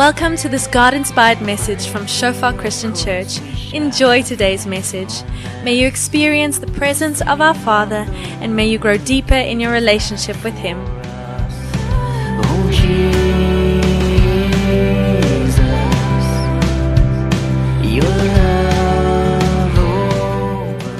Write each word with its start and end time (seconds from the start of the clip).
Welcome 0.00 0.36
to 0.38 0.48
this 0.48 0.66
God 0.66 0.94
inspired 0.94 1.42
message 1.42 1.86
from 1.88 2.06
Shofar 2.06 2.54
Christian 2.54 2.94
Church. 2.94 3.38
Enjoy 3.74 4.22
today's 4.22 4.66
message. 4.66 5.12
May 5.62 5.74
you 5.74 5.86
experience 5.86 6.58
the 6.58 6.68
presence 6.68 7.20
of 7.20 7.42
our 7.42 7.52
Father 7.52 8.06
and 8.40 8.56
may 8.56 8.66
you 8.66 8.78
grow 8.78 8.96
deeper 8.96 9.34
in 9.34 9.60
your 9.60 9.72
relationship 9.72 10.42
with 10.42 10.54
Him. 10.54 10.78
Oh 12.48 12.70
Jesus, 12.72 13.12
your 17.84 18.08
love 18.38 19.78
over 19.84 20.96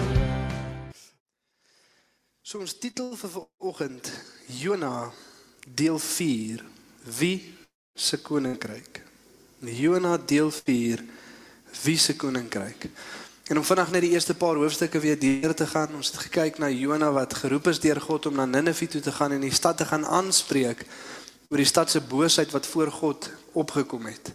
So 2.42 2.60
ons 2.60 2.76
titel 2.76 3.16
vir 3.16 3.32
vanoggend 3.32 4.12
Jona 4.60 5.08
deel 5.64 5.96
4 5.96 6.60
Wie 7.16 7.59
se 7.94 8.16
koninkryk. 8.22 9.02
Jona 9.60 10.18
deel 10.18 10.50
4 10.50 11.04
Wie 11.82 11.98
se 11.98 12.16
koninkryk. 12.16 12.88
En 13.44 13.58
om 13.58 13.64
vanaand 13.64 13.90
net 13.90 14.04
die 14.06 14.12
eerste 14.14 14.34
paar 14.34 14.54
hoofstukke 14.54 15.00
weer 15.00 15.18
deur 15.18 15.54
te 15.54 15.66
gaan, 15.66 15.94
ons 15.94 16.12
het 16.12 16.20
gekyk 16.26 16.58
na 16.58 16.68
Jona 16.70 17.10
wat 17.12 17.34
geroep 17.34 17.66
is 17.66 17.80
deur 17.82 18.00
God 18.00 18.26
om 18.26 18.34
na 18.38 18.46
Ninive 18.46 18.86
toe 18.86 19.00
te 19.00 19.12
gaan 19.12 19.32
en 19.32 19.42
die 19.42 19.54
stad 19.54 19.76
te 19.76 19.84
gaan 19.84 20.06
aanspreek 20.06 20.84
oor 21.50 21.58
die 21.58 21.66
stad 21.66 21.90
se 21.90 22.00
boosheid 22.00 22.50
wat 22.54 22.66
voor 22.66 22.90
God 22.94 23.30
opgekom 23.52 24.06
het. 24.06 24.32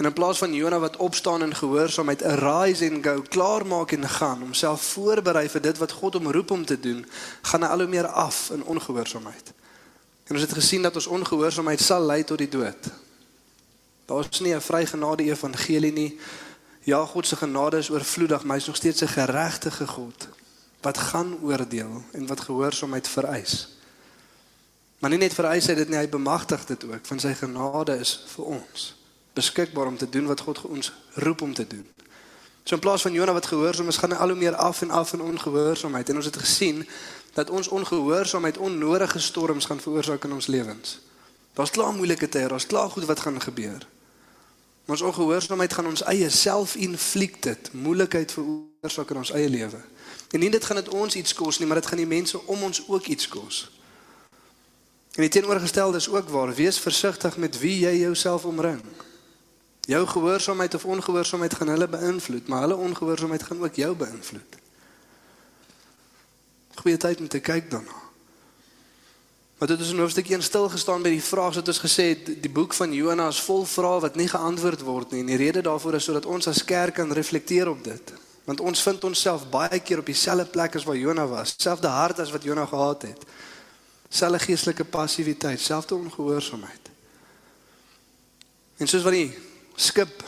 En 0.00 0.08
in 0.08 0.12
plaas 0.12 0.38
van 0.38 0.54
Jona 0.54 0.78
wat 0.80 0.96
opstaan 0.96 1.42
en 1.42 1.54
gehoorsaamheid 1.54 2.24
arise 2.24 2.90
and 2.90 3.04
go, 3.04 3.20
klaarmaak 3.28 3.92
en 3.92 4.08
gaan, 4.08 4.40
homself 4.40 4.82
voorberei 4.96 5.48
vir 5.48 5.60
dit 5.60 5.78
wat 5.78 5.92
God 5.92 6.16
hom 6.16 6.32
roep 6.32 6.50
om 6.50 6.64
te 6.64 6.80
doen, 6.80 7.04
gaan 7.42 7.62
hy 7.62 7.68
al 7.68 7.84
hoe 7.84 7.92
meer 7.92 8.06
af 8.08 8.48
in 8.56 8.64
ongehoorsaamheid. 8.64 9.52
En 10.30 10.36
ons 10.36 10.44
het 10.44 10.52
gesien 10.54 10.82
dat 10.82 10.94
ons 10.94 11.06
ongehoorsaamheid 11.10 11.80
sal 11.82 12.04
lei 12.06 12.22
tot 12.24 12.38
die 12.38 12.48
dood. 12.48 12.86
Daar 14.06 14.26
is 14.30 14.40
nie 14.40 14.54
'n 14.54 14.60
vrygenade 14.60 15.22
evangelie 15.22 15.92
nie. 15.92 16.18
Ja, 16.80 17.04
God 17.04 17.26
se 17.26 17.36
genade 17.36 17.78
is 17.78 17.90
oorvloedig, 17.90 18.44
maar 18.44 18.56
hy 18.56 18.62
is 18.62 18.66
nog 18.66 18.76
steeds 18.76 19.02
'n 19.02 19.06
geregtige 19.08 19.86
God 19.86 20.28
wat 20.80 20.98
gaan 20.98 21.38
oordeel 21.42 22.02
en 22.12 22.26
wat 22.26 22.40
gehoorsaamheid 22.40 23.08
vereis. 23.08 23.68
Maar 24.98 25.10
nie 25.10 25.18
net 25.18 25.34
vereis 25.34 25.66
hy 25.66 25.74
dit 25.74 25.88
nie, 25.88 25.96
hy 25.96 26.08
bemagtig 26.08 26.66
dit 26.66 26.84
ook. 26.84 27.06
Van 27.06 27.20
sy 27.20 27.34
genade 27.34 27.98
is 27.98 28.24
vir 28.26 28.44
ons 28.44 28.94
beskikbaar 29.32 29.86
om 29.86 29.96
te 29.96 30.08
doen 30.08 30.26
wat 30.26 30.40
God 30.40 30.60
ons 30.60 30.92
roep 31.14 31.40
om 31.40 31.54
te 31.54 31.66
doen. 31.66 31.86
So 32.64 32.74
in 32.74 32.80
plaas 32.80 33.02
van 33.02 33.12
Jona 33.12 33.32
wat 33.32 33.46
gehoorsaam 33.46 33.88
is, 33.88 33.96
gaan 33.96 34.12
hy 34.12 34.16
al 34.16 34.28
hoe 34.28 34.38
meer 34.38 34.54
af 34.54 34.82
en 34.82 34.90
af 34.90 35.12
in 35.12 35.20
ongehoorsaamheid. 35.20 36.08
En 36.08 36.16
ons 36.16 36.24
het 36.24 36.36
gesien 36.36 36.88
dat 37.34 37.50
ons 37.50 37.68
ongehoorsaamheid 37.68 38.58
onnodige 38.58 39.18
storms 39.18 39.64
gaan 39.64 39.80
veroorsaak 39.80 40.24
in 40.24 40.32
ons 40.32 40.46
lewens. 40.46 41.00
Daar's 41.52 41.70
klaar 41.70 41.92
moeilike 41.92 42.28
tye, 42.28 42.48
daar's 42.48 42.66
klaar 42.66 42.90
goed 42.90 43.04
wat 43.04 43.20
gaan 43.20 43.40
gebeur. 43.40 43.86
Maar 44.84 44.96
ons 44.96 45.00
ongehoorsaamheid 45.00 45.72
gaan 45.72 45.86
ons 45.86 46.02
eie 46.02 46.30
self-inflicted 46.30 47.72
moeilikheid 47.72 48.32
veroorsaak 48.32 49.10
in 49.10 49.16
ons 49.16 49.30
eie 49.30 49.48
lewe. 49.48 49.82
En 50.30 50.40
nie 50.40 50.50
dit 50.50 50.64
gaan 50.64 50.76
dit 50.76 50.88
ons 50.88 51.14
iets 51.14 51.34
kos 51.34 51.58
nie, 51.58 51.66
maar 51.66 51.80
dit 51.80 51.86
gaan 51.86 51.98
die 52.02 52.06
mense 52.06 52.46
om 52.46 52.62
ons 52.62 52.82
ook 52.88 53.06
iets 53.06 53.28
kos. 53.28 53.70
En 55.14 55.22
die 55.22 55.28
teenoorgestelde 55.28 55.96
is 55.96 56.08
ook 56.08 56.28
waar. 56.28 56.54
Wees 56.54 56.78
versigtig 56.78 57.36
met 57.36 57.58
wie 57.58 57.78
jy 57.78 57.96
jouself 57.98 58.44
omring. 58.44 58.82
Jou 59.90 60.06
gehoorsaamheid 60.06 60.74
of 60.74 60.84
ongehoorsaamheid 60.84 61.54
gaan 61.54 61.68
hulle 61.68 61.88
beïnvloed, 61.90 62.46
maar 62.46 62.60
hulle 62.60 62.76
ongehoorsaamheid 62.76 63.42
gaan 63.42 63.62
ook 63.62 63.74
jou 63.74 63.94
beïnvloed. 63.98 64.58
Goeie 66.74 66.96
tyd 66.96 67.20
om 67.20 67.28
te 67.28 67.40
kyk 67.42 67.70
daarna. 67.70 67.96
Maar 69.58 69.68
dit 69.68 69.80
is 69.80 69.90
in 69.90 69.98
hoofstuk 69.98 70.28
1 70.30 70.42
stil 70.42 70.68
gestaan 70.68 71.02
by 71.02 71.10
die 71.12 71.24
vraag 71.24 71.58
wat 71.58 71.68
ons 71.68 71.82
gesê 71.82 72.06
het, 72.12 72.30
die 72.42 72.52
boek 72.52 72.72
van 72.74 72.94
Jona 72.94 73.26
is 73.28 73.42
vol 73.44 73.66
vrae 73.68 73.98
wat 74.06 74.14
nie 74.16 74.28
geantwoord 74.30 74.86
word 74.86 75.10
nie. 75.12 75.20
En 75.20 75.34
die 75.34 75.40
rede 75.42 75.60
daarvoor 75.66 75.98
is 75.98 76.06
sodat 76.06 76.26
ons 76.26 76.48
as 76.48 76.62
kerk 76.64 76.96
kan 77.02 77.12
reflekteer 77.12 77.68
op 77.68 77.82
dit. 77.84 78.14
Want 78.46 78.60
ons 78.60 78.82
vind 78.86 79.04
onsself 79.04 79.50
baie 79.50 79.82
keer 79.84 80.00
op 80.00 80.08
dieselfde 80.08 80.46
plek 80.54 80.78
as 80.78 80.86
waar 80.88 80.96
Jona 80.96 81.26
was, 81.26 81.58
selfde 81.58 81.90
hart 81.92 82.22
as 82.22 82.30
wat 82.30 82.46
Jona 82.46 82.64
gehad 82.66 83.10
het. 83.10 83.28
Selfde 84.08 84.38
geestelike 84.46 84.84
passiwiteit, 84.84 85.60
selfde 85.60 85.98
ongehoorsaamheid. 85.98 86.90
En 88.78 88.88
soos 88.88 89.04
wat 89.04 89.18
die 89.18 89.49
skip 89.80 90.24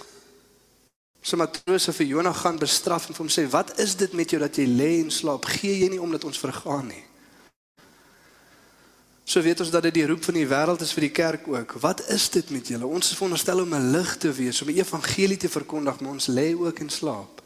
se 1.23 1.37
matrose 1.37 1.93
vir 1.93 2.07
Jona 2.07 2.33
gaan 2.33 2.59
bestraf 2.59 3.07
en 3.07 3.15
vir 3.15 3.25
hom 3.25 3.31
sê, 3.31 3.47
"Wat 3.51 3.79
is 3.79 3.97
dit 3.97 4.13
met 4.13 4.31
jou 4.31 4.41
dat 4.41 4.57
jy 4.57 4.67
lê 4.67 5.01
en 5.05 5.11
slaap? 5.11 5.45
Gee 5.45 5.79
jy 5.79 5.89
nie 5.89 6.01
omdat 6.01 6.25
ons 6.25 6.39
vergaan 6.39 6.87
nie?" 6.87 7.05
So 9.25 9.41
weet 9.41 9.61
ons 9.61 9.71
dat 9.71 9.83
dit 9.83 9.95
die 9.95 10.07
roep 10.07 10.25
van 10.25 10.35
die 10.35 10.47
wêreld 10.47 10.81
is 10.81 10.93
vir 10.93 11.01
die 11.01 11.15
kerk 11.15 11.49
ook. 11.49 11.73
Wat 11.81 12.09
is 12.09 12.29
dit 12.31 12.51
met 12.51 12.69
julle? 12.69 12.87
Ons 12.87 13.11
is 13.11 13.17
veronderstel 13.17 13.62
om 13.62 13.75
'n 13.75 13.91
lig 13.91 14.17
te 14.17 14.33
wees, 14.33 14.61
om 14.61 14.67
die 14.67 14.77
evangelie 14.83 15.37
te 15.37 15.49
verkondig, 15.49 16.01
maar 16.01 16.11
ons 16.11 16.27
lê 16.27 16.55
ook 16.59 16.79
in 16.79 16.91
slaap. 16.91 17.43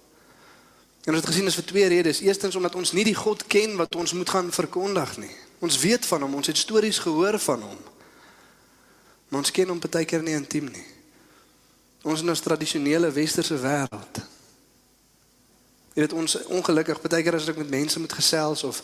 En 1.05 1.15
ons 1.15 1.23
het 1.23 1.27
gesien 1.27 1.47
is 1.47 1.55
vir 1.55 1.65
twee 1.65 1.87
redes. 1.87 2.21
Eerstens 2.21 2.57
omdat 2.57 2.75
ons 2.75 2.93
nie 2.93 3.05
die 3.05 3.15
God 3.15 3.47
ken 3.47 3.77
wat 3.77 3.95
ons 3.95 4.13
moet 4.13 4.31
gaan 4.31 4.53
verkondig 4.53 5.17
nie. 5.17 5.31
Ons 5.59 5.79
weet 5.79 6.07
van 6.07 6.23
hom, 6.23 6.35
ons 6.35 6.47
het 6.47 6.57
stories 6.57 6.99
gehoor 6.99 7.39
van 7.39 7.63
hom. 7.63 7.79
Maar 9.29 9.39
ons 9.39 9.51
ken 9.51 9.69
hom 9.69 9.81
baie 9.91 10.05
keer 10.05 10.23
nie 10.23 10.35
intiem 10.35 10.69
nie. 10.73 10.96
Ons 12.07 12.23
in 12.23 12.31
ons 12.31 12.41
tradisionele 12.41 13.11
westerse 13.11 13.57
wêreld. 13.59 14.21
Jy 15.97 16.05
weet 16.05 16.13
ons 16.15 16.37
ongelukkig 16.55 17.01
baie 17.03 17.25
keer 17.25 17.39
as 17.39 17.49
ek 17.51 17.59
met 17.59 17.73
mense 17.73 17.99
moet 17.99 18.13
gesels 18.15 18.63
of 18.69 18.83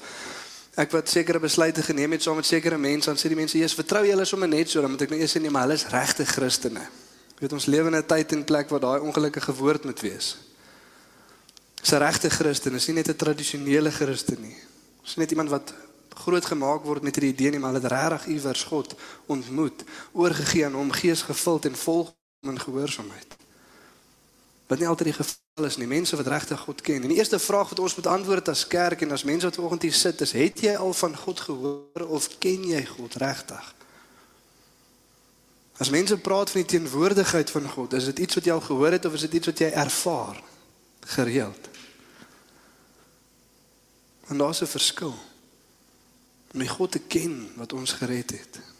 ek 0.80 0.94
wat 0.96 1.10
sekere 1.12 1.38
besluite 1.38 1.84
geneem 1.84 2.16
het 2.16 2.24
saam 2.24 2.38
met 2.40 2.48
sekere 2.48 2.78
mense, 2.80 3.06
dan 3.06 3.20
sê 3.20 3.28
die 3.28 3.36
mense, 3.36 3.58
"Jesus, 3.58 3.76
vertrou 3.76 4.02
julle 4.06 4.24
sommer 4.24 4.48
net 4.48 4.70
so, 4.70 4.80
dan 4.80 4.90
moet 4.90 5.02
ek 5.02 5.10
nou 5.10 5.20
eers 5.20 5.36
sê 5.36 5.40
nee, 5.40 5.50
maar 5.50 5.68
hulle 5.68 5.74
is 5.74 5.86
regte 5.86 6.24
Christene." 6.24 6.80
Jy 6.80 7.40
weet 7.40 7.52
ons 7.52 7.66
lewe 7.66 7.86
in 7.86 7.96
'n 7.96 8.06
tyd 8.06 8.32
en 8.32 8.44
plek 8.44 8.68
waar 8.70 8.80
daai 8.80 9.00
ongelukkige 9.00 9.54
woord 9.54 9.84
moet 9.84 10.00
wees. 10.00 10.36
Dis 11.82 11.92
'n 11.92 11.98
regte 11.98 12.30
Christen, 12.30 12.74
is 12.74 12.86
nie 12.86 12.94
net 12.94 13.08
'n 13.08 13.16
tradisionele 13.16 13.90
Christen 13.90 14.40
nie. 14.40 14.56
Dis 15.04 15.16
net 15.16 15.30
iemand 15.30 15.50
wat 15.50 15.74
groot 16.08 16.44
gemaak 16.44 16.82
word 16.82 17.02
met 17.02 17.14
hierdie 17.14 17.32
idee 17.32 17.50
nie, 17.50 17.58
maar 17.58 17.72
hulle 17.72 17.82
het 17.82 17.92
regtig 17.92 18.26
iewers 18.26 18.62
God 18.62 18.94
ontmoet, 19.26 19.84
oorgegee 20.12 20.64
aan 20.64 20.74
hom, 20.74 20.90
gees 20.90 21.22
gevuld 21.22 21.64
en 21.64 21.76
vol 21.76 22.14
in 22.42 22.60
gehoorsaamheid. 22.60 23.36
Wat 24.66 24.78
nie 24.78 24.88
altyd 24.88 25.12
die 25.12 25.16
geval 25.16 25.66
is 25.66 25.76
nie, 25.76 25.86
mense 25.86 26.16
wat 26.16 26.26
regtig 26.26 26.60
God 26.60 26.80
ken. 26.80 27.02
En 27.02 27.12
die 27.12 27.18
eerste 27.18 27.38
vraag 27.38 27.68
wat 27.68 27.78
ons 27.78 27.94
moet 27.94 28.06
antwoord 28.06 28.48
as 28.48 28.66
kerk 28.66 29.04
en 29.04 29.12
as 29.12 29.24
mense 29.24 29.46
wat 29.46 29.54
vanoggend 29.54 29.82
hier 29.82 29.94
sit, 29.94 30.20
is: 30.20 30.32
het 30.32 30.60
jy 30.60 30.74
al 30.74 30.92
van 30.92 31.16
God 31.16 31.40
gehoor 31.40 32.06
of 32.08 32.28
ken 32.42 32.64
jy 32.66 32.80
God 32.86 33.14
regtig? 33.22 33.74
As 35.78 35.90
mense 35.90 36.18
praat 36.18 36.50
van 36.50 36.64
die 36.64 36.78
teenwoordigheid 36.78 37.50
van 37.50 37.68
God, 37.68 37.92
is 37.92 38.10
dit 38.10 38.18
iets 38.18 38.34
wat 38.34 38.44
jy 38.44 38.52
al 38.52 38.64
gehoor 38.64 38.92
het 38.92 39.04
of 39.04 39.14
is 39.14 39.26
dit 39.26 39.38
iets 39.38 39.50
wat 39.50 39.62
jy 39.62 39.70
ervaar 39.70 40.42
gereeld? 41.14 41.68
En 44.26 44.38
daar's 44.38 44.62
'n 44.62 44.66
verskil. 44.66 45.14
Om 46.52 46.58
die 46.58 46.68
God 46.68 46.90
te 46.90 46.98
ken 46.98 47.52
wat 47.56 47.72
ons 47.72 47.92
gered 47.92 48.30
het. 48.30 48.71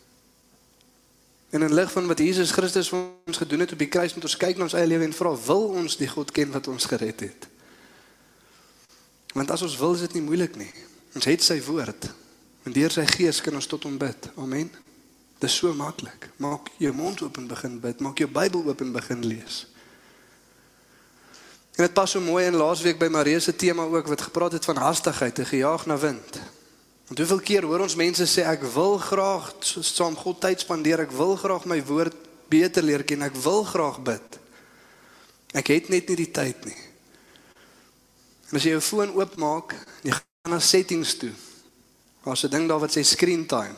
En 1.53 1.63
in 1.63 1.75
lig 1.75 1.91
van 1.93 2.07
wat 2.09 2.19
Jesus 2.19 2.51
Christus 2.57 2.89
vir 2.89 3.03
ons 3.29 3.37
gedoen 3.37 3.61
het 3.61 3.73
op 3.75 3.81
die 3.83 3.91
kruis, 3.93 4.15
moet 4.17 4.25
ons 4.25 4.37
kyk 4.41 4.57
na 4.57 4.65
ons 4.65 4.77
eie 4.77 4.89
lewe 4.89 5.05
en 5.05 5.13
vra, 5.13 5.35
wil 5.47 5.67
ons 5.83 5.99
die 6.01 6.09
God 6.09 6.33
ken 6.33 6.49
wat 6.55 6.71
ons 6.73 6.87
gered 6.89 7.21
het? 7.21 7.49
Want 9.37 9.53
as 9.53 9.65
ons 9.67 9.77
wil, 9.77 9.93
is 9.93 10.07
dit 10.07 10.17
nie 10.17 10.25
moeilik 10.25 10.57
nie. 10.57 10.71
Ons 11.13 11.29
het 11.29 11.45
sy 11.45 11.59
woord. 11.67 12.09
En 12.65 12.73
deur 12.73 12.95
sy 12.95 13.05
gees 13.11 13.43
kan 13.45 13.57
ons 13.59 13.69
tot 13.69 13.85
hom 13.85 13.99
bid. 14.01 14.31
Amen. 14.41 14.71
Dit 15.43 15.51
is 15.51 15.59
so 15.61 15.75
maklik. 15.77 16.31
Maak 16.41 16.71
jou 16.81 16.95
mond 16.97 17.21
oop 17.27 17.37
en 17.37 17.51
begin 17.51 17.77
bid. 17.85 18.01
Maak 18.01 18.25
jou 18.25 18.31
Bybel 18.33 18.65
oop 18.73 18.81
en 18.81 18.97
begin 18.97 19.25
lees. 19.27 19.67
En 21.77 21.85
dit 21.85 21.93
pas 21.93 22.11
so 22.11 22.21
mooi 22.21 22.47
in 22.47 22.57
laasweek 22.57 23.01
by 23.01 23.09
Marie 23.13 23.41
se 23.41 23.57
tema 23.57 23.85
ook 23.85 24.09
wat 24.09 24.29
gepraat 24.29 24.57
het 24.57 24.65
van 24.65 24.81
hastigheid 24.81 25.39
en 25.39 25.53
gejaag 25.53 25.87
na 25.87 25.99
wind. 25.99 26.41
Want 27.13 27.29
hoeveel 27.29 27.45
keer 27.45 27.65
hoor 27.69 27.83
ons 27.85 27.95
mense 28.01 28.25
sê 28.25 28.41
ek 28.49 28.63
wil 28.73 28.95
graag 28.97 29.51
saam 29.61 30.15
God 30.17 30.39
tyd 30.41 30.63
spandeer, 30.65 31.03
ek 31.05 31.11
wil 31.13 31.35
graag 31.37 31.67
my 31.69 31.77
woord 31.85 32.17
beter 32.49 32.81
leer 32.81 33.05
ken, 33.05 33.27
ek 33.27 33.37
wil 33.45 33.67
graag 33.69 33.99
bid. 34.01 34.39
Ek 35.53 35.75
het 35.75 35.91
net 35.93 36.09
nie 36.09 36.17
die 36.23 36.31
tyd 36.33 36.65
nie. 36.65 36.79
En 38.49 38.57
as 38.57 38.65
jy 38.65 38.73
jou 38.73 38.81
foon 38.81 39.13
oopmaak, 39.13 39.77
jy 40.09 40.17
gaan 40.17 40.57
na 40.57 40.63
settings 40.65 41.13
toe. 41.21 41.35
Daar's 42.25 42.49
'n 42.49 42.55
ding 42.57 42.65
daar 42.73 42.81
wat 42.81 42.97
sê 42.97 43.05
screen 43.05 43.45
time. 43.45 43.77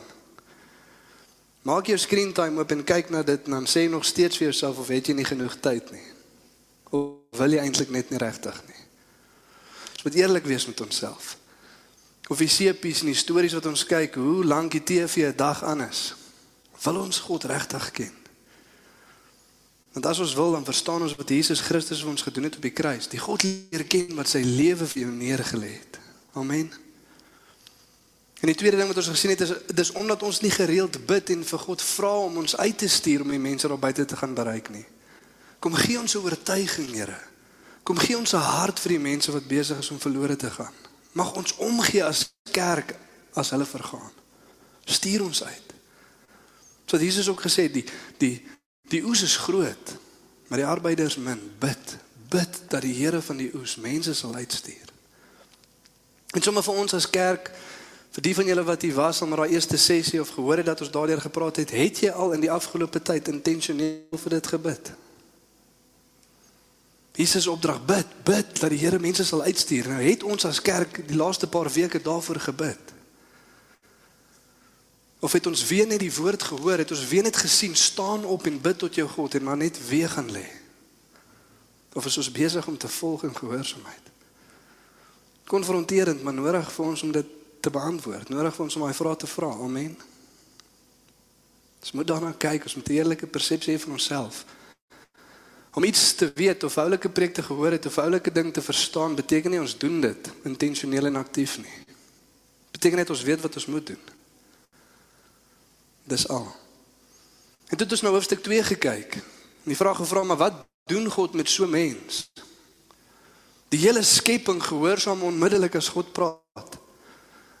Maak 1.67 1.91
jou 1.91 1.97
screen 1.97 2.31
time 2.31 2.59
oop 2.59 2.71
en 2.71 2.87
kyk 2.87 3.09
na 3.09 3.21
dit 3.21 3.45
en 3.45 3.51
dan 3.51 3.67
sê 3.67 3.83
jy 3.83 3.91
nog 3.91 4.05
steeds 4.05 4.37
vir 4.37 4.47
jouself 4.47 4.79
of 4.79 4.87
het 4.87 5.07
jy 5.07 5.13
nie 5.13 5.27
genoeg 5.27 5.59
tyd 5.59 5.91
nie. 5.91 6.07
Of 6.89 7.19
wil 7.37 7.51
jy 7.51 7.59
eintlik 7.59 7.89
net 7.89 8.09
nie 8.09 8.17
regtig 8.17 8.63
nie. 8.67 8.83
Ons 9.91 10.03
moet 10.03 10.15
eerlik 10.15 10.45
wees 10.45 10.67
met 10.67 10.81
onsself. 10.81 11.35
Of 12.27 12.37
die 12.37 12.49
seepies 12.49 12.99
en 12.99 13.11
die 13.11 13.17
stories 13.17 13.53
wat 13.53 13.65
ons 13.69 13.85
kyk, 13.85 14.15
hoe 14.15 14.45
lank 14.45 14.71
die 14.71 14.83
TV 14.83 15.29
'n 15.29 15.35
dag 15.37 15.63
aan 15.63 15.81
is. 15.81 16.15
Wil 16.83 16.95
ons 16.95 17.19
God 17.19 17.43
regtig 17.43 17.91
ken? 17.91 18.13
Want 19.93 20.05
as 20.05 20.19
ons 20.19 20.33
wil, 20.33 20.51
dan 20.51 20.65
verstaan 20.65 21.01
ons 21.01 21.15
wat 21.15 21.29
Jesus 21.29 21.59
Christus 21.59 22.01
vir 22.01 22.09
ons 22.09 22.21
gedoen 22.21 22.43
het 22.43 22.55
op 22.55 22.61
die 22.61 22.75
kruis. 22.75 23.07
Die 23.07 23.19
God 23.19 23.43
leer 23.43 23.83
ken 23.87 24.15
wat 24.15 24.27
sy 24.27 24.41
lewe 24.43 24.85
vir 24.85 25.01
jou 25.01 25.11
neergelê 25.11 25.71
het. 25.71 25.99
Amen. 26.33 26.71
En 28.39 28.51
die 28.51 28.55
tweede 28.55 28.77
ding 28.77 28.87
wat 28.91 28.97
ons 28.97 29.07
gesien 29.07 29.31
het 29.31 29.41
is 29.41 29.53
dis 29.73 29.91
omdat 29.91 30.23
ons 30.23 30.41
nie 30.43 30.51
gereeld 30.51 30.99
bid 31.07 31.29
en 31.29 31.45
vir 31.47 31.59
God 31.59 31.81
vra 31.81 32.11
om 32.27 32.37
ons 32.37 32.57
uit 32.57 32.77
te 32.77 32.87
stuur 32.87 33.23
om 33.23 33.31
die 33.31 33.39
mense 33.39 33.67
daar 33.67 33.79
buite 33.79 34.05
te 34.05 34.17
gaan 34.19 34.33
bereik 34.35 34.69
nie. 34.69 34.85
Kom 35.59 35.73
gee 35.73 35.99
ons 35.99 36.13
'n 36.15 36.21
oortuiging, 36.21 36.91
Here. 36.93 37.19
Kom 37.83 37.97
gee 37.97 38.17
ons 38.17 38.33
'n 38.33 38.37
hart 38.37 38.79
vir 38.79 38.89
die 38.89 38.99
mense 38.99 39.31
wat 39.31 39.47
besig 39.47 39.79
is 39.79 39.89
om 39.89 39.99
verlore 39.99 40.35
te 40.35 40.51
gaan. 40.51 40.84
Mag 41.15 41.31
ons 41.39 41.55
omgee 41.63 42.03
as 42.03 42.27
kerk 42.51 42.95
as 43.33 43.53
hulle 43.55 43.67
vergaan. 43.67 44.11
Stuur 44.85 45.23
ons 45.25 45.43
uit. 45.43 45.73
So 46.85 46.99
Jesus 47.01 47.29
ook 47.31 47.41
gesê 47.47 47.69
die 47.71 47.85
die 48.21 48.35
die 48.91 49.01
oes 49.01 49.23
is 49.25 49.37
groot, 49.41 49.95
maar 50.47 50.61
die 50.61 50.67
arbeiders 50.69 51.15
min. 51.17 51.39
Bid, 51.59 51.95
bid 52.29 52.59
dat 52.69 52.83
die 52.85 52.93
Here 52.93 53.21
van 53.21 53.39
die 53.41 53.49
oes 53.57 53.79
mense 53.81 54.13
sal 54.13 54.35
uitstuur. 54.35 54.91
En 56.35 56.43
sommer 56.43 56.63
vir 56.63 56.83
ons 56.83 56.93
as 56.93 57.09
kerk 57.09 57.49
Vir 58.15 58.23
die 58.23 58.35
van 58.37 58.47
julle 58.47 58.63
wat 58.63 58.83
hier 58.85 58.95
was 58.95 59.17
om 59.25 59.33
daai 59.35 59.57
eerste 59.57 59.75
sessie 59.75 60.21
of 60.23 60.29
gehoor 60.31 60.61
het 60.61 60.69
dat 60.69 60.79
ons 60.85 60.91
daardeur 60.91 61.19
gepraat 61.19 61.57
het, 61.59 61.73
het 61.75 61.97
jy 61.99 62.11
al 62.15 62.31
in 62.37 62.45
die 62.45 62.51
afgelope 62.51 63.01
tyd 63.03 63.27
intentioneel 63.27 64.21
vir 64.21 64.35
dit 64.37 64.47
gebid? 64.53 64.91
Jesus 67.15 67.47
opdrag 67.47 67.79
bid, 67.85 68.07
bid 68.27 68.59
dat 68.59 68.69
die 68.69 68.79
Here 68.79 68.99
mense 68.99 69.23
sal 69.25 69.45
uitstuur. 69.47 69.87
Nou 69.87 70.01
het 70.03 70.23
ons 70.23 70.45
as 70.45 70.61
kerk 70.61 70.99
die 71.07 71.15
laaste 71.15 71.47
paar 71.47 71.69
weke 71.71 72.01
daarvoor 72.01 72.39
gebid. 72.49 72.91
Of 75.19 75.31
het 75.31 75.47
ons 75.47 75.63
weer 75.67 75.87
net 75.87 75.99
die 76.03 76.13
woord 76.13 76.43
gehoor, 76.43 76.77
het 76.77 76.91
ons 76.91 77.07
weer 77.07 77.23
net 77.23 77.37
gesien 77.39 77.75
staan 77.75 78.25
op 78.25 78.45
en 78.45 78.59
bid 78.61 78.77
tot 78.77 78.95
jou 78.95 79.07
God 79.09 79.35
en 79.35 79.43
maar 79.43 79.57
net 79.57 79.79
weer 79.87 80.09
gaan 80.09 80.27
lê. 80.31 80.45
Of 81.95 82.05
is 82.05 82.17
ons 82.17 82.31
besig 82.31 82.67
om 82.67 82.77
te 82.77 82.87
volg 82.87 83.23
in 83.23 83.35
gehoorsaamheid? 83.35 84.11
Konfronterend, 85.47 86.21
maar 86.23 86.33
nodig 86.33 86.71
vir 86.73 86.85
ons 86.85 87.01
om 87.01 87.11
dit 87.15 87.31
te 87.61 87.69
beantwoord. 87.69 88.29
Nodig 88.29 88.53
vir 88.55 88.65
ons 88.65 88.75
om 88.75 88.83
daai 88.85 88.97
vrae 88.97 89.15
te 89.15 89.29
vra. 89.29 89.49
Amen. 89.63 89.95
Ons 91.79 91.93
moet 91.95 92.07
daarna 92.07 92.33
kyk, 92.37 92.67
ons 92.67 92.75
moet 92.75 92.89
'n 92.89 92.93
eerlike 92.93 93.27
persepsie 93.27 93.77
hê 93.77 93.79
van 93.81 93.91
onsself. 93.91 94.45
Om 95.75 95.83
iets 95.83 96.13
te 96.13 96.31
weet 96.35 96.63
of 96.63 96.77
oulike 96.77 97.09
preek 97.09 97.33
te 97.33 97.43
gehoor 97.43 97.71
het 97.71 97.85
of 97.85 97.97
oulike 97.97 98.31
ding 98.31 98.53
te 98.53 98.61
verstaan, 98.61 99.15
beteken 99.15 99.51
nie 99.51 99.59
ons 99.59 99.77
doen 99.77 99.99
dit 100.01 100.29
intentioneel 100.47 101.05
en 101.05 101.19
aktief 101.19 101.57
nie. 101.59 101.73
Beteken 102.71 102.97
net 102.97 103.11
ons 103.11 103.23
weet 103.27 103.41
wat 103.43 103.59
ons 103.59 103.65
moet 103.65 103.87
doen. 103.87 103.99
Dis 106.07 106.27
al. 106.31 106.47
En 107.67 107.77
dit 107.77 107.91
is 107.91 108.01
nou 108.01 108.13
hoofstuk 108.13 108.43
2 108.43 108.63
gekyk. 108.63 109.19
En 109.19 109.73
die 109.73 109.75
vraag 109.75 109.99
gevra, 109.99 110.23
maar 110.23 110.39
wat 110.39 110.63
doen 110.87 111.11
God 111.11 111.33
met 111.33 111.49
so 111.49 111.65
'n 111.65 111.69
mens? 111.69 112.31
Die 113.67 113.79
hele 113.79 114.03
skepping 114.03 114.63
gehoorsaam 114.63 115.23
onmiddellik 115.23 115.75
as 115.75 115.89
God 115.89 116.11
praat. 116.11 116.77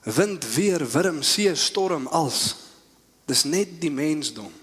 Wind, 0.03 0.53
weer, 0.53 0.91
wurm, 0.91 1.21
see, 1.21 1.55
storm, 1.55 2.07
als. 2.07 2.55
Dis 3.25 3.43
net 3.43 3.81
die 3.81 3.91
mensdom 3.91 4.53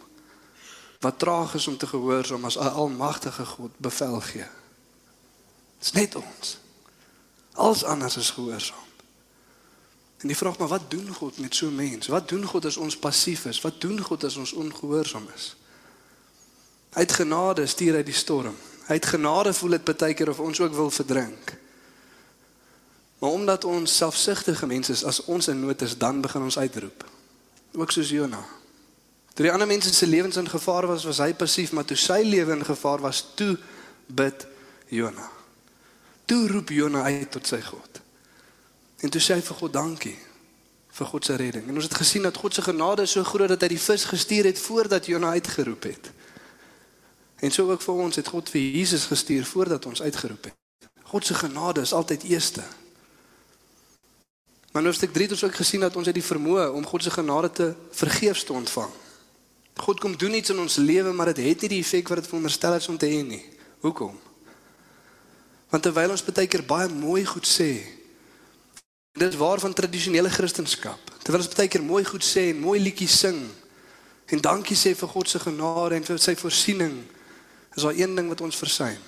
wat 1.03 1.19
traag 1.19 1.55
is 1.55 1.67
om 1.67 1.77
te 1.77 1.87
gehoorsaam 1.87 2.45
as 2.45 2.57
'n 2.57 2.75
almagtige 2.79 3.45
God 3.45 3.71
bevel 3.77 4.21
gee. 4.21 4.47
Dit's 5.79 5.93
net 5.93 6.15
ons. 6.15 6.59
Als 7.53 7.85
anders 7.85 8.17
is 8.17 8.31
gehoorsaam. 8.31 8.91
En 10.19 10.29
die 10.29 10.37
vraag 10.37 10.59
maar 10.59 10.69
wat 10.69 10.91
doen 10.91 11.15
God 11.15 11.39
met 11.39 11.55
so 11.55 11.67
'n 11.67 11.75
mens? 11.75 12.07
Wat 12.07 12.29
doen 12.29 12.45
God 12.45 12.65
as 12.65 12.77
ons 12.77 12.97
passief 12.97 13.45
is? 13.45 13.61
Wat 13.61 13.81
doen 13.81 14.01
God 14.01 14.25
as 14.25 14.37
ons 14.37 14.53
ongehoorsaam 14.53 15.29
is? 15.35 15.57
Uit 16.91 17.13
genade 17.13 17.67
stuur 17.67 17.95
hy 17.95 18.03
die 18.03 18.15
storm. 18.15 18.57
Uit 18.87 19.07
genade 19.07 19.53
voel 19.55 19.71
dit 19.71 19.97
baie 19.97 20.15
keer 20.15 20.29
of 20.29 20.41
ons 20.41 20.61
ook 20.61 20.75
wil 20.75 20.91
verdrink. 20.91 21.59
Maar 23.19 23.31
omdat 23.31 23.65
ons 23.65 23.97
selfsugtige 23.97 24.67
mense 24.67 24.93
is, 24.93 25.05
as 25.05 25.25
ons 25.25 25.49
in 25.49 25.61
nood 25.61 25.83
is, 25.83 25.99
dan 25.99 26.21
begin 26.21 26.43
ons 26.43 26.59
uitroep. 26.59 27.05
Ook 27.73 27.91
soos 27.91 28.09
Jona. 28.09 28.45
Toe 29.33 29.47
die 29.47 29.53
ander 29.53 29.67
mense 29.67 29.95
se 29.95 30.07
lewens 30.07 30.37
in 30.37 30.49
gevaar 30.49 30.87
was, 30.87 31.05
was 31.09 31.21
hy 31.25 31.33
passief, 31.35 31.73
maar 31.73 31.87
toe 31.89 31.97
sy 31.97 32.21
lewe 32.25 32.53
in 32.53 32.65
gevaar 32.65 33.01
was, 33.01 33.23
toe 33.35 33.57
bid 34.07 34.47
Jona. 34.93 35.29
Toe 36.29 36.49
roep 36.49 36.69
Jona 36.69 37.03
uit 37.09 37.31
tot 37.33 37.47
sy 37.49 37.61
God. 37.65 38.03
En 39.01 39.11
toe 39.11 39.21
sê 39.21 39.39
hy 39.39 39.45
vir 39.45 39.59
God 39.63 39.73
dankie 39.73 40.19
vir 40.93 41.09
God 41.09 41.25
se 41.25 41.37
redding. 41.41 41.69
En 41.69 41.79
ons 41.81 41.89
het 41.89 41.95
gesien 41.97 42.23
dat 42.23 42.37
God 42.37 42.55
se 42.55 42.63
genade 42.63 43.07
so 43.09 43.25
groot 43.25 43.49
dat 43.49 43.63
hy 43.65 43.71
die 43.73 43.81
vis 43.81 44.05
gestuur 44.05 44.51
het 44.51 44.59
voordat 44.61 45.09
Jona 45.09 45.33
uitgeroep 45.39 45.89
het. 45.89 46.11
En 47.41 47.51
so 47.51 47.71
ook 47.73 47.83
vir 47.83 48.03
ons 48.05 48.21
het 48.21 48.29
God 48.29 48.53
vir 48.53 48.61
Jesus 48.77 49.09
gestuur 49.11 49.47
voordat 49.49 49.87
ons 49.89 50.03
uitgeroep 50.03 50.51
het. 50.51 50.89
God 51.13 51.27
se 51.27 51.35
genade 51.35 51.81
is 51.81 51.93
altyd 51.93 52.23
eerste. 52.29 52.65
Maar 54.73 54.83
nou 54.83 54.93
stuk 54.95 55.13
3 55.13 55.25
het 55.25 55.33
ons 55.33 55.45
ook 55.45 55.55
gesien 55.55 55.81
dat 55.81 55.97
ons 55.97 56.07
het 56.07 56.17
die 56.17 56.25
vermoë 56.25 56.69
om 56.77 56.87
God 56.87 57.03
se 57.03 57.11
genade 57.11 57.51
te 57.53 57.73
vergeefs 57.91 58.45
te 58.45 58.53
ontvang. 58.53 58.93
God 59.77 60.01
kom 60.01 60.17
doen 60.17 60.35
iets 60.35 60.53
in 60.53 60.59
ons 60.61 60.77
lewe, 60.77 61.13
maar 61.13 61.33
dit 61.33 61.47
het 61.47 61.65
nie 61.65 61.71
die 61.77 61.81
effek 61.81 62.09
wat 62.13 62.21
dit 62.21 62.29
veronderstel 62.29 62.77
is 62.77 62.89
om 62.89 62.99
te 62.99 63.09
hê 63.09 63.23
nie. 63.25 63.43
Hoekom? 63.81 64.19
Want 65.73 65.83
terwyl 65.83 66.13
ons 66.13 66.25
baie 66.25 66.47
keer 66.47 66.65
baie 66.69 66.89
mooi 66.93 67.25
goed 67.25 67.49
sê, 67.49 67.71
dit 69.17 69.29
is 69.29 69.39
waar 69.41 69.61
van 69.61 69.73
tradisionele 69.73 70.29
kristendom. 70.29 70.99
Terwyl 71.25 71.41
ons 71.41 71.55
baie 71.57 71.71
keer 71.73 71.85
mooi 71.85 72.05
goed 72.05 72.25
sê 72.25 72.51
en 72.51 72.61
mooi 72.61 72.79
liedjies 72.81 73.17
sing 73.25 73.41
en 74.33 74.41
dankie 74.41 74.77
sê 74.79 74.95
vir 74.97 75.11
God 75.13 75.29
se 75.29 75.41
genade 75.43 75.97
en 75.97 76.05
vir 76.07 76.21
sy 76.21 76.33
voorsiening, 76.41 76.95
is 77.77 77.85
daar 77.85 77.97
een 77.97 78.15
ding 78.17 78.31
wat 78.33 78.41
ons 78.41 78.57
versuim. 78.57 79.01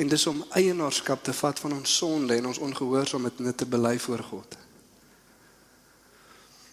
En 0.00 0.08
dis 0.08 0.26
om 0.30 0.44
eienaarskap 0.56 1.24
te 1.24 1.34
vat 1.36 1.58
van 1.60 1.74
ons 1.76 1.96
sonde 1.98 2.36
en 2.36 2.48
ons 2.48 2.60
ongehoorsaamheid 2.68 3.40
en 3.40 3.50
dit 3.50 3.58
te 3.60 3.68
bely 3.68 3.98
voor 4.00 4.22
God. 4.30 4.56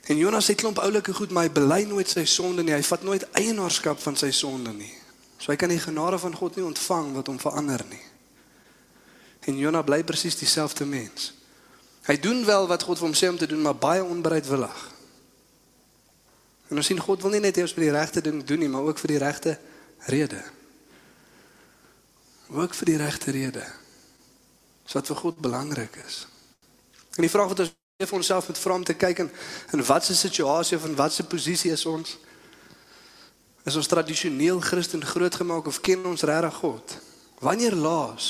En 0.09 0.17
Jonas 0.17 0.47
het 0.49 0.57
klomp 0.57 0.79
oulike 0.81 1.13
goed, 1.13 1.29
maar 1.29 1.45
hy 1.45 1.51
bely 1.53 1.83
nooit 1.85 2.09
sy 2.09 2.23
sonde 2.25 2.63
nie. 2.65 2.73
Hy 2.73 2.83
vat 2.85 3.03
nooit 3.05 3.27
eienaarskap 3.37 3.99
van 4.01 4.15
sy 4.17 4.31
sonde 4.33 4.73
nie. 4.73 4.93
So 5.37 5.53
hy 5.53 5.57
kan 5.59 5.69
die 5.69 5.81
genade 5.81 6.17
van 6.19 6.33
God 6.35 6.57
nie 6.57 6.65
ontvang 6.65 7.11
wat 7.13 7.29
hom 7.29 7.37
verander 7.39 7.83
nie. 7.91 8.01
En 9.45 9.57
Jonas 9.57 9.85
bly 9.85 10.01
presies 10.03 10.39
dieselfde 10.39 10.87
mens. 10.89 11.29
Hy 12.09 12.17
doen 12.17 12.41
wel 12.45 12.65
wat 12.71 12.83
God 12.87 12.97
vir 12.97 13.05
hom 13.05 13.17
sê 13.17 13.29
om 13.29 13.37
te 13.37 13.47
doen, 13.49 13.61
maar 13.61 13.77
baie 13.77 14.01
onbereidwillig. 14.03 14.79
En 16.73 16.81
ons 16.81 16.89
sien 16.89 17.01
God 17.01 17.21
wil 17.21 17.37
nie 17.37 17.43
net 17.45 17.57
hê 17.57 17.65
ons 17.65 17.75
moet 17.77 17.85
die 17.85 17.93
regte 17.93 18.23
ding 18.25 18.41
doen 18.45 18.65
nie, 18.65 18.69
maar 18.69 18.89
ook 18.89 19.01
vir 19.01 19.13
die 19.13 19.21
regte 19.21 19.55
rede. 20.09 20.41
Ook 22.49 22.73
vir 22.81 22.95
die 22.95 22.97
regte 22.97 23.35
rede. 23.35 23.65
So 24.89 24.97
wat 24.97 25.13
vir 25.13 25.21
God 25.21 25.41
belangrik 25.45 26.01
is. 26.01 26.23
En 27.17 27.25
die 27.25 27.29
vraag 27.29 27.53
wat 27.53 27.67
ons 27.67 27.78
vir 27.99 28.15
onsself 28.15 28.47
met 28.47 28.57
vra 28.57 28.73
om 28.79 28.83
te 28.83 28.93
kyk 28.95 29.17
in 29.25 29.29
in 29.75 29.83
watse 29.83 30.15
situasie 30.15 30.77
of 30.77 30.85
in 30.87 30.95
watse 30.95 31.23
posisie 31.27 31.71
is 31.71 31.85
ons? 31.85 32.17
Is 33.67 33.75
ons 33.75 33.87
tradisioneel 33.91 34.61
Christen 34.63 35.03
grootgemaak 35.05 35.67
of 35.67 35.81
ken 35.83 36.05
ons 36.07 36.23
regtig 36.23 36.55
God? 36.61 36.95
Wanneer 37.43 37.75
laas 37.75 38.29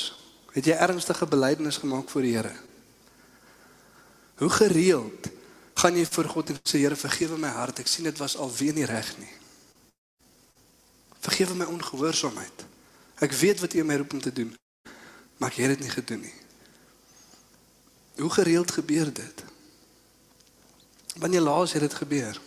het 0.56 0.66
jy 0.66 0.74
ernstige 0.74 1.26
belydenis 1.26 1.78
gemaak 1.78 2.10
voor 2.10 2.26
die 2.26 2.34
Here? 2.34 2.54
Hoe 4.42 4.50
gereeld 4.50 5.28
gaan 5.78 5.94
jy 5.94 6.06
voor 6.06 6.28
God 6.34 6.50
en 6.50 6.58
sê 6.66 6.82
Here 6.82 6.96
vergewe 6.98 7.38
my 7.38 7.52
hart. 7.54 7.78
Ek 7.78 7.86
sien 7.86 8.08
dit 8.10 8.18
was 8.18 8.34
alweer 8.36 8.74
nie 8.74 8.88
reg 8.90 9.12
nie. 9.22 9.30
Vergewe 11.22 11.54
my 11.54 11.70
ongehoorsaamheid. 11.70 12.66
Ek 13.22 13.38
weet 13.38 13.62
wat 13.62 13.78
U 13.78 13.84
my 13.86 14.00
roep 14.02 14.18
om 14.18 14.24
te 14.24 14.34
doen 14.34 14.50
maar 15.40 15.48
ek 15.48 15.62
het 15.62 15.72
dit 15.72 15.86
nie 15.86 15.94
gedoen 15.94 16.20
nie. 16.20 16.34
Hoe 18.20 18.30
gereeld 18.30 18.70
gebeur 18.76 19.08
dit 19.12 19.44
Wanneer 21.16 21.40
laas 21.40 21.72
het 21.72 21.80
dit 21.80 21.94
gebeur? 21.94 22.40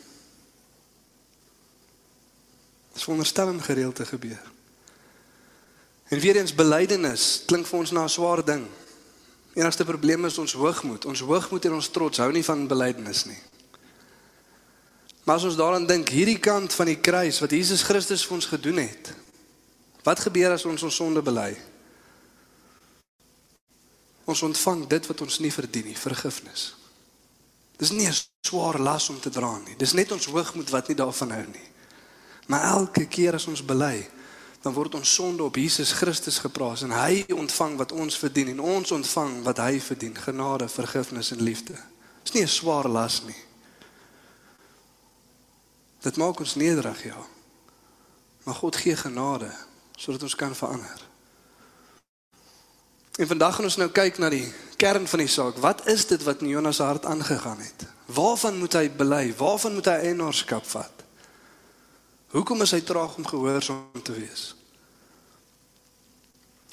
Dis 2.93 3.05
wonderstel 3.05 3.47
om 3.47 3.59
gereeld 3.59 3.95
te 3.95 4.05
gebeur. 4.05 4.51
En 6.07 6.19
weer 6.19 6.35
eens 6.35 6.55
belydenis 6.55 7.43
klink 7.45 7.65
vir 7.65 7.79
ons 7.79 7.91
na 7.91 8.03
'n 8.03 8.09
swaar 8.09 8.45
ding. 8.45 8.67
Enigste 9.53 9.85
probleem 9.85 10.25
is 10.25 10.37
ons 10.37 10.53
hoogmoed. 10.53 11.05
Ons 11.05 11.19
hoogmoed 11.19 11.65
en 11.65 11.73
ons 11.73 11.89
trots 11.89 12.17
hou 12.17 12.31
nie 12.31 12.43
van 12.43 12.67
belydenis 12.67 13.25
nie. 13.25 13.41
Maar 15.23 15.35
as 15.35 15.43
ons 15.43 15.55
daaraan 15.55 15.85
dink, 15.85 16.09
hierdie 16.09 16.39
kant 16.39 16.73
van 16.73 16.85
die 16.85 16.99
kruis 16.99 17.39
wat 17.39 17.51
Jesus 17.51 17.81
Christus 17.81 18.25
vir 18.25 18.33
ons 18.33 18.45
gedoen 18.45 18.77
het. 18.77 19.13
Wat 20.03 20.19
gebeur 20.19 20.51
as 20.51 20.65
ons 20.65 20.83
ons 20.83 20.95
sonde 20.95 21.21
bely? 21.21 21.57
Ons 24.23 24.41
ontvang 24.41 24.87
dit 24.87 25.07
wat 25.07 25.21
ons 25.21 25.39
nie 25.39 25.51
verdien 25.51 25.85
nie, 25.85 25.97
vergifnis. 25.97 26.82
Dis 27.83 27.91
nie 27.91 28.07
'n 28.07 28.15
swaar 28.47 28.79
las 28.79 29.09
om 29.09 29.19
te 29.19 29.29
dra 29.29 29.57
nie. 29.57 29.75
Dis 29.75 29.91
net 29.91 30.11
ons 30.11 30.25
hoogmoed 30.25 30.69
wat 30.69 30.87
nie 30.87 30.95
daarvan 30.95 31.31
hou 31.31 31.45
nie. 31.45 31.67
Maar 32.47 32.63
elke 32.63 33.05
keer 33.07 33.33
as 33.33 33.47
ons 33.47 33.65
bely, 33.65 34.09
dan 34.61 34.73
word 34.73 34.95
ons 34.95 35.13
sonde 35.13 35.43
op 35.43 35.55
Jesus 35.55 35.91
Christus 35.91 36.37
geplaas 36.37 36.81
en 36.81 36.91
hy 36.91 37.25
ontvang 37.27 37.75
wat 37.77 37.91
ons 37.91 38.17
verdien 38.17 38.47
en 38.47 38.59
ons 38.59 38.91
ontvang 38.91 39.43
wat 39.43 39.57
hy 39.57 39.79
verdien, 39.79 40.15
genade, 40.15 40.69
vergifnis 40.69 41.31
en 41.31 41.43
liefde. 41.43 41.75
Dis 42.23 42.33
nie 42.33 42.43
'n 42.43 42.47
swaar 42.47 42.87
las 42.87 43.21
nie. 43.25 43.43
Dit 46.01 46.17
maak 46.17 46.39
ons 46.39 46.55
nederig, 46.55 47.03
ja. 47.03 47.27
Maar 48.43 48.55
God 48.55 48.75
gee 48.75 48.95
genade 48.95 49.51
sodat 49.97 50.23
ons 50.23 50.35
kan 50.35 50.55
verander. 50.55 51.07
En 53.15 53.27
vandag 53.27 53.55
gaan 53.55 53.65
ons 53.65 53.75
nou 53.75 53.89
kyk 53.89 54.17
na 54.17 54.29
die 54.29 54.53
kern 54.83 55.07
van 55.07 55.23
die 55.23 55.31
saak. 55.31 55.59
Wat 55.63 55.85
is 55.87 56.05
dit 56.09 56.23
wat 56.27 56.41
in 56.43 56.51
Jonas 56.51 56.81
se 56.81 56.83
hart 56.83 57.05
aangegaan 57.05 57.61
het? 57.63 57.85
Waarvan 58.11 58.57
moet 58.59 58.75
hy 58.75 58.89
bely? 58.91 59.23
Waarvan 59.37 59.77
moet 59.77 59.87
hy 59.87 60.09
eienaarskap 60.09 60.65
vat? 60.73 61.05
Hoekom 62.33 62.65
is 62.65 62.73
hy 62.75 62.81
traag 62.83 63.15
om 63.15 63.27
gehoorsaam 63.27 64.03
te 64.03 64.15
wees? 64.17 64.49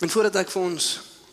En 0.01 0.11
voordat 0.11 0.41
ek 0.41 0.51
vir 0.51 0.63
ons 0.63 0.89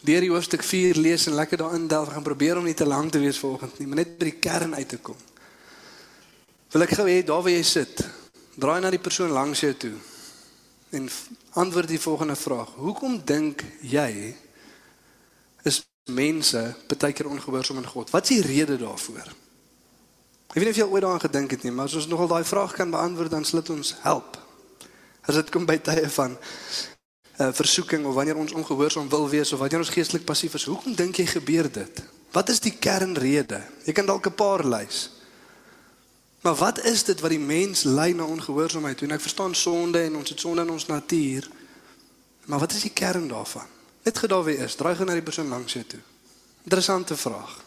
deur 0.06 0.22
die 0.24 0.32
hoofstuk 0.32 0.64
4 0.64 1.00
lees 1.00 1.26
en 1.28 1.38
lekker 1.40 1.64
daarin 1.64 1.88
delf, 1.90 2.12
gaan 2.14 2.26
probeer 2.26 2.60
om 2.60 2.68
nie 2.68 2.76
te 2.78 2.86
lank 2.86 3.12
te 3.16 3.22
wees 3.24 3.40
vanoggend 3.40 3.80
nie, 3.80 3.88
maar 3.88 4.04
net 4.04 4.14
by 4.20 4.30
die 4.30 4.40
kern 4.44 4.76
uit 4.76 4.90
te 4.92 5.00
kom. 5.02 5.18
Wil 6.76 6.86
ek 6.86 6.94
gou 7.00 7.08
hê 7.08 7.22
daar 7.26 7.42
waar 7.42 7.56
jy 7.56 7.64
sit, 7.66 8.04
draai 8.60 8.80
na 8.84 8.92
die 8.94 9.02
persoon 9.02 9.34
langs 9.34 9.64
jou 9.64 9.74
toe 9.80 9.96
en 10.96 11.08
antwoord 11.60 11.90
die 11.92 12.00
volgende 12.00 12.36
vraag: 12.40 12.70
Hoekom 12.80 13.18
dink 13.28 13.64
jy 13.84 14.36
is 15.68 15.82
mense 16.08 16.76
baie 16.88 17.14
keer 17.14 17.28
ongehoorsaam 17.28 17.78
aan 17.78 17.92
God? 17.92 18.10
Wat 18.10 18.30
is 18.30 18.38
die 18.38 18.46
rede 18.46 18.78
daarvoor? 18.78 19.34
Ek 20.48 20.56
weet 20.56 20.64
nie 20.64 20.74
of 20.74 20.80
jy 20.80 20.88
ooit 20.88 21.04
daaraan 21.04 21.26
gedink 21.26 21.52
het 21.52 21.64
nie, 21.64 21.72
maar 21.76 21.90
as 21.90 21.98
ons 22.00 22.08
nogal 22.08 22.30
daai 22.32 22.44
vraag 22.48 22.74
kan 22.74 22.92
beantwoord, 22.92 23.32
dan 23.32 23.46
sal 23.46 23.60
dit 23.60 23.70
ons 23.76 23.96
help. 24.02 24.38
As 25.28 25.36
dit 25.36 25.50
kom 25.52 25.68
by 25.68 25.76
tye 25.84 26.08
van 26.16 26.38
uh, 26.38 27.52
versoeking 27.52 28.06
of 28.08 28.16
wanneer 28.16 28.40
ons 28.40 28.56
ongehoorsaam 28.56 29.10
wil 29.12 29.28
wees 29.30 29.52
of 29.52 29.60
wanneer 29.60 29.84
ons 29.84 29.92
geestelik 29.94 30.26
passief 30.26 30.56
is, 30.56 30.66
hoekom 30.72 30.96
dink 30.96 31.20
jy 31.20 31.28
gebeur 31.28 31.70
dit? 31.72 32.02
Wat 32.32 32.50
is 32.50 32.64
die 32.64 32.74
kernrede? 32.80 33.60
Jy 33.86 33.94
kan 33.94 34.08
dalk 34.08 34.28
'n 34.28 34.40
paar 34.40 34.64
lys. 34.64 35.10
Maar 36.42 36.56
wat 36.56 36.84
is 36.86 37.04
dit 37.04 37.20
wat 37.20 37.30
die 37.30 37.40
mens 37.40 37.84
lei 37.84 38.14
na 38.14 38.24
ongehoorsaamheid 38.24 38.98
toe? 38.98 39.08
En 39.08 39.16
ek 39.16 39.22
verstaan 39.22 39.56
sonde 39.56 40.00
en 40.00 40.16
ons 40.16 40.30
het 40.30 40.40
sonde 40.40 40.62
in 40.62 40.70
ons 40.70 40.86
natuur. 40.86 41.50
Maar 42.46 42.60
wat 42.60 42.72
is 42.72 42.82
die 42.82 42.94
kern 42.94 43.28
daarvan? 43.28 43.77
Net 44.08 44.18
gedaar 44.24 44.44
wie 44.48 44.56
is, 44.64 44.76
draai 44.80 44.94
gou 44.96 45.04
na 45.04 45.18
die 45.18 45.26
persoon 45.26 45.50
langs 45.52 45.74
jou 45.76 45.82
toe. 45.84 46.00
Interessante 46.64 47.16
vraag. 47.20 47.58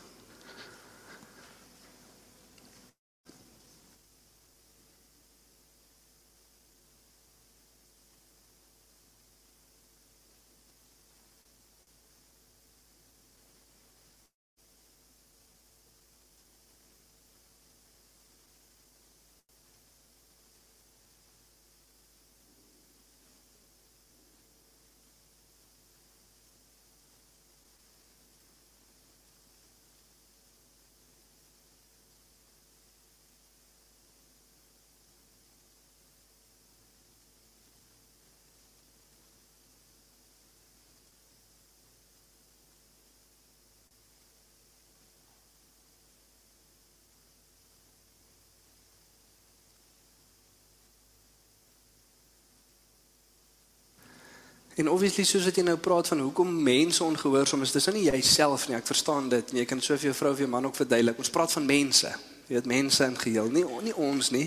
En 54.79 54.89
obviously 54.89 55.25
soos 55.25 55.45
wat 55.45 55.57
jy 55.57 55.65
nou 55.67 55.77
praat 55.77 56.09
van 56.09 56.21
hoekom 56.21 56.63
mense 56.63 57.05
ongehoorsaam 57.05 57.63
is, 57.63 57.73
dis 57.73 57.87
nou 57.87 57.97
nie 57.97 58.07
jouself 58.07 58.69
nie. 58.69 58.77
Ek 58.77 58.87
verstaan 58.87 59.29
dit. 59.29 59.53
Nie. 59.53 59.63
Jy 59.63 59.67
kan 59.67 59.81
so 59.81 59.97
vir 59.97 60.11
jou 60.11 60.15
vrou 60.15 60.33
of 60.33 60.39
jou 60.39 60.49
man 60.49 60.67
ook 60.67 60.77
verduidelik. 60.77 61.19
Ons 61.19 61.31
praat 61.31 61.53
van 61.53 61.67
mense. 61.67 62.13
Jy 62.47 62.55
weet 62.55 62.67
mense 62.67 63.05
in 63.05 63.19
geheel, 63.19 63.51
nie 63.51 63.65
nie 63.87 63.95
ons 63.95 64.31
nie. 64.35 64.47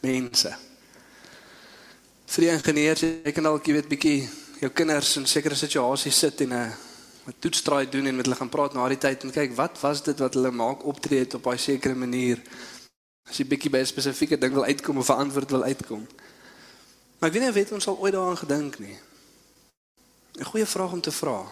Mense. 0.00 0.52
Vir 2.30 2.46
die 2.46 2.52
ingenieurs, 2.52 3.02
jy 3.02 3.32
kan 3.34 3.44
dalk 3.44 3.66
jy 3.66 3.74
weet 3.76 3.90
bietjie 3.90 4.28
jou 4.60 4.70
kinders 4.72 5.16
in 5.20 5.26
sekere 5.28 5.56
situasies 5.56 6.18
sit 6.18 6.40
en 6.46 6.52
'n 6.52 6.72
'n 7.28 7.34
toetstraai 7.38 7.88
doen 7.90 8.06
en 8.06 8.16
met 8.16 8.24
hulle 8.24 8.36
gaan 8.36 8.48
praat 8.48 8.74
na 8.74 8.88
die 8.88 8.98
tyd 8.98 9.24
en 9.24 9.30
kyk 9.30 9.52
wat 9.56 9.80
was 9.80 10.02
dit 10.02 10.18
wat 10.18 10.34
hulle 10.34 10.50
maak 10.50 10.84
optree 10.84 11.18
het 11.18 11.34
op 11.34 11.46
'n 11.46 11.58
sekere 11.58 11.94
manier. 11.94 12.40
As 13.28 13.36
jy 13.36 13.44
bietjie 13.44 13.70
by 13.70 13.78
'n 13.78 13.86
spesifieke 13.86 14.38
ding 14.38 14.52
wil 14.52 14.64
uitkom 14.64 14.98
of 14.98 15.08
'n 15.08 15.22
antwoord 15.24 15.50
wil 15.50 15.62
uitkom. 15.62 16.06
Maar 17.18 17.28
ek 17.28 17.34
weet 17.34 17.42
nie 17.42 17.50
of 17.50 17.54
het 17.54 17.72
ons 17.72 17.86
al 17.86 17.98
ooit 17.98 18.12
daaraan 18.12 18.36
gedink 18.36 18.78
nie. 18.78 18.98
'n 20.40 20.44
Goeie 20.44 20.66
vraag 20.66 20.92
om 20.92 21.00
te 21.00 21.12
vra. 21.12 21.44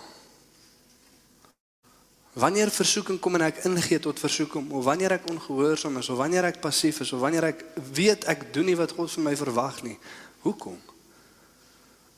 Wanneer 2.33 2.71
versoeking 2.71 3.21
kom 3.21 3.35
en 3.35 3.45
ek 3.51 3.65
ingee 3.69 3.99
tot 4.01 4.21
versoeking 4.21 4.71
of 4.71 4.85
wanneer 4.85 5.13
ek 5.13 5.29
ongehoorsaam 5.29 5.99
is 5.99 6.09
of 6.09 6.17
wanneer 6.17 6.45
ek 6.49 6.61
passief 6.61 7.01
is 7.01 7.13
of 7.13 7.21
wanneer 7.21 7.45
ek 7.51 7.65
weet 7.93 8.25
ek 8.25 8.47
doen 8.55 8.65
nie 8.65 8.77
wat 8.77 8.95
God 8.97 9.11
van 9.13 9.23
my 9.23 9.37
verwag 9.37 9.83
nie. 9.83 9.99
Hoekom? 10.41 10.81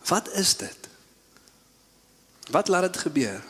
Wat 0.07 0.31
is 0.39 0.55
dit? 0.57 0.89
Wat 2.51 2.69
laat 2.69 2.93
dit 2.93 3.03
gebeur? 3.03 3.43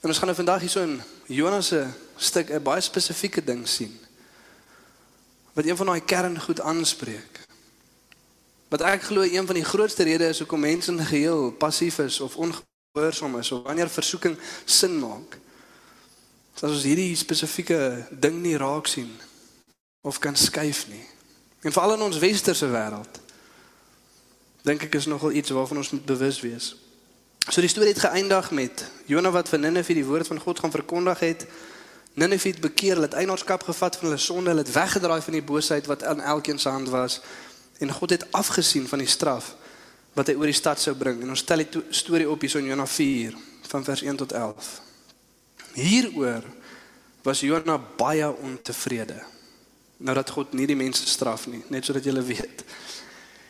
En 0.00 0.10
ons 0.10 0.18
gaan 0.18 0.30
nou 0.30 0.38
vandag 0.38 0.60
hierso 0.60 0.82
in 0.82 0.98
Jonas 1.26 1.70
se 1.70 1.86
stuk 2.16 2.50
'n 2.50 2.62
baie 2.62 2.80
spesifieke 2.80 3.44
ding 3.44 3.68
sien. 3.68 3.94
Wat 5.52 5.64
een 5.64 5.76
van 5.76 5.86
daai 5.86 6.00
kerngoed 6.00 6.60
aanspreek. 6.60 7.47
Wat 8.68 8.84
ek 8.84 9.02
glo 9.08 9.24
een 9.24 9.46
van 9.46 9.56
die 9.56 9.64
grootste 9.64 10.04
redes 10.04 10.28
is 10.28 10.38
hoekom 10.38 10.60
mense 10.60 10.92
in 10.92 11.00
geheel 11.00 11.52
passief 11.52 11.98
is 11.98 12.20
of 12.20 12.36
ongehoorsaam 12.36 13.38
is 13.38 13.52
of 13.52 13.62
wanneer 13.62 13.88
versoeking 13.88 14.36
sin 14.64 14.98
maak. 14.98 15.38
As 16.60 16.68
ons 16.70 16.84
hierdie 16.84 17.16
spesifieke 17.16 18.06
ding 18.10 18.42
nie 18.42 18.56
raak 18.60 18.86
sien 18.86 19.08
of 20.04 20.18
kan 20.18 20.36
skuif 20.36 20.84
nie. 20.88 21.04
En 21.64 21.72
veral 21.72 21.96
in 21.96 22.04
ons 22.10 22.20
westerse 22.20 22.68
wêreld 22.68 23.24
dink 24.68 24.84
ek 24.84 24.98
is 25.00 25.08
nogal 25.08 25.32
iets 25.32 25.54
waarvan 25.54 25.80
ons 25.80 25.94
moet 25.94 26.04
bewus 26.04 26.42
wees. 26.44 26.74
So 27.48 27.64
die 27.64 27.72
storie 27.72 27.94
het 27.94 28.04
geëindig 28.04 28.50
met 28.52 28.84
Jonah 29.08 29.32
wat 29.32 29.48
vir 29.48 29.62
Ninive 29.62 29.96
die 29.96 30.04
woord 30.04 30.28
van 30.28 30.40
God 30.44 30.60
gaan 30.60 30.74
verkondig 30.74 31.22
het. 31.24 31.46
Ninive 32.20 32.50
het 32.50 32.60
bekeer, 32.60 32.98
hulle 32.98 33.08
het 33.08 33.16
eienaarskap 33.16 33.62
gevat 33.64 33.96
van 33.96 34.10
hulle 34.10 34.20
sonde, 34.20 34.50
hulle 34.52 34.66
het 34.66 34.74
weggedraai 34.74 35.22
van 35.24 35.38
die 35.38 35.46
boosheid 35.46 35.88
wat 35.88 36.04
aan 36.04 36.20
elkeen 36.20 36.58
se 36.60 36.68
hand 36.68 36.92
was 36.92 37.22
en 37.78 37.92
God 37.92 38.10
het 38.10 38.26
afgesien 38.32 38.88
van 38.88 38.98
die 38.98 39.08
straf 39.10 39.54
wat 40.18 40.26
hy 40.26 40.34
oor 40.34 40.50
die 40.50 40.56
stad 40.56 40.80
sou 40.82 40.94
bring. 40.98 41.20
En 41.22 41.30
ons 41.30 41.42
tel 41.46 41.62
die 41.62 41.68
to- 41.68 41.84
storie 41.94 42.26
op 42.30 42.40
hier 42.42 42.56
in 42.58 42.70
Jonah 42.72 42.86
4 42.90 43.36
van 43.68 43.84
vers 43.84 44.02
1 44.02 44.16
tot 44.16 44.32
11. 44.32 44.70
Hieroor 45.78 46.42
was 47.22 47.40
Jonah 47.40 47.80
baie 47.96 48.26
ontevrede. 48.36 49.22
Nou 49.98 50.14
dat 50.14 50.30
God 50.30 50.52
nie 50.52 50.66
die 50.66 50.78
mense 50.78 51.06
straf 51.06 51.46
nie, 51.46 51.62
net 51.68 51.84
sodat 51.84 52.04
julle 52.04 52.22
weet. 52.22 52.64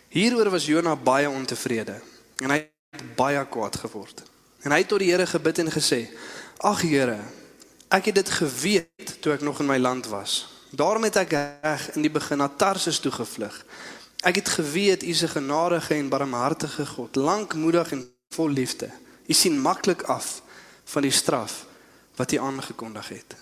Hieroor 0.08 0.50
was 0.50 0.66
Jonah 0.66 0.96
baie 0.96 1.28
ontevrede 1.30 2.00
en 2.42 2.50
hy 2.50 2.58
het 2.92 3.14
baie 3.16 3.40
kwaad 3.46 3.76
geword. 3.76 4.22
En 4.64 4.72
hy 4.72 4.78
het 4.82 4.88
tot 4.88 5.00
die 5.02 5.10
Here 5.12 5.26
gebid 5.26 5.58
en 5.58 5.70
gesê: 5.72 6.08
"Ag 6.58 6.82
Here, 6.82 7.18
ek 7.88 8.10
het 8.10 8.14
dit 8.14 8.30
geweet 8.30 9.20
toe 9.20 9.32
ek 9.32 9.40
nog 9.40 9.60
in 9.60 9.66
my 9.66 9.78
land 9.78 10.06
was. 10.06 10.48
Daarom 10.70 11.02
het 11.02 11.16
ek 11.16 11.32
reg 11.62 11.88
in 11.96 12.04
die 12.04 12.12
begin 12.12 12.38
na 12.38 12.48
Tarsus 12.48 12.98
toe 13.00 13.12
gevlug. 13.12 13.64
Ek 14.26 14.40
het 14.40 14.48
geweet 14.48 15.02
U 15.02 15.06
is 15.06 15.22
'n 15.22 15.28
genadige 15.28 15.94
en 15.94 16.08
barmhartige 16.08 16.86
God, 16.86 17.16
lankmoedig 17.16 17.92
en 17.92 18.10
vol 18.28 18.48
liefde. 18.48 18.90
U 19.26 19.32
sien 19.32 19.60
maklik 19.60 20.02
af 20.02 20.42
van 20.84 21.02
die 21.02 21.10
straf 21.10 21.66
wat 22.16 22.32
U 22.32 22.36
aangekondig 22.36 23.08
het. 23.08 23.36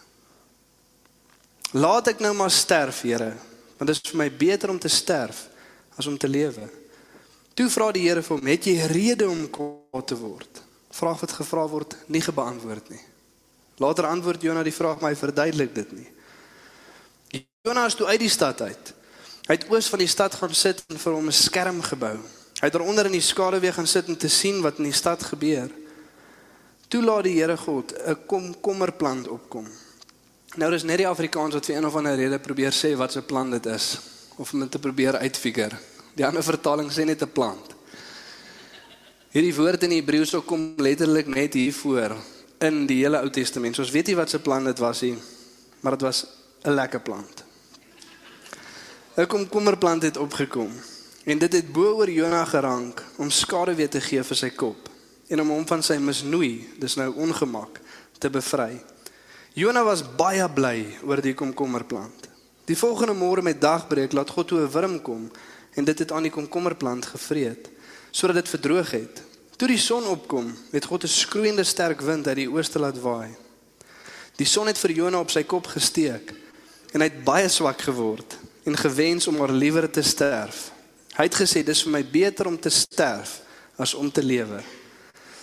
Laat 1.71 2.07
ek 2.07 2.19
nou 2.19 2.35
maar 2.35 2.51
sterf, 2.51 3.01
Here, 3.01 3.37
want 3.77 3.91
dit 3.91 4.05
is 4.05 4.11
vir 4.11 4.17
my 4.19 4.37
beter 4.37 4.71
om 4.71 4.79
te 4.79 4.89
sterf 4.89 5.49
as 5.97 6.07
om 6.07 6.19
te 6.19 6.29
lewe." 6.29 6.71
Toe 7.55 7.71
vra 7.71 7.93
die 7.93 8.09
Here 8.09 8.23
vir 8.23 8.37
hom: 8.37 8.47
"Het 8.47 8.65
jy 8.65 8.87
rede 8.87 9.29
om 9.29 9.51
kwaad 9.51 10.07
te 10.07 10.17
word?" 10.17 10.63
Vraag 10.91 11.21
wat 11.21 11.33
gevra 11.33 11.69
word, 11.69 11.97
nie 12.07 12.21
gebeantwoord 12.21 12.89
nie. 12.89 13.01
Later 13.77 14.07
antwoord 14.07 14.43
Jonah 14.43 14.65
die 14.65 14.75
vraag, 14.75 15.01
maar 15.01 15.11
hy 15.11 15.17
verduidelik 15.17 15.75
dit 15.75 15.93
nie. 15.93 16.09
Jonah 17.63 17.87
is 17.87 17.95
toe 17.95 18.07
uit 18.07 18.21
die 18.21 18.33
stad 18.33 18.61
uit. 18.61 18.95
Hy 19.47 19.55
het 19.55 19.69
oos 19.71 19.87
van 19.87 20.03
die 20.03 20.11
stad 20.11 20.35
gaan 20.35 20.55
sit 20.55 20.83
en 20.91 20.99
vir 20.99 21.13
hom 21.15 21.29
'n 21.31 21.33
skerm 21.33 21.83
gebou. 21.83 22.17
Hy 22.59 22.67
het 22.67 22.73
daaronder 22.73 23.07
in 23.07 23.13
die 23.13 23.21
skaduwee 23.21 23.73
gaan 23.73 23.87
sit 23.87 24.09
om 24.09 24.17
te 24.17 24.29
sien 24.29 24.63
wat 24.63 24.79
in 24.79 24.85
die 24.85 24.93
stad 24.93 25.23
gebeur. 25.23 25.71
Toe 26.89 27.03
laat 27.03 27.25
die 27.25 27.39
Here 27.39 27.57
God 27.57 27.93
'n 27.93 28.27
komkommerplant 28.27 29.29
opkom. 29.29 29.67
Nou 30.57 30.71
dis 30.71 30.83
net 30.83 30.99
die 30.99 31.09
Afrikaans 31.09 31.55
wat 31.55 31.67
vir 31.67 31.77
een 31.77 31.87
of 31.87 31.97
ander 31.97 32.17
rede 32.17 32.39
probeer 32.39 32.73
sê 32.73 32.97
wat 32.97 33.17
'n 33.17 33.25
plant 33.27 33.51
dit 33.51 33.67
is 33.67 33.99
of 34.37 34.53
om 34.53 34.61
dit 34.61 34.71
te 34.71 34.79
probeer 34.79 35.17
uitfigure. 35.17 35.79
Die 36.15 36.27
ander 36.27 36.43
vertaling 36.43 36.91
sê 36.91 37.05
net 37.05 37.23
'n 37.23 37.33
plant. 37.33 37.75
Hierdie 39.31 39.55
woord 39.55 39.83
in 39.83 39.91
Hebreëus 39.91 40.35
kom 40.45 40.75
letterlik 40.77 41.27
net 41.27 41.55
hier 41.55 41.73
voor 41.73 42.17
in 42.59 42.87
die 42.87 43.03
hele 43.03 43.21
Ou 43.21 43.31
Testament. 43.31 43.75
So 43.75 43.83
ons 43.83 43.91
weet 43.91 44.07
nie 44.07 44.17
wat 44.17 44.31
se 44.31 44.39
plant 44.39 44.65
dit 44.65 44.79
was 44.79 45.01
nie, 45.01 45.19
maar 45.81 45.93
dit 45.93 46.01
was 46.01 46.27
'n 46.65 46.71
lekker 46.71 47.01
plant. 47.01 47.46
'n 49.17 49.27
Komkommerplant 49.27 50.03
het 50.03 50.17
opgekom 50.21 50.69
en 51.25 51.39
dit 51.39 51.53
het 51.53 51.73
bo 51.73 51.95
oor 51.97 52.11
Jonah 52.11 52.49
gerank 52.49 53.01
om 53.17 53.31
skaduwee 53.31 53.89
te 53.89 54.01
gee 54.01 54.21
vir 54.23 54.37
sy 54.37 54.51
kop 54.53 54.91
en 55.33 55.41
om 55.41 55.53
hom 55.55 55.63
van 55.67 55.83
sy 55.83 55.97
misnoei, 55.97 56.69
dis 56.77 56.99
nou 57.01 57.09
ongemak, 57.25 57.81
te 58.21 58.29
bevry. 58.31 58.77
Jonah 59.55 59.87
was 59.89 60.03
baie 60.05 60.45
bly 60.53 60.85
oor 61.09 61.23
die 61.25 61.33
komkommerplant. 61.33 62.29
Die 62.69 62.77
volgende 62.77 63.15
môre 63.17 63.41
met 63.43 63.61
dagbreek 63.61 64.13
laat 64.13 64.31
God 64.31 64.49
toe 64.49 64.61
'n 64.61 64.73
wurm 64.73 65.01
kom 65.03 65.31
en 65.75 65.85
dit 65.85 65.99
het 65.99 66.13
aan 66.13 66.29
die 66.29 66.37
komkommerplant 66.37 67.07
gevreet 67.07 67.71
sodat 68.11 68.37
dit 68.37 68.49
verdroog 68.49 68.91
het. 68.91 69.23
Toe 69.57 69.69
die 69.69 69.81
son 69.81 70.05
opkom, 70.07 70.53
het 70.73 70.85
God 70.85 71.05
'n 71.05 71.09
skroeiende 71.09 71.65
sterk 71.65 72.01
wind 72.01 72.27
uit 72.27 72.37
die 72.37 72.51
ooste 72.51 72.79
laat 72.79 73.01
waai. 73.01 73.33
Die 74.37 74.47
son 74.47 74.67
het 74.67 74.79
vir 74.79 74.91
Jona 74.91 75.21
op 75.21 75.31
sy 75.31 75.43
kop 75.43 75.67
gesteek 75.67 76.35
en 76.93 77.01
hy 77.01 77.09
het 77.09 77.25
baie 77.25 77.49
swak 77.49 77.81
geword 77.81 78.37
en 78.67 78.77
gewens 78.77 79.27
om 79.27 79.37
maar 79.37 79.53
liewer 79.53 79.91
te 79.91 80.03
sterf. 80.03 80.71
Hy 81.15 81.29
het 81.29 81.39
gesê 81.39 81.63
dis 81.65 81.85
vir 81.87 81.93
my 81.95 82.03
beter 82.03 82.49
om 82.51 82.59
te 82.61 82.71
sterf 82.71 83.39
as 83.79 83.95
om 83.95 84.11
te 84.11 84.25
lewe. 84.25 84.59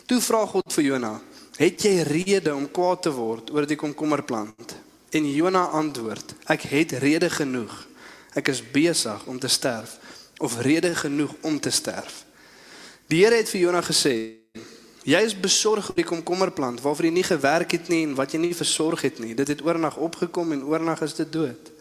Toe 0.05 0.19
vra 0.21 0.43
God 0.45 0.73
vir 0.75 0.83
Jona: 0.83 1.13
"Het 1.57 1.81
jy 1.87 2.01
rede 2.03 2.53
om 2.55 2.67
kwaad 2.71 3.01
te 3.01 3.11
word 3.11 3.51
oor 3.51 3.65
die 3.65 3.79
komkommerplant?" 3.79 4.75
En 5.09 5.31
Jona 5.31 5.65
antwoord: 5.65 6.35
"Ek 6.45 6.61
het 6.61 6.91
rede 6.91 7.29
genoeg. 7.29 7.87
Ek 8.33 8.47
is 8.47 8.61
besig 8.71 9.25
om 9.25 9.39
te 9.39 9.47
sterf 9.47 9.97
of 10.37 10.59
rede 10.61 10.95
genoeg 10.95 11.31
om 11.41 11.59
te 11.59 11.69
sterf." 11.69 12.25
Die 13.07 13.23
Here 13.23 13.35
het 13.35 13.49
vir 13.49 13.61
Jona 13.61 13.81
gesê: 13.81 14.35
"Jy 15.03 15.19
is 15.19 15.39
besorg 15.39 15.89
oor 15.89 15.95
die 15.95 16.03
komkommerplant 16.03 16.81
waarvoor 16.81 17.05
jy 17.05 17.11
nie 17.11 17.23
gewerk 17.23 17.71
het 17.71 17.87
nie 17.87 18.03
en 18.03 18.15
wat 18.15 18.31
jy 18.31 18.39
nie 18.39 18.55
versorg 18.55 19.01
het 19.01 19.19
nie. 19.19 19.35
Dit 19.35 19.47
het 19.47 19.61
oornag 19.61 19.97
opgekom 19.97 20.51
en 20.51 20.65
oornag 20.65 21.01
is 21.01 21.13
dit 21.13 21.31
dood." 21.31 21.72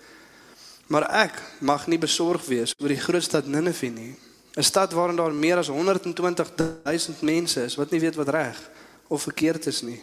Maar 0.87 1.09
ek 1.27 1.43
mag 1.61 1.87
nie 1.87 1.99
besorg 1.99 2.45
wees 2.47 2.75
oor 2.79 2.89
die 2.89 3.01
groot 3.01 3.23
stad 3.23 3.47
Ninive 3.47 3.87
nie. 3.87 4.17
'n 4.57 4.63
Stad 4.63 4.93
waarin 4.93 5.17
daar 5.17 5.33
meer 5.33 5.57
as 5.57 5.69
120 5.69 6.53
000 6.85 7.17
mense 7.21 7.65
is 7.65 7.75
wat 7.75 7.91
nie 7.91 8.01
weet 8.01 8.15
wat 8.15 8.29
reg 8.29 8.71
of 9.09 9.23
verkeerd 9.23 9.67
is 9.67 9.83
nie 9.83 10.03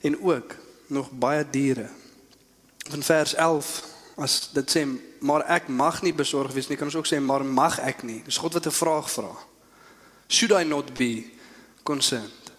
en 0.00 0.22
ook 0.22 0.56
nog 0.86 1.10
baie 1.10 1.44
diere. 1.50 1.88
Van 2.88 3.02
vers 3.02 3.34
11 3.34 3.84
as 4.16 4.50
dit 4.52 4.76
sê 4.76 4.86
maar 5.20 5.44
ek 5.48 5.68
mag 5.68 6.02
nie 6.02 6.14
besorg 6.14 6.52
wees 6.52 6.68
nie, 6.68 6.76
kan 6.76 6.86
ons 6.86 6.96
ook 6.96 7.08
sê 7.08 7.20
maar 7.20 7.44
mag 7.44 7.78
ek 7.80 8.02
nie. 8.02 8.22
Dis 8.24 8.36
God 8.36 8.52
wat 8.52 8.66
'n 8.66 8.70
vraag 8.70 9.10
vra. 9.10 9.32
Should 10.28 10.52
I 10.60 10.64
not 10.64 10.94
be 10.94 11.24
concerned? 11.82 12.52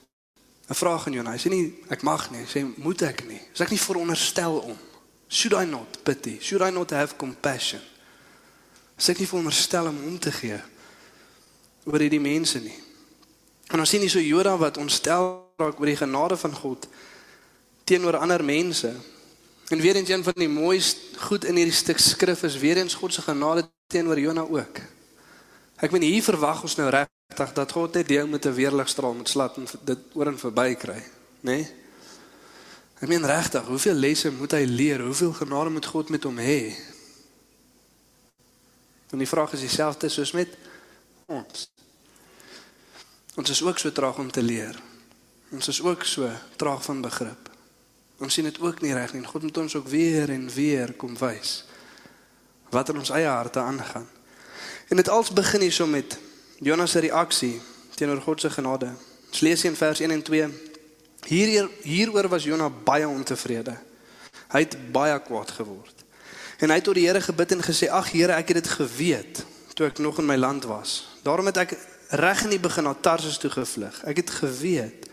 'n 0.70 0.74
Vraag 0.74 1.08
aan 1.08 1.14
jou. 1.14 1.26
Hy 1.26 1.38
sê 1.38 1.50
nie 1.50 1.74
ek 1.90 2.02
mag 2.02 2.32
nie, 2.32 2.40
hy 2.40 2.48
sê 2.60 2.78
moet 2.78 3.02
ek 3.02 3.28
nie. 3.28 3.42
Is 3.54 3.62
ek 3.62 3.70
nie 3.70 3.80
veronderstel 3.80 4.58
om? 4.58 4.78
Should 5.36 5.54
I 5.54 5.66
not 5.66 6.04
pity? 6.04 6.40
Should 6.40 6.62
I 6.62 6.72
not 6.72 6.90
have 6.96 7.18
compassion? 7.18 7.82
Is 8.96 9.10
ek 9.12 9.20
nie 9.20 9.28
veronderstel 9.28 9.90
om 9.90 9.98
om 10.08 10.16
te 10.20 10.32
gee 10.32 10.62
oor 11.86 12.00
hierdie 12.00 12.24
mense 12.24 12.62
nie? 12.64 12.78
En 13.68 13.84
ons 13.84 13.92
sien 13.92 14.00
hier 14.00 14.14
so 14.14 14.24
Joda 14.24 14.54
wat 14.62 14.80
ontstel 14.80 15.28
raak 15.60 15.82
oor 15.82 15.92
die 15.92 16.00
genade 16.00 16.40
van 16.40 16.56
God 16.56 16.88
teenoor 17.84 18.22
ander 18.24 18.46
mense. 18.48 18.94
En 19.76 19.84
weer 19.84 20.00
eens 20.00 20.14
een 20.14 20.24
van 20.24 20.40
die 20.40 20.50
mooiste 20.50 21.20
goed 21.28 21.44
in 21.44 21.60
hierdie 21.60 21.76
stuk 21.76 22.00
skrif 22.00 22.48
is 22.48 22.56
weer 22.64 22.80
eens 22.80 22.96
God 22.96 23.14
se 23.14 23.26
genade 23.28 23.68
teenoor 23.92 24.20
Jona 24.22 24.48
ook. 24.48 24.80
Ek 25.84 25.92
meen 25.92 26.08
hier 26.08 26.24
verwag 26.24 26.64
ons 26.64 26.80
nou 26.80 26.88
regtig 26.96 27.58
dat 27.60 27.76
God 27.76 28.00
net 28.00 28.08
deel 28.08 28.32
met 28.32 28.48
'n 28.48 28.56
weerligstraal 28.56 29.20
met 29.20 29.30
slat 29.30 29.58
en 29.60 29.68
dit 29.84 30.00
oor 30.16 30.32
en 30.32 30.40
verby 30.40 30.76
kry, 30.80 31.02
nê? 31.44 31.60
Nee? 31.60 31.85
Ek 33.00 33.10
meen 33.12 33.26
regtig, 33.28 33.66
hoeveel 33.68 33.98
lesse 34.00 34.32
moet 34.32 34.56
hy 34.56 34.64
leer? 34.70 35.04
Hoeveel 35.04 35.34
genade 35.36 35.70
moet 35.70 35.86
God 35.86 36.10
met 36.10 36.24
hom 36.24 36.38
hê? 36.40 36.76
En 39.12 39.20
die 39.20 39.28
vraag 39.28 39.54
is 39.54 39.66
dieselfde 39.66 40.10
soos 40.10 40.32
met 40.32 40.56
ons. 41.26 41.68
Ons 43.36 43.52
is 43.52 43.62
ook 43.64 43.80
so 43.80 43.92
traag 43.92 44.18
om 44.20 44.32
te 44.32 44.44
leer. 44.44 44.80
Ons 45.52 45.68
is 45.68 45.82
ook 45.84 46.04
so 46.08 46.30
traag 46.56 46.84
van 46.84 47.04
begrip. 47.04 47.52
Ons 48.24 48.34
sien 48.34 48.48
dit 48.48 48.60
ook 48.64 48.80
nie 48.82 48.94
reg 48.96 49.14
nie. 49.14 49.26
God 49.28 49.44
moet 49.44 49.58
ons 49.58 49.76
ook 49.76 49.88
weer 49.92 50.32
en 50.32 50.50
weer 50.50 50.94
kom 50.94 51.18
wys 51.20 51.64
wat 52.76 52.90
in 52.92 52.98
ons 53.00 53.12
eie 53.16 53.28
harte 53.28 53.60
aangaan. 53.60 54.08
En 54.92 55.00
dit 55.00 55.10
als 55.10 55.30
begin 55.32 55.62
hier 55.62 55.72
so 55.72 55.88
met 55.88 56.18
Jonas 56.60 56.92
se 56.92 57.00
reaksie 57.00 57.62
teenoor 57.96 58.22
God 58.22 58.42
se 58.42 58.50
genade. 58.50 58.90
Ons 59.30 59.40
lees 59.40 59.64
in 59.64 59.76
vers 59.76 60.00
1 60.00 60.12
en 60.12 60.24
2. 60.24 60.50
Hier 61.26 61.70
hieroor 61.82 62.28
was 62.30 62.44
Jona 62.44 62.70
baie 62.70 63.08
ontevrede. 63.08 63.78
Hy 64.54 64.60
het 64.60 64.78
baie 64.94 65.18
kwaad 65.26 65.52
geword. 65.52 66.04
En 66.62 66.70
hy 66.70 66.78
het 66.78 66.86
tot 66.86 66.96
die 66.96 67.08
Here 67.08 67.22
gebid 67.22 67.52
en 67.52 67.64
gesê: 67.66 67.90
"Ag 67.90 68.12
Here, 68.12 68.34
ek 68.34 68.54
het 68.54 68.64
dit 68.64 68.68
geweet 68.68 69.46
toe 69.74 69.88
ek 69.88 69.98
nog 70.00 70.20
in 70.20 70.26
my 70.26 70.36
land 70.36 70.64
was. 70.64 71.08
Daarom 71.24 71.46
het 71.46 71.58
ek 71.58 71.78
reg 72.10 72.44
in 72.44 72.50
die 72.50 72.60
begin 72.60 72.84
na 72.84 72.94
Tarsus 72.94 73.38
toe 73.38 73.50
gevlug. 73.50 74.04
Ek 74.06 74.16
het 74.16 74.30
geweet 74.30 75.10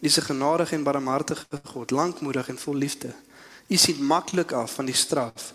U 0.00 0.06
is 0.06 0.18
'n 0.18 0.28
genadige 0.28 0.74
en 0.74 0.82
barmhartige 0.82 1.44
God, 1.64 1.90
lankmoedig 1.90 2.48
en 2.48 2.58
vol 2.58 2.74
liefde. 2.74 3.14
U 3.66 3.76
sien 3.76 4.04
maklik 4.04 4.52
af 4.52 4.74
van 4.74 4.84
die 4.84 4.94
straf 4.94 5.54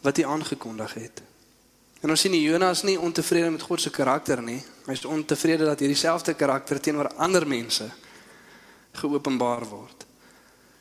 wat 0.00 0.18
U 0.18 0.22
aangekondig 0.22 0.94
het." 0.94 1.22
En 2.00 2.10
ons 2.10 2.20
sien 2.20 2.32
die 2.32 2.42
Jonas 2.42 2.82
nie 2.82 3.00
ontevrede 3.00 3.50
met 3.50 3.62
God 3.62 3.80
se 3.80 3.90
karakter 3.90 4.42
nie. 4.42 4.64
Hy 4.86 4.92
is 4.92 5.04
ontevrede 5.04 5.64
dat 5.64 5.78
hierdie 5.78 5.96
selfde 5.96 6.34
karakter 6.34 6.80
teenoor 6.80 7.14
ander 7.14 7.46
mense 7.46 7.90
geopenbaar 8.96 9.64
word. 9.68 10.06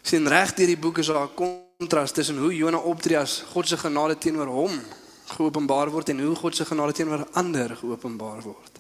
Sien 0.06 0.28
reg 0.28 0.54
deur 0.54 0.70
die 0.70 0.78
boek 0.78 0.98
is 1.02 1.08
daar 1.08 1.28
'n 1.28 1.36
kontras 1.36 2.12
tussen 2.12 2.38
hoe 2.38 2.56
Jona 2.56 2.78
optree 2.78 3.18
as 3.18 3.44
God 3.54 3.68
se 3.68 3.78
genade 3.78 4.18
teenoor 4.18 4.48
hom 4.48 4.82
geopenbaar 5.26 5.90
word 5.90 6.10
en 6.10 6.20
hoe 6.20 6.36
God 6.36 6.56
se 6.56 6.66
genade 6.66 6.94
teenoor 6.94 7.28
ander 7.34 7.76
geopenbaar 7.76 8.42
word. 8.42 8.80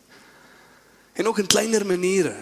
En 1.14 1.28
ook 1.28 1.40
in 1.40 1.48
kleiner 1.48 1.86
maniere. 1.86 2.36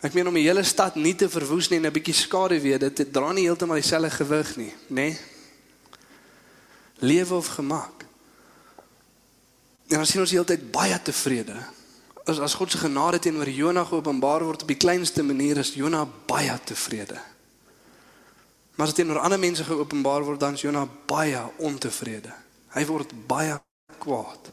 Ek 0.00 0.14
meen 0.14 0.26
om 0.26 0.34
die 0.34 0.46
hele 0.46 0.62
stad 0.62 0.94
nie 0.94 1.14
te 1.14 1.28
verwoes 1.28 1.68
nie 1.68 1.78
en 1.78 1.86
'n 1.86 1.92
bietjie 1.92 2.14
skade 2.14 2.60
weer, 2.60 2.78
dit, 2.78 2.96
dit 2.96 3.12
dra 3.12 3.32
nie 3.32 3.44
heeltemal 3.44 3.76
dieselfde 3.76 4.10
gewig 4.10 4.56
nie, 4.56 4.72
nê? 4.88 4.94
Nee? 4.94 5.18
Lewe 7.00 7.34
of 7.34 7.46
gemak. 7.46 8.04
En 9.88 9.96
dan 9.96 10.06
sien 10.06 10.20
ons 10.20 10.30
heeltyd 10.30 10.70
baie 10.70 11.02
tevrede. 11.02 11.56
As 12.24 12.38
as 12.38 12.54
God 12.54 12.70
se 12.70 12.78
genade 12.78 13.18
teenoor 13.18 13.48
Jona 13.48 13.84
geopenbaar 13.84 14.44
word 14.44 14.62
op 14.62 14.68
die 14.68 14.76
kleinste 14.76 15.22
manier 15.22 15.56
is 15.56 15.74
Jona 15.74 16.06
baie 16.26 16.58
tevrede. 16.64 17.20
Maar 18.74 18.86
as 18.86 18.94
dit 18.94 19.04
teenoor 19.04 19.22
ander 19.22 19.38
mense 19.38 19.64
geopenbaar 19.64 20.24
word 20.24 20.40
dan 20.40 20.54
is 20.54 20.60
Jona 20.60 20.88
baie 21.06 21.40
ontevrede. 21.56 22.32
Hy 22.76 22.84
word 22.86 23.12
baie 23.26 23.58
kwaad. 23.98 24.52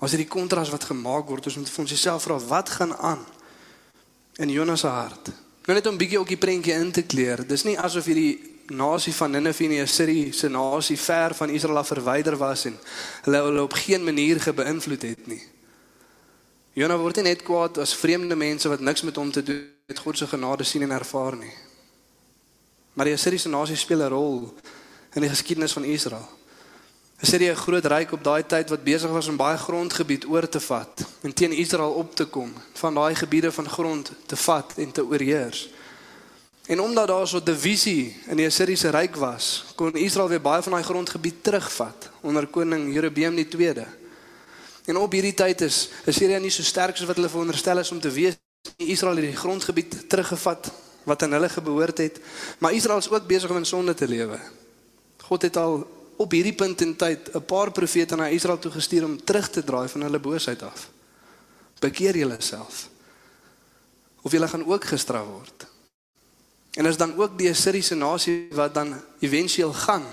As 0.00 0.14
dit 0.14 0.22
die 0.22 0.30
kontras 0.30 0.70
wat 0.72 0.84
gemaak 0.88 1.28
word, 1.28 1.46
ons 1.46 1.58
moet 1.60 1.70
vir 1.70 1.84
onsself 1.84 2.24
vra 2.24 2.38
wat 2.48 2.70
gaan 2.78 2.96
aan 2.96 3.26
in 4.40 4.48
Jona 4.48 4.76
se 4.76 4.88
hart. 4.88 5.32
Nou 5.66 5.76
net 5.76 5.86
om 5.86 5.94
'n 5.94 5.98
bietjie 5.98 6.18
ook 6.18 6.28
die 6.28 6.40
prentjie 6.40 6.72
in 6.72 6.92
te 6.92 7.02
kleer. 7.02 7.46
Dis 7.46 7.64
nie 7.64 7.78
asof 7.78 8.04
hierdie 8.04 8.40
nasie 8.66 9.14
van 9.14 9.30
Ninive 9.30 9.64
en 9.64 9.82
Assirië 9.82 10.32
se 10.32 10.48
nasie 10.48 10.98
ver 10.98 11.34
van 11.34 11.50
Israel 11.50 11.84
verwyder 11.84 12.36
was 12.36 12.64
en 12.64 12.78
hulle 13.22 13.42
hulle 13.42 13.62
op 13.62 13.72
geen 13.72 14.04
manier 14.04 14.40
gebeïnvloed 14.40 15.02
het 15.02 15.26
nie. 15.26 15.42
Jona 16.72 16.94
word 16.96 17.16
nie 17.18 17.32
net 17.32 17.42
kwaad 17.42 17.80
as 17.82 17.96
vreemde 17.98 18.36
mense 18.38 18.68
wat 18.70 18.80
niks 18.80 19.02
met 19.02 19.16
hom 19.18 19.30
te 19.34 19.42
doen 19.42 19.66
het 19.90 19.98
God 19.98 20.18
se 20.18 20.26
genade 20.30 20.64
sien 20.64 20.82
en 20.86 20.92
ervaar 20.94 21.34
nie. 21.36 21.50
Maar 22.94 23.10
die 23.10 23.14
Assiriese 23.14 23.50
nasie 23.50 23.76
speel 23.76 24.02
'n 24.02 24.12
rol 24.12 24.54
in 25.14 25.22
die 25.22 25.30
geskiedenis 25.30 25.72
van 25.72 25.84
Israel. 25.84 26.28
Assirië 27.22 27.50
'n 27.50 27.56
groot 27.56 27.84
ryk 27.84 28.12
op 28.12 28.24
daai 28.24 28.46
tyd 28.46 28.70
wat 28.70 28.84
besig 28.84 29.10
was 29.10 29.28
om 29.28 29.36
baie 29.36 29.58
grondgebied 29.58 30.26
oor 30.26 30.48
te 30.48 30.60
vat 30.60 31.04
en 31.22 31.34
teen 31.34 31.52
Israel 31.52 31.92
op 31.92 32.14
te 32.14 32.24
kom, 32.24 32.52
van 32.72 32.94
daai 32.94 33.14
gebiede 33.14 33.52
van 33.52 33.68
grond 33.68 34.12
te 34.26 34.36
vat 34.36 34.72
en 34.76 34.92
te 34.92 35.04
oorheers. 35.04 35.68
En 36.66 36.80
omdat 36.80 37.06
daar 37.06 37.28
so 37.28 37.38
'n 37.38 37.44
divisie 37.44 38.16
in 38.26 38.36
die 38.36 38.46
Assiriese 38.46 38.90
ryk 38.90 39.16
was, 39.16 39.64
kon 39.74 39.94
Israel 39.94 40.28
weer 40.28 40.40
baie 40.40 40.62
van 40.62 40.72
daai 40.72 40.84
grondgebied 40.84 41.42
terugvat 41.42 42.10
onder 42.20 42.46
koning 42.46 42.92
Jerobeam 42.94 43.34
die 43.34 43.48
2de. 43.48 43.99
En 44.90 44.98
op 44.98 45.12
hierdie 45.14 45.36
tyd 45.38 45.60
is 45.62 45.84
Assirië 46.10 46.40
nie 46.42 46.50
so 46.50 46.66
sterk 46.66 46.96
soos 46.98 47.06
wat 47.06 47.18
hulle 47.20 47.30
veronderstel 47.30 47.78
is 47.78 47.92
om 47.94 48.00
te 48.02 48.10
wees. 48.10 48.34
Israel 48.82 49.20
het 49.20 49.28
die 49.28 49.38
grondgebied 49.38 49.94
teruggevat 50.10 50.70
wat 51.06 51.22
aan 51.22 51.36
hulle 51.36 51.48
gebehoort 51.48 52.02
het, 52.02 52.18
maar 52.58 52.74
Israel 52.74 52.98
is 52.98 53.08
ook 53.10 53.28
besig 53.28 53.50
om 53.50 53.60
in 53.62 53.68
sonde 53.68 53.94
te 53.94 54.08
lewe. 54.08 54.40
God 55.22 55.46
het 55.46 55.56
al 55.56 55.84
op 56.20 56.34
hierdie 56.34 56.56
punt 56.58 56.82
in 56.82 56.96
tyd 56.96 57.30
'n 57.34 57.44
paar 57.46 57.70
profete 57.70 58.16
na 58.16 58.26
Israel 58.28 58.58
toe 58.58 58.70
gestuur 58.70 59.04
om 59.04 59.24
terug 59.24 59.50
te 59.50 59.64
draai 59.64 59.88
van 59.88 60.02
hulle 60.02 60.18
boosheid 60.18 60.62
af. 60.62 60.90
Bekeer 61.78 62.16
julleself. 62.16 62.88
Of 64.22 64.32
julle 64.32 64.48
gaan 64.48 64.66
ook 64.66 64.84
gestraf 64.84 65.26
word. 65.26 65.66
En 66.74 66.86
as 66.86 66.96
dan 66.96 67.16
ook 67.16 67.38
die 67.38 67.50
Assiriese 67.50 67.94
nasie 67.94 68.48
wat 68.50 68.74
dan 68.74 69.02
éventueel 69.20 69.72
gaan 69.72 70.04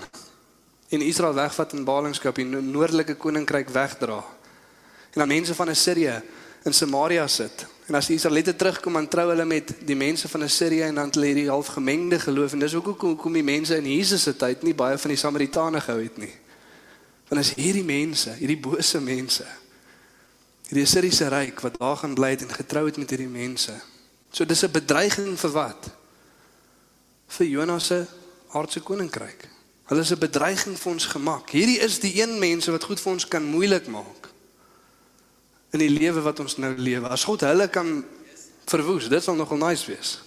en 0.88 1.00
Israel 1.00 1.34
wegvat 1.34 1.72
in 1.72 1.84
ballingskap 1.84 2.38
en 2.38 2.70
noordelike 2.70 3.14
koninkryk 3.14 3.68
wegdra. 3.68 4.37
En 5.12 5.18
dan 5.24 5.28
mense 5.28 5.54
van 5.54 5.68
Assirië 5.68 6.22
in 6.62 6.74
Samaria 6.74 7.26
sit. 7.26 7.66
En 7.86 7.94
as 7.94 8.06
die 8.06 8.16
Israeliete 8.18 8.56
terugkom 8.56 8.98
dan 8.98 9.08
trou 9.08 9.28
hulle 9.30 9.44
met 9.48 9.70
die 9.86 9.96
mense 9.96 10.28
van 10.28 10.42
Assirië 10.42 10.90
en 10.90 10.98
dan 11.00 11.08
het 11.08 11.16
hulle 11.16 11.30
hierdie 11.30 11.48
half 11.48 11.70
gemengde 11.72 12.18
geloof 12.20 12.52
en 12.52 12.64
dis 12.64 12.74
ook 12.74 12.90
hoekom 12.92 13.16
kom 13.16 13.38
die 13.38 13.46
mense 13.46 13.76
in 13.76 13.88
Jesus 13.88 14.26
se 14.28 14.36
tyd 14.36 14.62
nie 14.66 14.74
baie 14.76 14.98
van 14.98 15.14
die 15.14 15.20
Samaritane 15.20 15.80
gehou 15.80 16.02
het 16.02 16.18
nie. 16.20 16.34
Want 17.28 17.40
as 17.40 17.54
hierdie 17.56 17.84
mense, 17.84 18.34
hierdie 18.40 18.58
bose 18.60 19.00
mense, 19.00 19.46
hierdie 20.68 20.84
Assiriese 20.84 21.30
ryk 21.32 21.64
wat 21.64 21.80
daar 21.80 21.96
gaan 22.02 22.16
bly 22.18 22.34
het 22.36 22.44
en 22.44 22.52
getrou 22.52 22.84
het 22.88 23.00
met 23.00 23.16
hierdie 23.16 23.30
mense. 23.32 23.72
So 24.32 24.44
dis 24.44 24.64
'n 24.64 24.72
bedreiging 24.72 25.38
vir 25.40 25.50
wat? 25.50 25.90
Vir 27.28 27.46
Jonas 27.46 27.86
se 27.86 28.06
aardse 28.52 28.80
koninkryk. 28.80 29.48
Hulle 29.88 30.00
is 30.00 30.12
'n 30.12 30.18
bedreiging 30.18 30.78
vir 30.78 30.92
ons 30.92 31.06
gemak. 31.06 31.50
Hierdie 31.50 31.80
is 31.80 31.98
die 32.00 32.20
een 32.22 32.38
mense 32.38 32.70
wat 32.70 32.84
goed 32.84 33.00
vir 33.00 33.12
ons 33.12 33.28
kan 33.28 33.44
moeilik 33.44 33.86
maak 33.86 34.17
in 35.74 35.82
die 35.82 35.92
lewe 35.92 36.22
wat 36.24 36.40
ons 36.40 36.56
nou 36.56 36.72
lewe. 36.76 37.08
As 37.12 37.26
God 37.28 37.44
hulle 37.44 37.68
kan 37.72 38.00
verwoes, 38.68 39.08
dit 39.08 39.24
sal 39.24 39.36
nogal 39.36 39.60
nice 39.60 39.88
wees. 39.88 40.18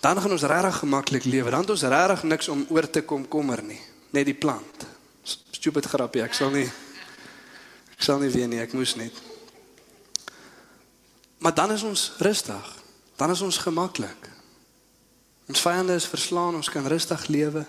Dan 0.00 0.20
gaan 0.20 0.32
ons 0.32 0.46
regtig 0.48 0.78
gemaklik 0.80 1.24
lewe. 1.28 1.50
Dan 1.50 1.60
het 1.66 1.70
ons 1.70 1.82
regtig 1.82 2.22
niks 2.22 2.48
om 2.48 2.64
oor 2.72 2.88
te 2.90 3.02
kom 3.04 3.26
kommer 3.28 3.62
nie, 3.62 3.80
net 4.16 4.28
die 4.28 4.36
plant. 4.36 4.86
Stupid 5.52 5.86
grappie, 5.86 6.24
ek 6.24 6.36
sal 6.36 6.52
nie 6.54 6.68
ek 8.00 8.06
sal 8.06 8.16
nie 8.22 8.30
weer 8.32 8.48
nie, 8.48 8.62
ek 8.62 8.72
moes 8.72 8.94
net. 8.96 9.12
Maar 11.44 11.52
dan 11.52 11.74
is 11.74 11.82
ons 11.84 12.06
rustig. 12.24 12.68
Dan 13.20 13.34
is 13.34 13.42
ons 13.44 13.58
gemaklik. 13.60 14.30
Ons 15.52 15.60
vyande 15.60 15.92
is 15.92 16.08
verslaan, 16.08 16.56
ons 16.56 16.72
kan 16.72 16.86
rustig 16.88 17.26
lewe. 17.28 17.66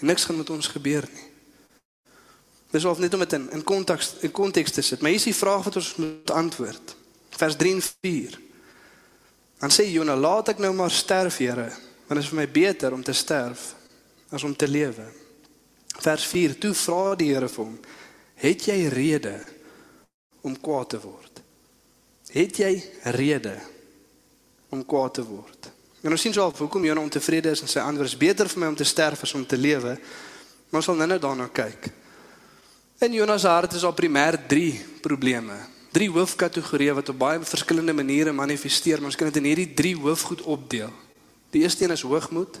En 0.00 0.08
niks 0.08 0.24
gaan 0.24 0.40
met 0.40 0.50
ons 0.50 0.70
gebeur 0.72 1.04
nie. 1.12 1.28
Dis 2.72 2.84
of 2.88 2.98
net 2.98 3.14
om 3.14 3.20
dit 3.20 3.32
in 3.36 3.50
in 3.52 3.64
konteks 3.64 4.14
in 4.24 4.30
konteks 4.32 4.72
te 4.72 4.82
sit. 4.82 5.00
Maar 5.00 5.10
hier 5.12 5.20
is 5.20 5.28
die 5.28 5.36
vraag 5.36 5.64
wat 5.64 5.76
ons 5.76 5.94
moet 6.00 6.30
antwoord. 6.30 6.94
Vers 7.36 7.56
3 7.56 7.74
en 7.74 7.82
4. 8.00 8.38
Dan 9.60 9.70
sê 9.70 9.84
Jona, 9.92 10.16
laat 10.16 10.54
ek 10.54 10.62
nou 10.62 10.72
maar 10.74 10.90
sterf, 10.90 11.36
Here, 11.38 11.68
want 12.08 12.16
dit 12.18 12.24
is 12.24 12.30
vir 12.32 12.40
my 12.40 12.48
beter 12.50 12.96
om 12.96 13.02
te 13.04 13.12
sterf 13.12 13.74
as 14.32 14.42
om 14.42 14.56
te 14.56 14.68
lewe. 14.68 15.04
Vers 16.00 16.24
4. 16.26 16.56
Toe 16.58 16.72
vra 16.74 17.14
die 17.14 17.28
Here 17.34 17.48
vir 17.48 17.64
hom: 17.64 17.78
"Het 18.34 18.64
jy 18.72 18.88
rede 18.88 19.36
om 20.40 20.56
kwaad 20.56 20.88
te 20.96 21.00
word? 21.00 21.42
Het 22.32 22.56
jy 22.56 22.72
rede 23.20 23.58
om 24.70 24.84
kwaad 24.84 25.14
te 25.14 25.24
word?" 25.24 25.70
En 26.02 26.10
ons 26.10 26.20
sien 26.20 26.38
al 26.40 26.54
hoekom 26.56 26.84
Jona 26.84 27.00
ontevrede 27.00 27.50
is 27.50 27.60
en 27.60 27.68
sy 27.68 27.78
antwoord 27.78 28.08
is 28.08 28.18
beter 28.18 28.48
vir 28.48 28.58
my 28.58 28.66
om 28.72 28.76
te 28.76 28.84
sterf 28.84 29.22
as 29.22 29.34
om 29.34 29.46
te 29.46 29.56
lewe. 29.56 29.98
Maar 30.70 30.80
ons 30.80 30.84
sal 30.84 30.96
nou-nou 30.96 31.20
daarna 31.20 31.52
kyk. 31.52 31.92
In 33.02 33.12
Jona 33.12 33.38
se 33.38 33.48
hart 33.48 33.72
is 33.72 33.82
al 33.82 33.94
primêr 33.98 34.36
3 34.46 34.84
probleme. 35.02 35.56
Drie 35.90 36.06
hoofkategorieë 36.10 36.92
wat 36.94 37.08
op 37.10 37.16
baie 37.18 37.40
verskillende 37.42 37.92
maniere 37.92 38.30
manifesteer, 38.32 39.00
maar 39.00 39.10
ons 39.10 39.16
kan 39.18 39.26
dit 39.26 39.40
in 39.40 39.48
hierdie 39.48 39.72
drie 39.74 39.96
hoofgoed 39.98 40.44
opdeel. 40.46 40.92
Die 41.50 41.64
eerste 41.66 41.82
een 41.82 41.96
is 41.96 42.04
hoogmoed. 42.06 42.60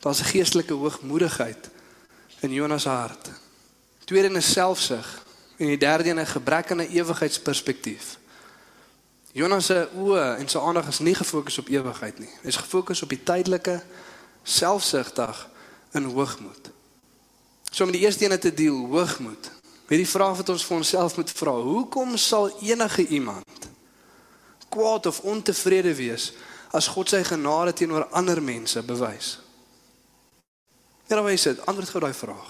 Daar's 0.00 0.22
'n 0.22 0.30
geestelike 0.32 0.72
hoogmoedigheid 0.72 1.68
in 2.40 2.52
Jonas 2.52 2.82
se 2.82 2.88
hart. 2.88 3.30
Tweede 4.04 4.28
een 4.28 4.36
is 4.36 4.52
selfsug 4.52 5.26
en 5.56 5.66
die 5.66 5.78
derde 5.78 6.10
een 6.10 6.20
'n 6.20 6.26
gebrek 6.26 6.70
aan 6.70 6.80
'n 6.80 6.88
ewigheidsperspektief. 6.96 8.18
Jonas 9.32 9.66
se 9.66 9.88
oë 9.96 10.36
en 10.38 10.48
sy 10.48 10.58
aandag 10.58 10.88
is 10.88 10.98
nie 10.98 11.14
gefokus 11.14 11.58
op 11.58 11.68
ewigheid 11.68 12.18
nie. 12.18 12.30
Hy 12.42 12.48
is 12.48 12.56
gefokus 12.56 13.02
op 13.02 13.08
die 13.08 13.22
tydelike, 13.22 13.82
selfsugtig 14.42 15.48
in 15.92 16.04
hoogmoed. 16.04 16.75
So 17.76 17.84
om 17.84 17.92
die 17.92 18.00
eerste 18.00 18.24
een 18.24 18.38
te 18.40 18.54
deel, 18.54 18.86
hoogmoed. 18.88 19.50
Met 19.86 19.98
die 19.98 20.08
vraag 20.08 20.36
wat 20.36 20.48
ons 20.48 20.64
vir 20.64 20.76
onsself 20.76 21.16
moet 21.16 21.30
vra, 21.30 21.52
hoekom 21.52 22.16
sal 22.16 22.48
enige 22.64 23.06
iemand 23.06 23.44
kwaad 24.72 25.06
of 25.06 25.20
ontevrede 25.20 25.92
wees 25.94 26.32
as 26.74 26.88
God 26.92 27.08
sy 27.08 27.20
genade 27.24 27.72
teenoor 27.76 28.08
ander 28.16 28.40
mense 28.42 28.80
bewys? 28.82 29.28
Ja, 31.06 31.20
wys 31.22 31.44
dit. 31.46 31.60
Antwoord 31.68 31.92
gou 31.92 32.02
daai 32.02 32.16
vraag. 32.16 32.48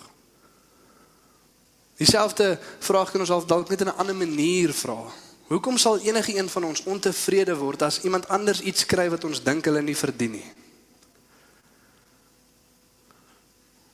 Dieselfde 1.99 2.55
vraag 2.79 3.11
kan 3.11 3.21
ons 3.27 3.35
al 3.35 3.47
dalk 3.47 3.69
net 3.69 3.83
in 3.83 3.91
'n 3.91 3.99
ander 3.99 4.17
manier 4.17 4.73
vra. 4.73 5.11
Hoekom 5.51 5.79
sal 5.79 5.99
enige 5.99 6.39
een 6.39 6.49
van 6.49 6.65
ons 6.65 6.83
ontevrede 6.85 7.57
word 7.57 7.83
as 7.83 8.01
iemand 8.03 8.29
anders 8.29 8.61
iets 8.61 8.87
kry 8.87 9.11
wat 9.11 9.25
ons 9.25 9.43
dink 9.43 9.65
hulle 9.65 9.83
nie 9.83 9.97
verdien 9.97 10.31
nie? 10.31 10.66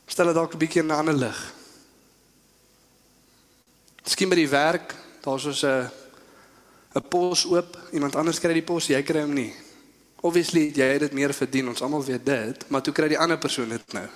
Stel 0.07 0.27
dit 0.27 0.35
dalk 0.35 0.55
'n 0.55 0.59
bietjie 0.59 0.83
in 0.83 0.88
'n 0.88 0.99
ander 0.99 1.15
lig. 1.15 1.53
Miskien 4.03 4.29
by 4.29 4.35
die 4.35 4.49
werk, 4.49 4.95
daar's 5.21 5.45
ons 5.45 5.62
'n 5.62 5.91
'n 6.95 7.09
pos 7.09 7.45
oop, 7.47 7.79
iemand 7.93 8.17
anders 8.17 8.41
kry 8.41 8.53
die 8.53 8.62
pos, 8.62 8.87
jy 8.87 9.03
kry 9.03 9.21
hom 9.21 9.33
nie. 9.33 9.55
Obviously, 10.21 10.71
jy 10.75 10.85
het 10.85 11.01
dit 11.01 11.12
meer 11.12 11.35
verdien, 11.35 11.69
ons 11.69 11.83
almal 11.83 12.05
weet 12.05 12.27
dit, 12.27 12.69
maar 12.69 12.83
toe 12.83 12.93
kry 12.93 13.09
die 13.09 13.19
ander 13.19 13.38
persoon 13.38 13.69
dit 13.69 13.93
nou. 13.93 14.09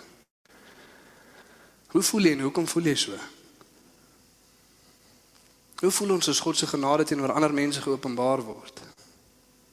Hoe 1.87 2.03
voel 2.03 2.21
jy 2.21 2.33
en 2.33 2.41
hoekom 2.41 2.67
voel 2.69 2.83
jy 2.83 2.95
so? 2.95 3.19
Hoe 5.81 5.91
voel 5.91 6.11
ons 6.11 6.29
as 6.29 6.41
God 6.41 6.57
se 6.57 6.67
genade 6.67 7.05
teenoor 7.05 7.33
ander 7.33 7.53
mense 7.53 7.81
geopenbaar 7.81 8.43
word? 8.45 8.81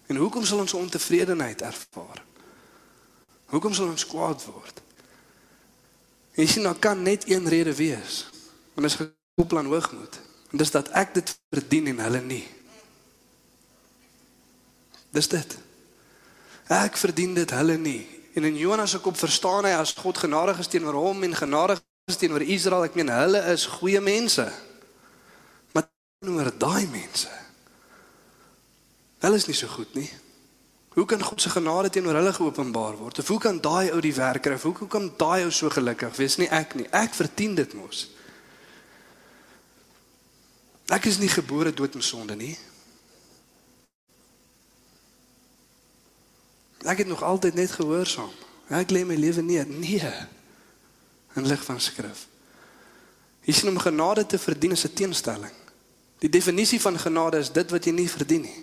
En 0.07 0.15
hoekom 0.15 0.45
sal 0.45 0.59
ons 0.59 0.73
ontevredenheid 0.73 1.61
ervaar? 1.61 2.23
Hoekom 3.45 3.73
sal 3.73 3.87
ons 3.87 4.05
kwaad 4.07 4.43
word? 4.45 4.81
En 6.33 6.41
jy 6.41 6.49
sien, 6.49 6.65
daar 6.65 6.79
kan 6.81 7.01
net 7.01 7.27
een 7.29 7.47
rede 7.49 7.75
wees. 7.75 8.25
Want 8.73 8.87
dit 8.87 8.91
is 8.91 8.99
gekoppel 9.01 9.57
aan 9.57 9.69
hoogmoed. 9.69 10.19
En 10.51 10.57
dis 10.57 10.71
dat 10.71 10.89
ek 10.89 11.13
dit 11.13 11.35
verdien 11.49 11.87
en 11.93 11.99
hulle 12.05 12.21
nie. 12.21 12.45
Dis 15.13 15.29
dit. 15.29 15.57
Ek 16.73 16.97
verdien 16.97 17.33
dit 17.37 17.53
hulle 17.53 17.77
nie. 17.77 18.01
En 18.33 18.43
in 18.49 18.57
Jonas 18.57 18.95
se 18.95 19.01
kop 19.01 19.17
verstaan 19.17 19.67
hy 19.69 19.75
as 19.77 19.93
God 19.93 20.17
genadig 20.17 20.57
is 20.61 20.69
teenoor 20.73 20.97
hom 20.97 21.21
en 21.23 21.35
genadig 21.37 21.81
is 22.09 22.17
teenoor 22.17 22.41
Israel, 22.41 22.87
ek 22.87 22.97
meen 22.97 23.11
hulle 23.13 23.39
is 23.53 23.67
goeie 23.77 24.01
mense. 24.01 24.45
Maar 25.73 25.85
teenoor 26.19 26.49
daai 26.57 26.87
mense. 26.89 27.29
Hulle 29.23 29.37
is 29.39 29.47
nie 29.47 29.57
so 29.57 29.69
goed 29.71 29.93
nie. 29.95 30.09
Hoe 30.93 31.05
kan 31.05 31.23
God 31.23 31.41
se 31.41 31.49
genade 31.49 31.89
teenoor 31.89 32.13
hulle 32.13 32.33
geopenbaar 32.33 32.97
word? 32.97 33.19
Of 33.19 33.27
hoe 33.27 33.39
kan 33.39 33.61
daai 33.61 33.91
ou 33.91 34.01
die 34.01 34.13
werk 34.13 34.41
kry? 34.45 34.57
Hoe 34.61 34.87
kan 34.87 35.09
daai 35.17 35.43
ou 35.43 35.51
so 35.51 35.69
gelukkig 35.69 36.15
wees? 36.15 36.37
Nie 36.37 36.49
ek 36.53 36.75
nie. 36.77 36.85
Ek 36.93 37.15
verdien 37.17 37.55
dit 37.57 37.73
mos. 37.73 38.05
Ek 40.93 41.05
is 41.09 41.17
nie 41.17 41.31
gebore 41.31 41.73
dood 41.73 41.95
met 41.97 42.05
sonde 42.05 42.35
nie. 42.37 42.53
Ek 46.83 47.01
het 47.01 47.07
nog 47.07 47.23
altyd 47.23 47.55
net 47.57 47.71
gehoorsaam. 47.71 48.31
Ek 48.69 48.91
lê 48.91 49.01
my 49.07 49.15
lewe 49.17 49.41
neer. 49.41 49.65
Nee. 49.65 50.13
In 51.33 51.47
lig 51.47 51.63
van 51.65 51.81
skrif. 51.81 52.27
Jy 53.43 53.53
sien 53.53 53.71
om 53.71 53.79
genade 53.81 54.25
te 54.25 54.37
verdien 54.39 54.71
is 54.71 54.85
'n 54.85 54.93
teenstelling. 54.93 55.55
Die 56.19 56.29
definisie 56.29 56.81
van 56.81 56.99
genade 56.99 57.37
is 57.37 57.51
dit 57.51 57.71
wat 57.71 57.85
jy 57.85 57.91
nie 57.91 58.09
verdien 58.09 58.41
nie. 58.41 58.62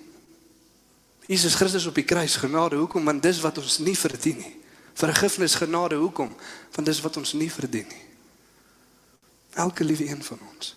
Jesus 1.31 1.55
Christus 1.55 1.87
op 1.87 1.95
die 1.95 2.05
kruis 2.05 2.35
genade 2.37 2.77
hoekom? 2.77 3.05
Want 3.07 3.23
dis 3.23 3.39
wat 3.41 3.59
ons 3.59 3.79
nie 3.79 3.95
verdien 3.99 4.41
nie. 4.43 4.57
Vergifnis 4.99 5.55
genade 5.55 5.95
hoekom? 5.95 6.33
Want 6.75 6.87
dis 6.91 7.01
wat 7.01 7.17
ons 7.17 7.33
nie 7.39 7.51
verdien 7.53 7.87
nie. 7.87 8.03
Elke 9.63 9.87
liewe 9.87 10.09
een 10.09 10.25
van 10.27 10.43
ons. 10.51 10.75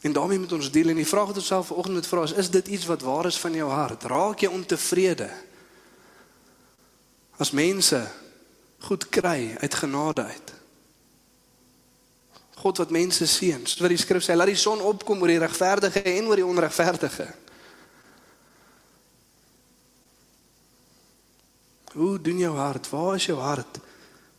En 0.00 0.12
daarmee 0.12 0.38
moet 0.38 0.52
ons 0.52 0.70
deel 0.70 0.92
en 0.92 1.00
die 1.00 1.08
vraag 1.08 1.32
wat 1.32 1.40
ons 1.40 1.46
self 1.46 1.72
vanoggend 1.72 1.94
moet 1.94 2.06
vra 2.08 2.22
is 2.28 2.36
is 2.44 2.52
dit 2.52 2.68
iets 2.68 2.86
wat 2.88 3.02
waar 3.02 3.26
is 3.26 3.40
van 3.40 3.56
jou 3.56 3.70
hart? 3.70 4.04
Raak 4.04 4.44
jy 4.44 4.52
ontevrede? 4.52 5.30
As 7.40 7.56
mense 7.56 8.04
goed 8.84 9.08
kry 9.08 9.56
uit 9.60 9.74
genade 9.74 10.24
uit. 10.24 10.59
God 12.60 12.76
wat 12.82 12.90
mense 12.92 13.26
seën. 13.26 13.62
Soos 13.64 13.80
wat 13.80 13.92
die 13.92 14.00
skrif 14.00 14.24
sê, 14.24 14.36
laat 14.36 14.52
die 14.52 14.58
son 14.60 14.82
opkom 14.84 15.22
oor 15.22 15.32
die 15.32 15.40
regverdige 15.40 16.02
en 16.02 16.28
oor 16.28 16.40
die 16.42 16.46
onregverdige. 16.46 17.28
Hoe 21.96 22.20
doen 22.20 22.38
jou 22.38 22.52
hart? 22.56 22.90
Waar 22.92 23.16
is 23.16 23.26
jou 23.30 23.38
hart 23.40 23.80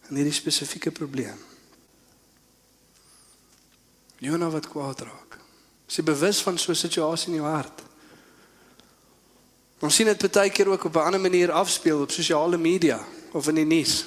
in 0.10 0.20
hierdie 0.22 0.36
spesifieke 0.36 0.94
probleem? 0.94 1.40
Jona 4.22 4.52
wat 4.54 4.70
kwaad 4.70 5.02
raak. 5.08 5.40
Is 5.90 5.98
jy 5.98 6.06
bewus 6.06 6.44
van 6.46 6.58
so 6.58 6.72
'n 6.72 6.76
situasie 6.76 7.34
in 7.34 7.42
jou 7.42 7.48
hart? 7.50 7.82
Ons 9.82 9.96
sien 9.96 10.06
dit 10.06 10.32
baie 10.32 10.50
keer 10.50 10.70
ook 10.70 10.84
op 10.86 10.96
'n 10.96 11.06
ander 11.10 11.20
manier 11.20 11.52
afspeel 11.52 12.02
op 12.02 12.12
sosiale 12.12 12.58
media 12.58 13.04
of 13.34 13.48
in 13.48 13.56
die 13.56 13.66
nuus. 13.66 14.06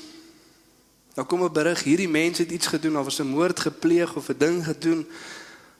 Nou 1.14 1.27
kom 1.27 1.42
'n 1.42 1.53
berig, 1.53 1.83
hierdie 1.83 2.09
mense 2.09 2.42
het 2.42 2.50
iets 2.50 2.66
gedoen, 2.66 2.98
of 2.98 3.05
was 3.05 3.18
'n 3.18 3.27
moord 3.27 3.61
gepleeg 3.61 4.16
of 4.16 4.29
'n 4.29 4.38
ding 4.38 4.64
gedoen 4.64 5.07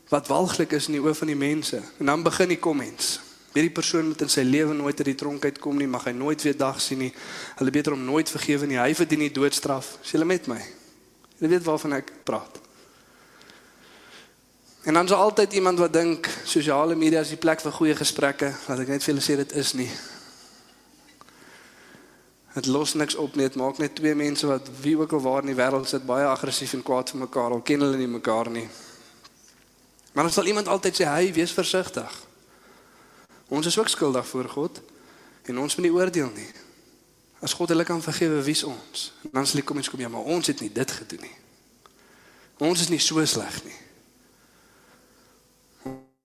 wat 0.09 0.27
walglik 0.27 0.73
is 0.73 0.87
in 0.87 0.93
die 0.93 1.03
oë 1.03 1.15
van 1.15 1.27
die 1.27 1.37
mense. 1.37 1.83
En 1.99 2.07
dan 2.07 2.23
begin 2.23 2.49
die 2.49 2.59
comments. 2.59 3.21
Hierdie 3.53 3.73
persoon 3.73 4.07
moet 4.07 4.21
in 4.21 4.29
sy 4.29 4.41
lewe 4.41 4.75
nooit 4.75 4.97
uit 4.97 5.07
die 5.07 5.15
tronk 5.15 5.45
uitkom 5.45 5.77
nie, 5.77 5.87
mag 5.87 6.05
hy 6.05 6.11
nooit 6.11 6.43
weer 6.43 6.57
dag 6.57 6.81
sien 6.81 6.99
nie. 6.99 7.13
Hulle 7.57 7.71
beter 7.71 7.93
om 7.93 8.05
nooit 8.05 8.31
vergewe 8.31 8.67
nie. 8.67 8.79
Hy 8.79 8.95
verdien 8.95 9.19
nie 9.19 9.31
doodstraf. 9.31 9.99
Is 10.03 10.11
julle 10.11 10.25
met 10.25 10.47
my? 10.47 10.61
Julle 11.39 11.51
weet 11.51 11.65
waarvan 11.65 11.93
ek 11.93 12.13
praat. 12.25 12.61
En 14.85 14.95
dan 14.95 15.05
is 15.05 15.13
altyd 15.13 15.53
iemand 15.53 15.79
wat 15.79 15.93
dink 15.93 16.29
sosiale 16.45 16.95
media 16.95 17.21
is 17.21 17.29
die 17.29 17.41
plek 17.41 17.61
vir 17.61 17.73
goeie 17.73 17.95
gesprekke. 17.97 18.53
Laat 18.69 18.83
ek 18.85 18.89
net 18.89 19.03
vir 19.03 19.15
julle 19.15 19.25
sê 19.25 19.37
dit 19.37 19.53
is 19.53 19.73
nie. 19.73 19.91
Dit 22.55 22.67
los 22.67 22.95
niks 22.95 23.15
op 23.15 23.35
nie. 23.35 23.49
Dit 23.49 23.57
maak 23.59 23.79
net 23.79 23.95
twee 23.99 24.15
mense 24.15 24.47
wat 24.47 24.69
wie 24.81 24.99
ook 24.99 25.13
al 25.13 25.21
waar 25.21 25.43
in 25.43 25.51
die 25.51 25.59
wêreld 25.59 25.89
sit 25.91 26.07
baie 26.07 26.27
aggressief 26.27 26.73
en 26.77 26.83
kwaad 26.87 27.11
vir 27.11 27.25
mekaar. 27.27 27.51
Al 27.51 27.65
ken 27.67 27.83
hulle 27.83 27.99
nie 27.99 28.11
mekaar 28.11 28.51
nie. 28.51 28.69
Maar 30.13 30.25
dan 30.25 30.33
sal 30.33 30.47
iemand 30.47 30.71
altyd 30.71 31.01
sê 31.01 31.09
hy 31.11 31.33
wees 31.35 31.53
versigtig. 31.53 32.21
Ons 33.51 33.67
is 33.67 33.79
ook 33.79 33.91
skuldig 33.91 34.27
voor 34.27 34.49
God 34.49 34.81
en 35.51 35.59
ons 35.59 35.75
moet 35.77 35.87
nie 35.87 35.95
oordeel 35.95 36.31
nie. 36.35 36.51
As 37.43 37.53
God 37.53 37.75
hulle 37.75 37.85
kan 37.85 38.03
vergewe, 38.03 38.39
wie's 38.43 38.63
ons? 38.63 39.11
En 39.27 39.35
dan 39.41 39.47
sal 39.47 39.61
ek 39.61 39.67
kom 39.69 39.83
en 39.83 39.85
sê 39.85 39.91
kom 39.91 40.05
ja, 40.07 40.13
maar 40.13 40.31
ons 40.37 40.47
het 40.47 40.63
nie 40.63 40.71
dit 40.73 40.95
gedoen 41.01 41.27
nie. 41.27 41.35
Ons 42.63 42.87
is 42.87 42.93
nie 42.93 43.03
so 43.03 43.25
sleg 43.27 43.59
nie. 43.67 43.81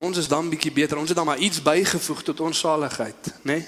Ons 0.06 0.22
is 0.22 0.30
dan 0.30 0.48
bietjie 0.48 0.72
beter. 0.72 1.02
Ons 1.02 1.10
het 1.10 1.18
dan 1.18 1.26
maar 1.28 1.42
iets 1.42 1.60
bygevoeg 1.62 2.22
tot 2.24 2.40
ons 2.46 2.60
saligheid, 2.60 3.34
né? 3.42 3.58
Nee? 3.58 3.68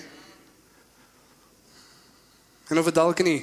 En 2.72 2.80
of 2.80 2.88
dit 2.88 2.96
dalk 2.96 3.20
in 3.20 3.30
die 3.30 3.42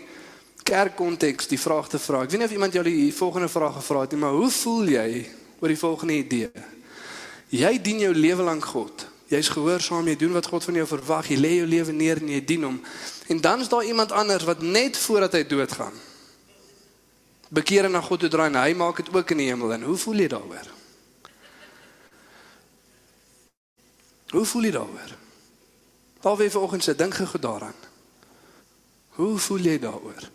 kerkkonteks 0.64 1.50
die 1.52 1.60
vraag 1.60 1.88
te 1.92 2.00
vra. 2.00 2.24
Ek 2.24 2.32
weet 2.32 2.42
nie 2.42 2.48
of 2.48 2.56
iemand 2.56 2.76
jou 2.76 2.84
die 2.86 3.12
volgende 3.14 3.48
vraag 3.52 3.76
gevra 3.78 4.06
het 4.06 4.16
nie, 4.16 4.22
maar 4.24 4.36
hoe 4.36 4.50
voel 4.50 4.90
jy 4.96 5.08
oor 5.60 5.72
die 5.72 5.80
volgende 5.80 6.16
idee? 6.16 6.66
Jy 7.52 7.72
dien 7.84 8.02
jou 8.08 8.12
lewe 8.16 8.48
lank 8.48 8.64
God. 8.72 9.06
Jy's 9.28 9.52
gehoorsaam, 9.52 10.08
jy 10.08 10.16
doen 10.16 10.32
wat 10.36 10.48
God 10.48 10.64
van 10.64 10.80
jou 10.80 10.88
verwag. 10.88 11.28
Jy 11.28 11.38
lê 11.40 11.54
jou 11.60 11.68
lewe 11.68 11.92
neer 11.92 12.20
en 12.24 12.32
jy 12.32 12.40
dien 12.44 12.64
hom. 12.64 12.80
En 13.28 13.40
dan 13.44 13.60
is 13.60 13.68
daar 13.68 13.84
iemand 13.84 14.12
anders 14.16 14.48
wat 14.48 14.64
net 14.64 14.96
voordat 14.96 15.36
hy 15.36 15.44
doodgaan 15.48 15.96
bekeer 17.48 17.88
en 17.88 17.94
na 17.96 18.00
God 18.04 18.20
toe 18.20 18.28
draai 18.28 18.50
en 18.50 18.60
hy 18.60 18.74
maak 18.76 19.00
dit 19.00 19.08
ook 19.14 19.30
in 19.32 19.40
die 19.40 19.48
hemel 19.48 19.72
en 19.72 19.86
hoe 19.88 19.96
voel 19.96 20.24
jy 20.24 20.28
daaroor? 20.32 20.72
Hoe 24.36 24.44
voel 24.44 24.68
jy 24.68 24.72
daaroor? 24.76 25.14
Alweer 26.28 26.50
vanoggend 26.52 26.84
se 26.84 26.94
dink 26.94 27.14
gego 27.16 27.40
daaraan. 27.40 27.87
Hoe 29.18 29.38
voel 29.42 29.64
jy 29.66 29.78
daaroor? 29.82 30.26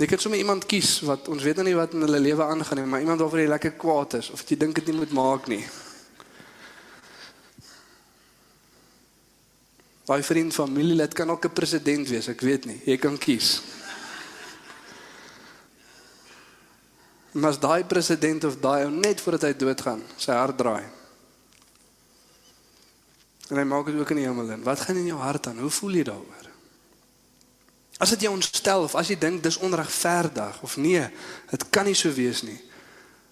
Jy 0.00 0.06
kan 0.08 0.20
sommer 0.22 0.40
iemand 0.40 0.64
kies 0.64 0.94
wat 1.04 1.26
ons 1.28 1.42
weet 1.44 1.58
nou 1.60 1.66
nie 1.66 1.76
wat 1.76 1.92
in 1.92 2.06
hulle 2.06 2.20
lewe 2.24 2.46
aangaan 2.46 2.78
nie, 2.80 2.88
maar 2.88 3.02
iemand 3.04 3.20
waaroor 3.20 3.42
jy 3.42 3.50
lekker 3.52 3.74
kwaad 3.76 4.16
is 4.16 4.30
of 4.32 4.40
jy 4.48 4.56
dink 4.56 4.78
dit 4.78 4.86
nie 4.88 4.96
moet 4.96 5.12
maak 5.12 5.50
nie. 5.52 5.60
Daai 10.08 10.22
vriend 10.24 10.56
familielid 10.56 11.12
kan 11.14 11.30
ook 11.30 11.44
'n 11.44 11.52
president 11.52 12.08
wees, 12.08 12.28
ek 12.28 12.40
weet 12.40 12.64
nie. 12.64 12.80
Jy 12.86 12.96
kan 12.96 13.18
kies. 13.18 13.60
Maar 17.32 17.50
as 17.50 17.60
daai 17.60 17.84
president 17.84 18.44
of 18.44 18.56
daai 18.56 18.84
ou 18.84 18.90
net 18.90 19.20
voordat 19.20 19.42
hy 19.42 19.52
doodgaan, 19.56 20.02
sy 20.16 20.32
hart 20.32 20.56
draai. 20.58 20.99
En 23.50 23.58
hy 23.58 23.66
maak 23.66 23.90
dit 23.90 23.98
ook 23.98 24.12
in 24.14 24.22
die 24.22 24.26
hemel 24.28 24.54
in. 24.54 24.62
Wat 24.62 24.80
gaan 24.80 25.00
in 25.00 25.10
jou 25.10 25.18
hart 25.18 25.50
aan? 25.50 25.58
Hoe 25.58 25.72
voel 25.74 25.98
jy 25.98 26.06
daaroor? 26.06 26.46
As 28.00 28.14
dit 28.14 28.22
jou 28.24 28.32
ontstel 28.32 28.86
of 28.86 28.94
as 28.96 29.10
jy 29.10 29.18
dink 29.20 29.42
dis 29.44 29.58
onregverdig 29.60 30.62
of 30.64 30.76
nee, 30.80 31.02
dit 31.50 31.64
kan 31.74 31.84
nie 31.84 31.96
so 31.98 32.12
wees 32.14 32.44
nie. 32.46 32.56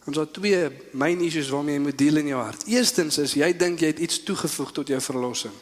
Ons 0.08 0.18
het 0.20 0.32
twee 0.36 0.68
main 0.92 1.20
issues 1.24 1.48
waarmee 1.52 1.78
jy 1.78 1.84
moet 1.86 1.98
deel 1.98 2.20
in 2.20 2.30
jou 2.32 2.42
hart. 2.42 2.66
Eerstens 2.68 3.18
is 3.22 3.36
jy 3.38 3.48
dink 3.56 3.80
jy 3.80 3.92
het 3.92 4.02
iets 4.04 4.22
toegevoeg 4.26 4.72
tot 4.76 4.92
jou 4.92 5.00
verlossing. 5.04 5.54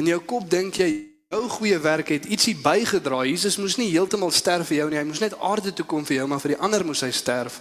In 0.00 0.08
jou 0.10 0.18
kop 0.26 0.48
dink 0.50 0.78
jy 0.80 0.90
jou 1.32 1.42
goeie 1.48 1.78
werk 1.82 2.10
het 2.14 2.28
ietsie 2.30 2.54
bygedra. 2.58 3.24
Jesus 3.28 3.58
moes 3.60 3.78
nie 3.80 3.90
heeltemal 3.90 4.30
sterf 4.34 4.70
vir 4.70 4.82
jou 4.82 4.88
nie. 4.90 5.00
Hy 5.00 5.08
moes 5.08 5.22
net 5.22 5.36
aarde 5.40 5.72
toe 5.72 5.86
kom 5.86 6.06
vir 6.08 6.20
jou, 6.20 6.28
maar 6.30 6.42
vir 6.42 6.56
die 6.56 6.62
ander 6.62 6.84
moes 6.86 7.02
hy 7.04 7.10
sterf. 7.14 7.60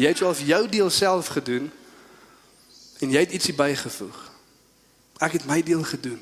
Jy 0.00 0.12
het 0.12 0.22
self 0.22 0.42
jou 0.46 0.62
deel 0.72 0.90
self 0.90 1.32
gedoen 1.34 1.70
en 3.02 3.10
jy 3.10 3.24
het 3.26 3.34
ietsie 3.34 3.54
bygevoeg. 3.56 4.31
Ek 5.22 5.38
het 5.38 5.46
my 5.46 5.60
deel 5.62 5.84
gedoen. 5.86 6.20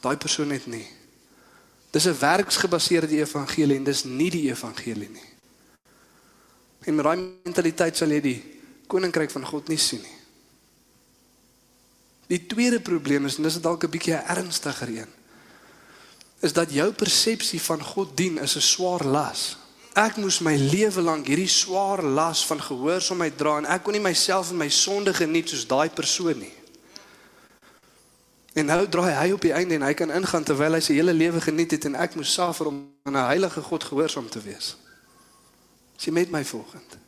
Daai 0.00 0.16
persoon 0.16 0.54
het 0.54 0.66
nie. 0.70 0.86
Dis 1.90 2.06
'n 2.06 2.18
werksgebaseerde 2.18 3.16
evangelie 3.16 3.76
en 3.76 3.84
dis 3.84 4.04
nie 4.04 4.30
die 4.30 4.50
evangelie 4.50 5.08
nie. 5.08 5.28
En 6.86 6.94
met 6.94 7.04
daai 7.04 7.18
mentaliteit 7.44 7.96
sal 7.96 8.08
jy 8.08 8.20
die 8.20 8.42
koninkryk 8.86 9.30
van 9.30 9.46
God 9.46 9.68
nie 9.68 9.78
sien 9.78 10.00
nie. 10.00 10.18
Die 12.28 12.46
tweede 12.46 12.80
probleem 12.80 13.24
is 13.26 13.36
en 13.36 13.42
dis 13.42 13.60
dalk 13.60 13.84
'n 13.84 13.90
bietjie 13.90 14.14
'n 14.14 14.26
ernstiger 14.26 14.88
een. 14.88 15.12
Is 16.40 16.52
dat 16.52 16.72
jou 16.72 16.92
persepsie 16.92 17.60
van 17.60 17.82
God 17.82 18.16
dien 18.16 18.38
is 18.38 18.56
'n 18.56 18.60
swaar 18.60 19.04
las. 19.04 19.56
Ek 19.94 20.16
moes 20.16 20.38
my 20.38 20.56
lewe 20.56 21.00
lank 21.00 21.26
hierdie 21.26 21.48
swaar 21.48 22.02
las 22.02 22.46
van 22.46 22.62
gehoorsaamheid 22.62 23.38
dra 23.38 23.58
en 23.58 23.64
ek 23.64 23.82
kon 23.82 23.92
nie 23.92 24.02
myself 24.02 24.50
en 24.50 24.56
my 24.56 24.68
sonde 24.68 25.14
geniet 25.14 25.48
soos 25.48 25.66
daai 25.66 25.90
persoon 25.90 26.38
nie. 26.38 26.57
En 28.58 28.66
nou 28.66 28.88
draai 28.90 29.12
hy 29.14 29.32
op 29.36 29.42
die 29.44 29.52
einde 29.54 29.76
en 29.78 29.84
hy 29.86 29.94
kan 29.94 30.10
ingaan 30.10 30.46
terwyl 30.46 30.74
hy 30.74 30.80
sy 30.82 30.96
hele 30.98 31.14
lewe 31.14 31.40
geniet 31.44 31.76
het 31.76 31.84
en 31.86 31.98
ek 32.02 32.16
moes 32.18 32.32
suffer 32.34 32.66
om 32.66 32.78
aan 33.06 33.14
'n 33.14 33.30
heilige 33.30 33.62
God 33.62 33.84
gehoorsaam 33.84 34.28
te 34.30 34.42
wees. 34.42 34.76
Sy 35.96 36.10
met 36.10 36.30
my 36.30 36.44
volgend. 36.44 36.98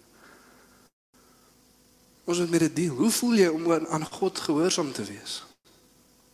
Ons 2.24 2.38
moet 2.38 2.50
met 2.50 2.60
dit 2.60 2.76
deel. 2.76 2.94
Hoe 2.94 3.10
voel 3.10 3.34
jy 3.34 3.48
om 3.48 3.72
aan 3.72 4.06
God 4.06 4.38
gehoorsaam 4.38 4.92
te 4.92 5.04
wees? 5.04 5.42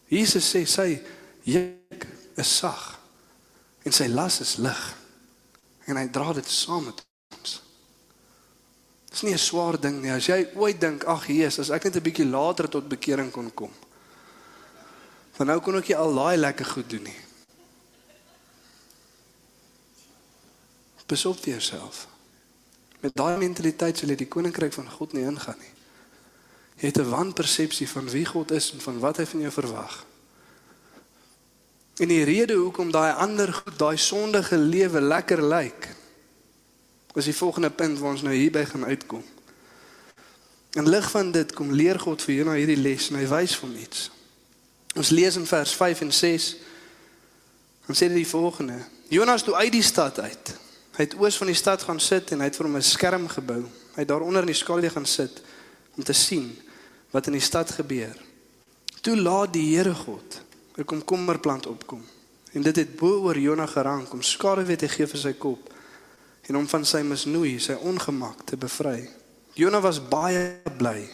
Jesus 0.06 0.54
sê 0.54 0.64
sy 0.66 1.00
juk 1.42 2.06
is 2.36 2.56
sag 2.56 3.00
en 3.82 3.92
sy 3.92 4.06
las 4.06 4.40
is 4.40 4.56
lig. 4.56 4.96
En 5.86 5.96
hy 5.96 6.08
dra 6.08 6.32
dit 6.32 6.48
saam 6.48 6.84
met 6.84 7.06
ons. 7.38 7.62
Dis 9.10 9.22
nie 9.22 9.32
'n 9.32 9.38
swaar 9.38 9.80
ding 9.80 10.02
nie. 10.02 10.10
As 10.10 10.26
jy 10.26 10.48
ooit 10.54 10.80
dink, 10.80 11.04
ag 11.04 11.26
Jesus, 11.26 11.58
as 11.58 11.70
ek 11.70 11.84
net 11.84 11.96
'n 11.96 12.02
bietjie 12.02 12.30
later 12.30 12.68
tot 12.68 12.88
bekering 12.88 13.30
kon 13.30 13.54
kom. 13.54 13.72
Van 15.36 15.46
nou 15.50 15.60
kon 15.60 15.76
ek 15.76 15.92
jy 15.92 15.96
al 16.00 16.14
daai 16.16 16.36
lekker 16.40 16.68
goed 16.72 16.90
doen 16.90 17.04
nie. 17.04 17.20
Besop 21.06 21.38
vir 21.38 21.52
jouself. 21.54 22.06
Met 23.04 23.14
daai 23.14 23.36
mentaliteit 23.38 23.98
sal 23.98 24.10
jy 24.10 24.16
die 24.24 24.30
koninkryk 24.32 24.74
van 24.74 24.88
God 24.90 25.12
nie 25.14 25.26
ingaan 25.28 25.60
nie. 25.60 25.74
Jy 26.80 26.88
het 26.88 26.98
'n 26.98 27.10
wanpersepsie 27.10 27.88
van 27.88 28.10
wie 28.10 28.24
God 28.26 28.50
is 28.50 28.72
en 28.72 28.80
van 28.80 28.98
wat 28.98 29.16
hy 29.16 29.26
van 29.26 29.40
jou 29.40 29.52
verwag. 29.52 30.04
En 31.96 32.08
die 32.08 32.24
rede 32.24 32.54
hoekom 32.54 32.90
daai 32.90 33.12
ander 33.12 33.52
goed, 33.52 33.78
daai 33.78 33.96
sondige 33.96 34.58
lewe 34.58 35.00
lekker 35.00 35.42
lyk, 35.42 35.94
is 37.14 37.24
die 37.24 37.36
volgende 37.36 37.70
punt 37.70 37.98
waar 37.98 38.10
ons 38.10 38.22
nou 38.22 38.34
hierby 38.34 38.64
gaan 38.64 38.84
uitkom. 38.84 39.24
In 40.76 40.88
lig 40.88 41.10
van 41.10 41.30
dit 41.32 41.52
kom 41.52 41.72
leer 41.72 42.00
God 42.00 42.22
vir 42.22 42.34
jou 42.34 42.44
na 42.44 42.52
hierdie 42.52 42.76
les 42.76 43.08
en 43.10 43.16
hy 43.16 43.24
wys 43.26 43.56
vir 43.56 43.68
hom 43.68 43.76
iets. 43.76 44.10
Ons 44.96 45.12
lees 45.12 45.36
in 45.36 45.46
vers 45.46 45.72
5 45.76 46.00
en 46.00 46.12
6. 46.12 46.56
Dan 47.86 47.96
sê 47.96 48.08
dit 48.08 48.22
die 48.22 48.28
volgende: 48.28 48.80
Jonas 49.12 49.44
toe 49.44 49.54
uit 49.54 49.72
die 49.72 49.84
stad 49.84 50.18
uit. 50.20 50.54
Hy 50.96 51.04
het 51.04 51.16
oos 51.20 51.36
van 51.36 51.50
die 51.52 51.58
stad 51.58 51.82
gaan 51.84 52.00
sit 52.00 52.32
en 52.32 52.40
hy 52.40 52.48
het 52.48 52.56
vir 52.56 52.66
hom 52.66 52.76
'n 52.76 52.82
skerm 52.82 53.28
gebou. 53.28 53.62
Hy 53.94 54.00
het 54.00 54.08
daaronder 54.08 54.40
in 54.40 54.52
die 54.52 54.56
skaduwee 54.56 54.90
gaan 54.90 55.06
sit 55.06 55.42
om 55.96 56.04
te 56.04 56.12
sien 56.12 56.56
wat 57.10 57.26
in 57.26 57.32
die 57.32 57.44
stad 57.44 57.70
gebeur. 57.70 58.16
Toe 59.00 59.16
laat 59.16 59.52
die 59.52 59.76
Here 59.76 59.94
God 59.94 60.40
'n 60.76 60.84
komkommerplant 60.84 61.66
opkom. 61.66 62.04
En 62.52 62.62
dit 62.62 62.76
het 62.76 62.96
bo 62.96 63.20
oor 63.22 63.38
Jonas 63.38 63.70
gerank 63.70 64.12
om 64.12 64.22
skaduwee 64.22 64.76
te 64.76 64.88
gee 64.88 65.06
vir 65.06 65.18
sy 65.18 65.32
kop 65.32 65.72
en 66.48 66.56
om 66.56 66.68
van 66.68 66.84
sy 66.84 67.02
misnoei, 67.02 67.58
sy 67.58 67.72
ongemak 67.72 68.44
te 68.44 68.56
bevry. 68.56 69.08
Jonas 69.52 69.82
was 69.82 70.08
baie 70.08 70.60
bly 70.78 71.08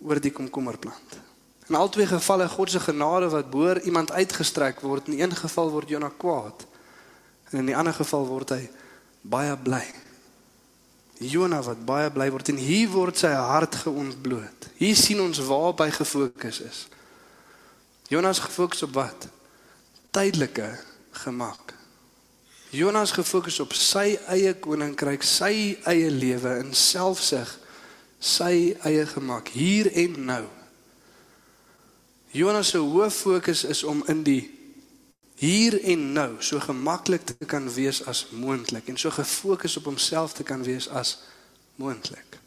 oor 0.00 0.20
die 0.20 0.32
komkommerplant. 0.32 1.25
In 1.66 1.74
albei 1.74 2.06
gevalle 2.06 2.48
God 2.48 2.70
se 2.70 2.80
genade 2.80 3.28
wat 3.28 3.50
boor 3.50 3.80
iemand 3.80 4.12
uitgestrek 4.12 4.80
word. 4.80 5.08
In 5.08 5.20
een 5.20 5.36
geval 5.36 5.70
word 5.70 5.88
Jona 5.88 6.10
kwaad. 6.16 6.66
En 7.50 7.58
in 7.58 7.66
die 7.66 7.76
ander 7.76 7.94
geval 7.94 8.26
word 8.26 8.54
hy 8.54 8.68
baie 9.20 9.56
bly. 9.56 9.84
Jona 11.18 11.62
wat 11.62 11.84
baie 11.84 12.10
bly 12.12 12.28
word 12.30 12.52
en 12.52 12.60
hier 12.60 12.90
word 12.92 13.18
sy 13.18 13.32
hart 13.32 13.74
geontbloot. 13.86 14.68
Hier 14.76 14.96
sien 14.96 15.20
ons 15.20 15.40
waar 15.48 15.74
hy 15.80 15.90
gefokus 15.90 16.60
is. 16.60 16.86
Jonas 18.08 18.38
gefokus 18.38 18.82
op 18.82 18.92
wat? 18.94 19.28
Tydelike 20.10 20.68
gemak. 21.10 21.74
Jonas 22.70 23.10
gefokus 23.10 23.58
op 23.60 23.72
sy 23.74 24.18
eie 24.30 24.52
koninkryk, 24.62 25.24
sy 25.26 25.78
eie 25.88 26.10
lewe 26.10 26.58
in 26.60 26.74
selfsug, 26.76 27.50
sy 28.20 28.76
eie 28.86 29.06
gemak 29.10 29.50
hier 29.54 29.90
en 29.90 30.20
nou. 30.28 30.44
Jonas 32.30 32.68
se 32.68 32.78
hoof 32.78 33.14
fokus 33.14 33.64
is 33.64 33.82
om 33.84 34.02
in 34.06 34.22
die 34.22 34.42
hier 35.36 35.76
en 35.84 36.12
nou 36.12 36.30
so 36.40 36.60
gemaklik 36.60 37.24
te 37.28 37.44
kan 37.46 37.68
wees 37.72 38.00
as 38.08 38.26
moontlik 38.32 38.88
en 38.88 38.96
so 38.96 39.10
gefokus 39.12 39.76
op 39.76 39.84
homself 39.84 40.32
te 40.32 40.42
kan 40.42 40.62
wees 40.64 40.88
as 40.88 41.18
moontlik. 41.76 42.38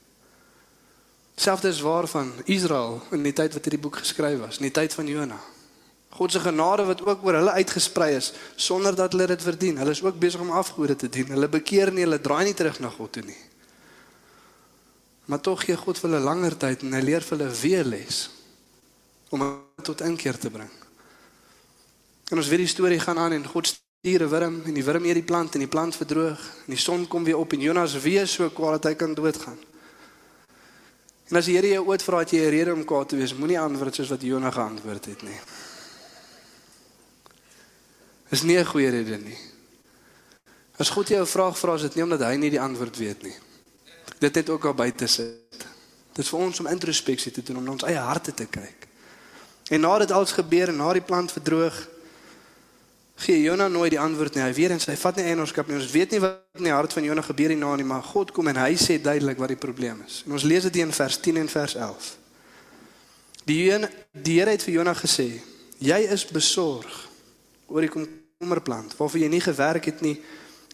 Selfs 1.39 1.63
is 1.63 1.81
waar 1.81 2.07
van 2.07 2.33
Israel 2.45 2.99
in 3.15 3.23
die 3.23 3.33
tyd 3.33 3.53
wat 3.53 3.63
hierdie 3.63 3.81
boek 3.81 4.01
geskryf 4.01 4.39
was, 4.41 4.57
in 4.59 4.67
die 4.67 4.75
tyd 4.75 4.93
van 4.93 5.07
Jona. 5.07 5.37
God 6.09 6.33
se 6.33 6.41
genade 6.41 6.83
wat 6.89 7.03
ook 7.05 7.21
oor 7.23 7.37
hulle 7.37 7.53
uitgesprei 7.61 8.15
is 8.17 8.33
sonder 8.55 8.95
dat 8.95 9.13
hulle 9.13 9.27
dit 9.29 9.41
verdien. 9.41 9.77
Hulle 9.77 9.93
is 9.93 10.01
ook 10.03 10.17
besig 10.19 10.41
om 10.41 10.51
afgode 10.51 10.95
te 10.95 11.09
dien. 11.09 11.29
Hulle 11.29 11.47
bekeer 11.47 11.93
nie, 11.93 12.03
hulle 12.03 12.19
draai 12.19 12.49
nie 12.49 12.57
terug 12.57 12.79
na 12.81 12.89
God 12.89 13.13
toe 13.13 13.23
nie. 13.23 13.37
Maar 15.29 15.39
tog 15.45 15.63
gee 15.63 15.77
God 15.77 16.01
vir 16.01 16.09
hulle 16.09 16.25
langer 16.25 16.57
tyd 16.57 16.83
en 16.83 16.97
hy 16.97 17.03
leer 17.05 17.23
vir 17.23 17.37
hulle 17.37 17.53
weer 17.61 17.87
les 17.87 18.25
om 19.29 19.63
tot 19.81 20.01
inkeer 20.01 20.37
te 20.37 20.49
bring. 20.49 20.69
En 22.29 22.37
ons 22.37 22.47
weet 22.47 22.65
die 22.65 22.67
storie 22.67 22.99
gaan 22.99 23.17
aan 23.17 23.31
en 23.31 23.45
God 23.45 23.67
stuur 23.67 24.23
'n 24.23 24.29
wurm 24.29 24.61
en 24.65 24.73
die 24.73 24.83
wurm 24.83 25.05
eet 25.05 25.13
die 25.13 25.23
plant 25.23 25.53
en 25.53 25.59
die 25.59 25.67
plant 25.67 25.95
verdroog 25.95 26.39
en 26.39 26.73
die 26.75 26.77
son 26.77 27.07
kom 27.07 27.23
weer 27.23 27.37
op 27.37 27.53
en 27.53 27.59
Jonas 27.59 27.99
weer 27.99 28.27
so 28.27 28.49
kwaad 28.49 28.81
dat 28.81 28.91
hy 28.91 28.95
kan 28.95 29.13
doodgaan. 29.13 29.57
En 31.29 31.37
as 31.37 31.45
die 31.45 31.55
Here 31.55 31.67
jou 31.67 31.85
ooit 31.85 32.03
vra 32.03 32.19
het 32.19 32.31
jy 32.31 32.39
'n 32.45 32.49
rede 32.49 32.73
om 32.73 32.85
kwaad 32.85 33.09
te 33.09 33.15
wees, 33.15 33.35
moenie 33.35 33.59
antwoord 33.59 33.95
soos 33.95 34.09
wat 34.09 34.21
Jonas 34.21 34.53
geantwoord 34.53 35.05
het 35.05 35.21
nie. 35.21 35.39
Is 38.29 38.41
nie 38.41 38.57
'n 38.57 38.65
goeie 38.65 38.89
rede 38.89 39.17
nie. 39.17 39.37
As 40.77 40.89
God 40.89 41.07
jou 41.07 41.21
'n 41.21 41.27
vraag 41.27 41.57
vra, 41.57 41.73
is 41.73 41.81
dit 41.81 41.95
nie 41.95 42.03
omdat 42.03 42.19
hy 42.19 42.35
nie 42.35 42.49
die 42.49 42.61
antwoord 42.61 42.97
weet 42.97 43.23
nie. 43.23 43.35
Dit 44.19 44.35
het 44.35 44.49
ook 44.49 44.65
al 44.65 44.73
buite 44.73 45.07
sit. 45.07 45.57
Dit 46.13 46.25
is 46.25 46.29
vir 46.29 46.39
ons 46.39 46.59
om 46.59 46.67
introspeksie 46.67 47.31
te 47.31 47.43
doen 47.43 47.57
om 47.57 47.63
na 47.63 47.71
ons 47.71 47.83
eie 47.83 47.97
harte 47.97 48.33
te 48.33 48.45
kyk. 48.45 48.88
En 49.69 49.81
nadat 49.85 50.11
alles 50.11 50.33
gebeur 50.33 50.71
en 50.71 50.79
na 50.81 50.93
die 50.93 51.05
plant 51.05 51.31
verdroog, 51.31 51.77
gee 53.19 53.41
Jona 53.41 53.67
nooit 53.67 53.91
die 53.93 53.99
antwoord 53.99 54.35
nie. 54.35 54.43
Hy 54.43 54.53
weet 54.53 54.73
en 54.75 54.81
hy 54.85 54.95
vat 54.97 55.19
nie 55.19 55.25
eienaarskap 55.27 55.67
nie. 55.67 55.77
Ons 55.77 55.91
weet 55.91 56.15
nie 56.15 56.21
wat 56.23 56.59
in 56.59 56.69
die 56.69 56.73
hart 56.73 56.95
van 56.95 57.05
Jona 57.05 57.21
gebeur 57.25 57.53
hierna 57.53 57.75
nie, 57.75 57.85
maar 57.85 58.03
God 58.03 58.31
kom 58.35 58.49
en 58.49 58.61
hy 58.61 58.73
sê 58.79 58.97
duidelik 59.01 59.37
wat 59.41 59.53
die 59.53 59.59
probleem 59.59 60.01
is. 60.07 60.23
En 60.25 60.37
ons 60.37 60.47
lees 60.47 60.65
dit 60.69 60.81
in 60.81 60.95
vers 60.95 61.19
10 61.19 61.43
en 61.43 61.51
vers 61.51 61.75
11. 61.75 62.09
Die 63.49 63.59
Jona, 63.65 63.89
die 64.13 64.39
Here 64.39 64.55
het 64.55 64.63
vir 64.63 64.79
Jona 64.79 64.95
gesê: 64.97 65.41
"Jy 65.77 65.99
is 66.15 66.25
besorg 66.25 67.09
oor 67.67 67.85
die 67.85 67.91
komkommerplant 67.93 68.95
waarvoor 68.97 69.21
jy 69.21 69.29
nie 69.29 69.43
gewerk 69.43 69.85
het 69.85 70.01
nie 70.01 70.17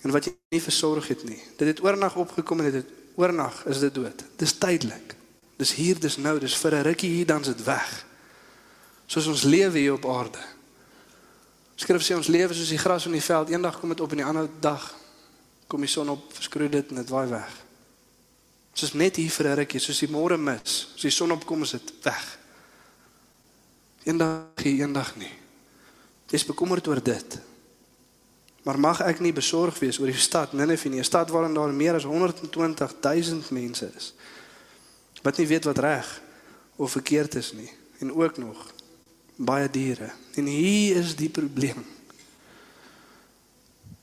en 0.05 0.13
wat 0.13 0.27
jy 0.29 0.36
nie 0.53 0.62
versorg 0.62 1.08
het 1.10 1.23
nie. 1.25 1.39
Dit 1.58 1.67
het 1.67 1.84
oornag 1.84 2.15
opgekom 2.15 2.62
en 2.62 2.69
dit 2.69 2.81
het 2.84 2.91
oornag 3.17 3.63
is 3.71 3.81
dit 3.81 3.93
dood. 3.93 4.23
Dis 4.38 4.53
tydelik. 4.62 5.15
Dis 5.58 5.73
hier, 5.73 5.99
dis 5.99 6.17
nou, 6.17 6.38
dis 6.39 6.55
vir 6.55 6.75
'n 6.75 6.84
rukkie 6.84 7.10
hier 7.10 7.25
dan's 7.25 7.47
dit 7.47 7.63
weg. 7.63 8.05
Soos 9.06 9.28
ons 9.28 9.44
lewe 9.44 9.80
hier 9.80 9.94
op 9.94 10.06
aarde. 10.10 10.41
Skrif 11.76 12.04
sê 12.04 12.15
ons 12.15 12.32
lewe 12.32 12.54
soos 12.56 12.72
die 12.72 12.80
gras 12.80 13.06
op 13.06 13.13
die 13.13 13.24
veld, 13.24 13.52
eendag 13.52 13.80
kom 13.80 13.91
dit 13.91 14.02
op 14.02 14.12
en 14.15 14.22
die 14.22 14.26
ander 14.26 14.50
dag 14.63 14.94
kom 15.68 15.82
die 15.82 15.89
son 15.89 16.10
op, 16.13 16.30
verskroei 16.34 16.70
dit 16.70 16.89
en 16.94 17.02
dit 17.02 17.10
waai 17.12 17.28
weg. 17.30 17.52
Soos 18.76 18.94
net 18.94 19.15
hier 19.15 19.32
vir 19.32 19.48
'n 19.48 19.58
rukkie, 19.60 19.80
soos 19.80 20.00
die 20.00 20.12
môre 20.12 20.38
mis, 20.38 20.88
as 20.96 21.02
die 21.02 21.12
son 21.12 21.32
opkom 21.32 21.63
is 21.63 21.72
dit 21.72 21.94
weg. 22.04 22.38
Eendag 24.04 24.63
hier, 24.63 24.86
eendag 24.86 25.15
nie. 25.15 25.34
Jy's 26.30 26.46
bekommerd 26.46 26.88
oor 26.88 27.02
dit. 27.04 27.39
Maar 28.63 28.80
mag 28.80 29.02
ek 29.02 29.20
nie 29.20 29.34
besorg 29.34 29.80
wees 29.80 30.00
oor 30.00 30.08
die 30.10 30.18
stad 30.18 30.54
Ninive 30.54 30.89
nie, 30.89 31.00
'n 31.00 31.04
stad 31.04 31.30
waarin 31.30 31.54
daar 31.54 31.74
meer 31.74 31.96
as 31.96 32.04
120 32.04 32.96
000 33.02 33.44
mense 33.50 33.91
is 33.96 34.13
wat 35.26 35.38
nie 35.38 35.48
weet 35.50 35.65
wat 35.65 35.78
reg 35.78 36.22
of 36.76 36.91
verkeerd 36.91 37.36
is 37.36 37.54
nie 37.58 37.70
en 37.98 38.13
ook 38.13 38.38
nog 38.38 38.74
baie 39.36 39.69
diere. 39.69 40.12
En 40.36 40.45
hier 40.45 40.95
is 40.95 41.15
die 41.15 41.30
probleem. 41.30 41.86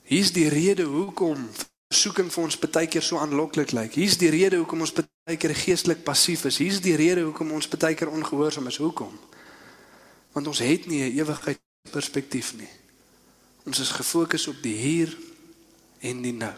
Hier's 0.03 0.33
die 0.33 0.49
rede 0.49 0.85
hoekom 0.85 1.49
versoeking 1.93 2.31
vir 2.33 2.45
ons 2.45 2.59
baie 2.61 2.89
keer 2.89 3.05
so 3.05 3.21
aanloklik 3.21 3.73
lyk. 3.73 3.97
Hier's 3.97 4.19
die 4.21 4.31
rede 4.33 4.61
hoekom 4.61 4.85
ons 4.85 4.95
baie 4.97 5.37
keer 5.41 5.55
geestelik 5.57 6.03
passief 6.05 6.45
is. 6.49 6.61
Hier's 6.61 6.81
die 6.85 6.97
rede 6.97 7.25
hoekom 7.27 7.53
ons 7.53 7.69
baie 7.69 7.97
keer 7.97 8.13
ongehoorsaam 8.13 8.69
is. 8.69 8.81
Hoekom? 8.81 9.13
Want 10.33 10.49
ons 10.49 10.63
het 10.65 10.87
nie 10.87 11.03
'n 11.03 11.19
ewigheidsperspektief 11.19 12.55
nie. 12.57 12.71
Ons 13.65 13.79
is 13.79 13.91
gefokus 13.91 14.49
op 14.49 14.63
die 14.63 14.77
hier 14.77 15.17
en 16.01 16.23
die 16.23 16.33
nou. 16.33 16.55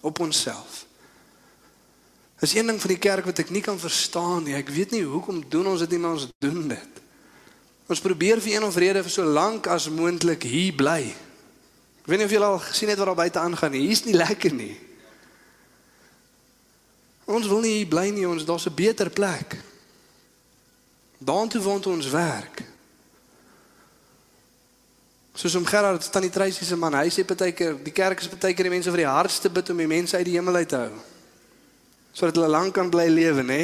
Op 0.00 0.18
onsself. 0.18 0.87
Dis 2.38 2.54
een 2.54 2.66
ding 2.66 2.80
van 2.80 2.92
die 2.92 3.00
kerk 3.02 3.26
wat 3.26 3.40
ek 3.42 3.50
nie 3.50 3.62
kan 3.62 3.78
verstaan 3.78 4.44
nie. 4.46 4.54
Ek 4.54 4.70
weet 4.70 4.94
nie 4.94 5.02
hoekom 5.02 5.42
doen 5.50 5.66
ons 5.72 5.82
dit 5.82 5.96
nie, 5.96 5.98
maar 5.98 6.14
ons 6.14 6.28
doen 6.38 6.68
dit. 6.70 7.00
Ons 7.90 8.02
probeer 8.04 8.40
vir 8.44 8.54
een 8.54 8.66
of 8.66 8.76
rede 8.78 9.02
vir 9.02 9.10
so 9.10 9.24
lank 9.24 9.66
as 9.66 9.88
moontlik 9.90 10.44
hier 10.46 10.76
bly. 10.76 11.00
Ek 12.04 12.06
weet 12.06 12.22
nie 12.22 12.28
of 12.28 12.34
julle 12.36 12.50
al 12.52 12.60
gesien 12.62 12.92
het 12.92 13.00
wat 13.00 13.10
daar 13.10 13.22
buite 13.24 13.42
aangaan 13.42 13.74
nie. 13.74 13.86
Hier's 13.88 14.04
nie 14.06 14.14
lekker 14.14 14.54
nie. 14.54 14.76
Ons 17.28 17.48
wil 17.50 17.60
nie 17.64 17.74
hier 17.80 17.90
bly 17.90 18.06
nie, 18.14 18.28
ons 18.28 18.46
daar's 18.46 18.68
'n 18.68 18.74
beter 18.74 19.10
plek. 19.10 19.58
Daartoe 21.18 21.60
woon 21.60 21.84
ons 21.84 22.10
werk. 22.10 22.62
Soos 25.34 25.54
om 25.54 25.66
Gerard 25.66 26.12
Tannie 26.12 26.30
Treysi 26.30 26.64
se 26.64 26.76
man, 26.76 26.94
hy 26.94 27.10
sê 27.10 27.24
partykeer 27.24 27.76
die 27.84 27.92
kerk 27.92 28.20
is 28.20 28.28
partykeer 28.28 28.64
die 28.64 28.74
mense 28.74 28.90
vir 28.90 28.96
die 28.96 29.06
hardste 29.06 29.50
bid 29.50 29.70
om 29.70 29.76
die 29.76 29.86
mense 29.86 30.16
uit 30.16 30.24
die 30.24 30.34
hemel 30.34 30.54
uit 30.54 30.68
te 30.68 30.76
hou. 30.76 30.92
Sodat 32.18 32.34
hulle 32.34 32.50
lank 32.50 32.74
kan 32.74 32.88
bly 32.90 33.06
lewe, 33.12 33.44
nê? 33.46 33.60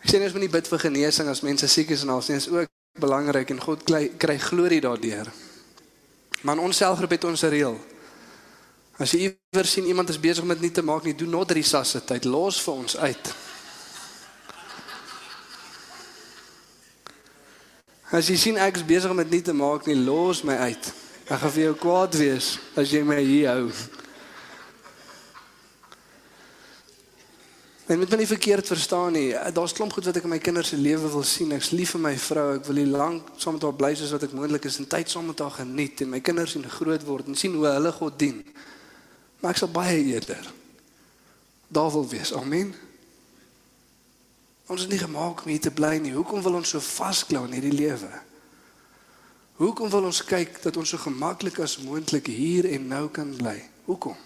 Ek 0.00 0.08
sê 0.08 0.16
nie 0.16 0.24
ons 0.24 0.36
moet 0.38 0.46
nie 0.46 0.54
bid 0.54 0.68
vir 0.70 0.80
genesing 0.86 1.28
as 1.28 1.42
mense 1.44 1.68
siek 1.68 1.90
is 1.92 2.06
en 2.06 2.14
al 2.14 2.22
sien 2.24 2.40
is 2.40 2.46
ook 2.48 2.70
belangrik 3.02 3.50
en 3.52 3.60
God 3.60 3.82
kry, 3.84 4.06
kry 4.16 4.38
glorie 4.40 4.80
daardeur. 4.80 5.28
Maar 6.40 6.56
in 6.56 6.62
ons 6.64 6.80
selfgroep 6.80 7.12
het 7.12 7.26
ons 7.28 7.44
'n 7.44 7.52
reël. 7.52 7.76
As 8.96 9.12
jy 9.12 9.36
iewers 9.52 9.72
sien 9.72 9.84
iemand 9.84 10.08
is 10.08 10.20
besig 10.20 10.42
om 10.42 10.48
dit 10.48 10.60
nie 10.60 10.72
te 10.72 10.82
maak 10.82 11.04
nie, 11.04 11.14
doen 11.14 11.30
not 11.30 11.48
tyd, 11.48 12.24
los 12.24 12.60
vir 12.60 12.74
ons 12.74 12.96
uit. 12.96 13.34
As 18.10 18.28
jy 18.28 18.36
sien 18.36 18.56
ek 18.56 18.76
is 18.76 18.84
besig 18.84 19.10
om 19.10 19.16
dit 19.16 19.30
nie 19.30 19.42
te 19.42 19.52
maak 19.52 19.86
nie, 19.86 19.96
los 19.96 20.42
my 20.42 20.56
uit. 20.56 20.92
Ek 21.28 21.38
gaan 21.38 21.50
vir 21.50 21.62
jou 21.62 21.74
kwaad 21.74 22.14
wees 22.14 22.58
as 22.76 22.90
jy 22.90 23.02
my 23.02 23.20
hier 23.20 23.48
hou. 23.50 23.70
En 27.86 27.98
moet 27.98 28.10
my 28.10 28.16
nie 28.18 28.26
verkeerd 28.26 28.66
verstaan 28.66 29.12
nie. 29.14 29.28
Daar's 29.54 29.72
klomp 29.72 29.92
goed 29.94 30.08
wat 30.08 30.16
ek 30.18 30.24
in 30.26 30.32
my 30.32 30.40
kinders 30.42 30.72
se 30.72 30.76
lewe 30.76 31.06
wil 31.10 31.22
sien. 31.22 31.52
Ek's 31.54 31.70
lief 31.70 31.92
vir 31.94 32.02
my 32.02 32.14
vrou. 32.18 32.46
Ek 32.56 32.66
wil 32.66 32.80
hier 32.82 32.90
lank 32.90 33.28
saam 33.38 33.54
met 33.54 33.62
haar 33.62 33.76
bly 33.78 33.92
soos 33.94 34.10
wat 34.16 34.26
ek 34.26 34.34
moontlik 34.34 34.66
is 34.66 34.80
en 34.82 34.88
tyd 34.90 35.10
saam 35.10 35.30
met 35.30 35.38
haar 35.38 35.54
geniet 35.60 36.02
en 36.02 36.10
my 36.10 36.20
kinders 36.20 36.56
sien 36.56 36.66
groot 36.66 37.06
word 37.06 37.30
en 37.30 37.38
sien 37.38 37.54
hoe 37.54 37.68
hulle 37.70 37.92
God 37.94 38.18
dien. 38.18 38.42
Maar 39.38 39.54
ek 39.54 39.62
sal 39.62 39.70
baie 39.70 40.02
eerder 40.02 40.50
daar 41.68 41.90
wil 41.90 42.08
wees. 42.08 42.34
Amen. 42.34 42.74
Ons 44.66 44.82
is 44.82 44.90
nie 44.90 44.98
gemaak 44.98 45.44
om 45.44 45.50
hier 45.50 45.62
te 45.62 45.70
bly 45.70 45.96
nie. 46.02 46.14
Hoekom 46.14 46.42
wil 46.42 46.58
ons 46.58 46.74
so 46.74 46.82
vasklou 46.82 47.44
in 47.46 47.54
hierdie 47.54 47.74
lewe? 47.74 48.10
Hoekom 49.62 49.90
wil 49.90 50.10
ons 50.10 50.24
kyk 50.26 50.58
dat 50.62 50.76
ons 50.76 50.90
so 50.90 50.98
gemaklik 51.00 51.62
as 51.62 51.78
moontlik 51.86 52.26
hier 52.26 52.66
en 52.74 52.90
nou 52.90 53.06
kan 53.14 53.30
bly? 53.38 53.60
Hoekom? 53.86 54.18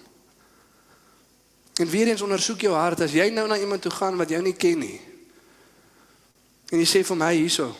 En 1.81 1.89
weer 1.89 2.11
eens 2.13 2.21
ondersoek 2.21 2.67
jou 2.67 2.75
hart 2.77 3.01
as 3.01 3.15
jy 3.17 3.31
nou 3.33 3.47
na 3.49 3.57
iemand 3.57 3.83
toe 3.83 3.93
gaan 3.93 4.19
wat 4.21 4.29
jou 4.29 4.41
nie 4.45 4.57
ken 4.57 4.83
nie. 4.83 4.99
En 6.71 6.79
jy 6.79 6.87
sê 6.87 7.01
vir 7.07 7.19
my 7.19 7.31
hierso, 7.35 7.71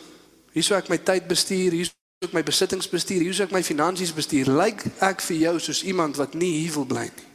hierso 0.55 0.75
ek 0.75 0.89
my 0.89 0.97
tyd 0.97 1.27
bestuur, 1.29 1.75
hierso 1.77 2.25
ek 2.25 2.33
my 2.33 2.41
besittings 2.45 2.89
bestuur, 2.89 3.21
hierso 3.21 3.45
ek 3.45 3.53
my 3.53 3.61
finansies 3.63 4.13
bestuur, 4.13 4.49
lyk 4.57 4.83
ek 5.05 5.21
vir 5.27 5.37
jou 5.45 5.53
soos 5.67 5.83
iemand 5.85 6.17
wat 6.17 6.33
nie 6.33 6.49
hier 6.63 6.73
wil 6.79 6.87
bly 6.89 7.05
nie. 7.07 7.29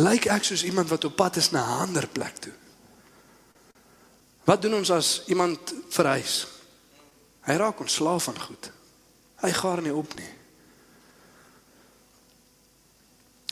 Lyk 0.00 0.26
ek 0.32 0.48
soos 0.48 0.64
iemand 0.66 0.90
wat 0.90 1.04
op 1.06 1.14
pad 1.20 1.36
is 1.36 1.52
na 1.52 1.62
'n 1.62 1.80
ander 1.86 2.08
plek 2.08 2.40
toe. 2.40 2.52
Wat 4.44 4.62
doen 4.62 4.74
ons 4.74 4.90
as 4.90 5.22
iemand 5.26 5.74
verhuis? 5.88 6.46
Hy 7.46 7.54
raak 7.54 7.80
ontslaaf 7.80 8.24
van 8.24 8.40
goed. 8.40 8.70
Hy 9.42 9.52
gaar 9.52 9.82
nie 9.82 9.94
op 9.94 10.14
nie. 10.14 10.32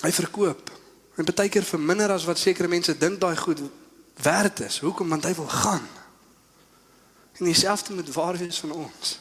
Hy 0.03 0.12
verkoop. 0.12 0.73
En 1.14 1.27
baie 1.35 1.48
keer 1.48 1.62
vir 1.62 1.81
minder 1.81 2.11
as 2.11 2.24
wat 2.27 2.38
sekere 2.38 2.68
mense 2.68 2.98
dink 2.98 3.20
daai 3.20 3.37
goed 3.37 3.61
werd 4.22 4.61
is. 4.61 4.79
Hoekom? 4.79 5.09
Want 5.09 5.24
hy 5.24 5.35
wil 5.35 5.48
gaan. 5.48 5.87
En 7.38 7.44
dieselfde 7.44 7.94
moet 7.94 8.12
waar 8.14 8.37
wees 8.37 8.59
van 8.59 8.72
ons. 8.72 9.18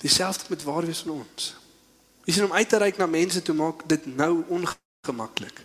Dieselfde 0.00 0.44
moet 0.48 0.62
waar 0.62 0.84
wees 0.84 1.04
van 1.04 1.10
ons. 1.10 1.54
Jy 2.24 2.32
sien 2.32 2.44
om 2.44 2.52
uit 2.52 2.68
te 2.68 2.78
reik 2.78 2.96
na 2.96 3.06
mense 3.06 3.42
toe 3.42 3.54
maak 3.54 3.84
dit 3.88 4.06
nou 4.16 4.42
ongemaklik. 4.48 5.60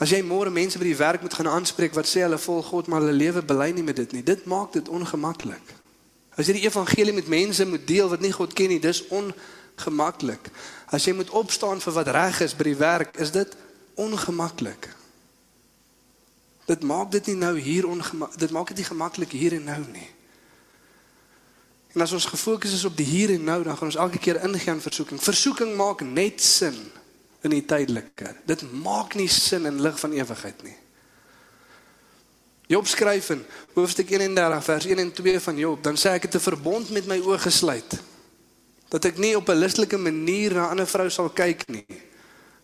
As 0.00 0.12
jy 0.12 0.22
môre 0.24 0.50
mense 0.50 0.78
by 0.80 0.86
die 0.88 0.96
werk 0.96 1.20
moet 1.20 1.34
gaan 1.36 1.50
aanspreek 1.50 1.94
wat 1.94 2.08
sê 2.08 2.24
hulle 2.24 2.38
volg 2.40 2.70
God 2.72 2.88
maar 2.88 3.04
hulle 3.04 3.16
lewe 3.16 3.42
bely 3.44 3.68
nie 3.76 3.84
met 3.84 3.98
dit 4.00 4.12
nie, 4.16 4.22
dit 4.24 4.44
maak 4.48 4.72
dit 4.72 4.88
ongemaklik. 4.88 5.74
As 6.36 6.48
jy 6.48 6.56
die 6.56 6.64
evangelie 6.64 7.12
met 7.12 7.28
mense 7.28 7.66
moet 7.68 7.84
deel 7.86 8.08
wat 8.08 8.22
nie 8.24 8.32
God 8.32 8.54
ken 8.56 8.72
nie, 8.72 8.80
dis 8.80 9.02
ongemaklik. 9.08 9.58
As 10.90 11.04
jy 11.04 11.12
moet 11.14 11.30
opstaan 11.30 11.80
vir 11.80 11.92
wat 11.92 12.08
reg 12.08 12.40
is 12.40 12.56
by 12.56 12.64
die 12.64 12.76
werk, 12.76 13.16
is 13.16 13.30
dit 13.30 13.56
ongemaklik. 13.94 14.88
Dit 16.66 16.82
maak 16.82 17.10
dit 17.10 17.26
nie 17.26 17.36
nou 17.36 17.58
hier 17.58 17.86
ongemak 17.88 18.36
dit 18.38 18.50
maak 18.50 18.68
dit 18.68 18.76
nie 18.76 18.86
gemaklik 18.86 19.32
hier 19.34 19.56
en 19.58 19.64
nou 19.64 19.80
nie. 19.92 20.08
En 21.94 22.04
as 22.04 22.12
ons 22.14 22.28
gefokus 22.30 22.72
is 22.72 22.84
op 22.86 22.94
die 22.96 23.06
hier 23.06 23.32
en 23.34 23.44
nou, 23.44 23.62
dan 23.66 23.76
gaan 23.76 23.90
ons 23.90 23.98
elke 23.98 24.18
keer 24.22 24.38
ingaan 24.46 24.80
versoeking. 24.80 25.18
Versoeking 25.22 25.74
maak 25.76 26.04
net 26.06 26.42
sin 26.42 26.76
in 27.42 27.50
die 27.50 27.64
tydelike. 27.66 28.36
Dit 28.46 28.62
maak 28.70 29.16
nie 29.18 29.28
sin 29.28 29.66
in 29.66 29.80
lig 29.82 29.98
van 29.98 30.14
ewigheid 30.14 30.62
nie. 30.62 30.76
Job 32.70 32.86
skryf 32.86 33.32
in 33.34 33.42
hoofstuk 33.74 34.12
31 34.14 34.64
vers 34.64 34.86
1 34.86 35.02
en 35.02 35.12
2 35.12 35.40
van 35.40 35.56
Job, 35.58 35.82
dan 35.82 35.98
sê 35.98 36.14
ek 36.14 36.28
het 36.28 36.34
'n 36.38 36.46
verbond 36.46 36.90
met 36.90 37.06
my 37.06 37.18
oë 37.18 37.38
gesluit 37.38 37.98
dat 38.90 39.06
ek 39.06 39.18
nie 39.18 39.36
op 39.38 39.48
'n 39.48 39.58
listelike 39.58 39.96
manier 39.96 40.54
na 40.54 40.66
'n 40.66 40.70
ander 40.70 40.86
vrou 40.86 41.08
sal 41.10 41.30
kyk 41.30 41.68
nie. 41.68 41.86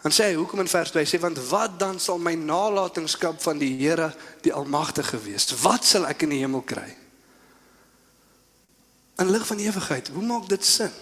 Dan 0.02 0.12
sê 0.12 0.24
hy 0.24 0.34
hoekom 0.34 0.60
in 0.60 0.68
vers 0.68 0.90
2 0.90 1.04
sê 1.04 1.20
want 1.20 1.38
wat 1.48 1.78
dan 1.78 2.00
sal 2.00 2.18
my 2.18 2.34
nalatenskap 2.34 3.42
van 3.42 3.58
die 3.58 3.76
Here 3.78 4.14
die 4.42 4.52
Almagtige 4.52 5.18
wees? 5.22 5.50
Wat 5.62 5.84
sal 5.84 6.06
ek 6.06 6.22
in 6.22 6.28
die 6.28 6.38
hemel 6.38 6.62
kry? 6.62 6.96
In 9.18 9.30
lig 9.30 9.46
van 9.46 9.58
ewigheid, 9.58 10.08
hoe 10.08 10.22
maak 10.22 10.48
dit 10.48 10.64
sin? 10.64 10.92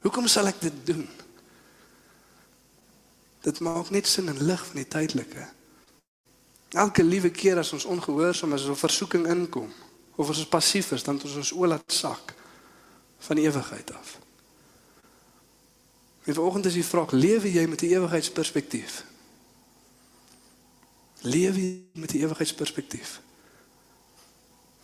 Hoekom 0.00 0.26
sal 0.26 0.46
ek 0.46 0.60
dit 0.60 0.86
doen? 0.86 1.08
Dit 3.40 3.60
maak 3.60 3.90
net 3.90 4.06
sin 4.06 4.28
in 4.28 4.44
lig 4.44 4.66
van 4.66 4.76
die 4.76 4.88
tydelike. 4.88 5.48
Elke 6.68 7.02
liewe 7.02 7.30
keer 7.30 7.58
as 7.58 7.72
ons 7.72 7.84
ongehoorsaam 7.84 8.52
is 8.54 8.66
of 8.66 8.78
versoeking 8.78 9.26
inkom 9.26 9.72
Of 10.18 10.30
as 10.30 10.38
ons 10.42 10.50
passief 10.50 10.92
is, 10.92 11.04
dan 11.06 11.14
het 11.14 11.24
ons 11.28 11.36
ons 11.38 11.52
oë 11.54 11.68
laat 11.76 11.92
sak 11.94 12.34
van 13.18 13.36
ewigheid 13.36 13.94
af. 13.94 14.18
En 16.24 16.34
vanoggend 16.34 16.66
is 16.66 16.72
die 16.72 16.84
vraag, 16.84 17.10
lewe 17.10 17.52
jy 17.52 17.66
met 17.66 17.82
'n 17.82 17.92
ewigheidsperspektief? 17.92 19.04
Lewe 21.20 21.60
jy 21.60 21.82
met 21.92 22.12
'n 22.12 22.20
ewigheidsperspektief? 22.20 23.20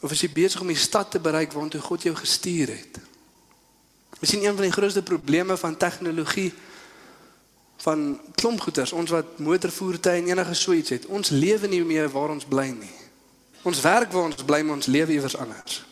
Of 0.00 0.10
is 0.10 0.20
jy 0.20 0.30
besig 0.32 0.60
om 0.60 0.66
die 0.66 0.76
stad 0.76 1.10
te 1.10 1.20
bereik 1.20 1.52
waartoe 1.52 1.80
God 1.80 2.02
jou 2.02 2.16
gestuur 2.16 2.68
het? 2.68 2.98
Ons 4.20 4.30
sien 4.30 4.44
een 4.44 4.54
van 4.54 4.62
die 4.62 4.72
grootste 4.72 5.02
probleme 5.02 5.56
van 5.56 5.76
tegnologie 5.76 6.52
van 7.76 8.20
klomp 8.34 8.60
goeders, 8.60 8.92
ons 8.92 9.10
wat 9.10 9.38
motorvoertuie 9.38 10.22
en 10.22 10.26
enige 10.26 10.54
so 10.54 10.72
iets 10.72 10.90
het. 10.90 11.06
Ons 11.06 11.28
lewe 11.28 11.68
nie 11.68 11.84
meer 11.84 12.10
waar 12.10 12.30
ons 12.32 12.44
bly 12.44 12.68
nie. 12.72 12.94
Ons 13.62 13.80
werk 13.80 14.12
waar 14.12 14.30
ons 14.30 14.44
bly, 14.44 14.62
maar 14.62 14.76
ons 14.76 14.86
lewe 14.86 15.12
iewers 15.12 15.36
anders. 15.36 15.84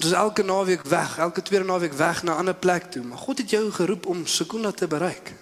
Ons 0.00 0.08
is 0.08 0.16
elke 0.16 0.42
naweek 0.42 0.82
weg, 0.88 1.18
elke 1.18 1.42
tweede 1.42 1.64
naweek 1.64 1.92
weg 1.92 2.22
na 2.22 2.32
'n 2.32 2.36
ander 2.36 2.54
plek 2.54 2.90
toe, 2.90 3.02
maar 3.02 3.18
God 3.18 3.38
het 3.38 3.50
jou 3.50 3.70
geroep 3.70 4.06
om 4.06 4.26
Sekunda 4.26 4.72
te 4.72 4.86
bereik. 4.86 5.32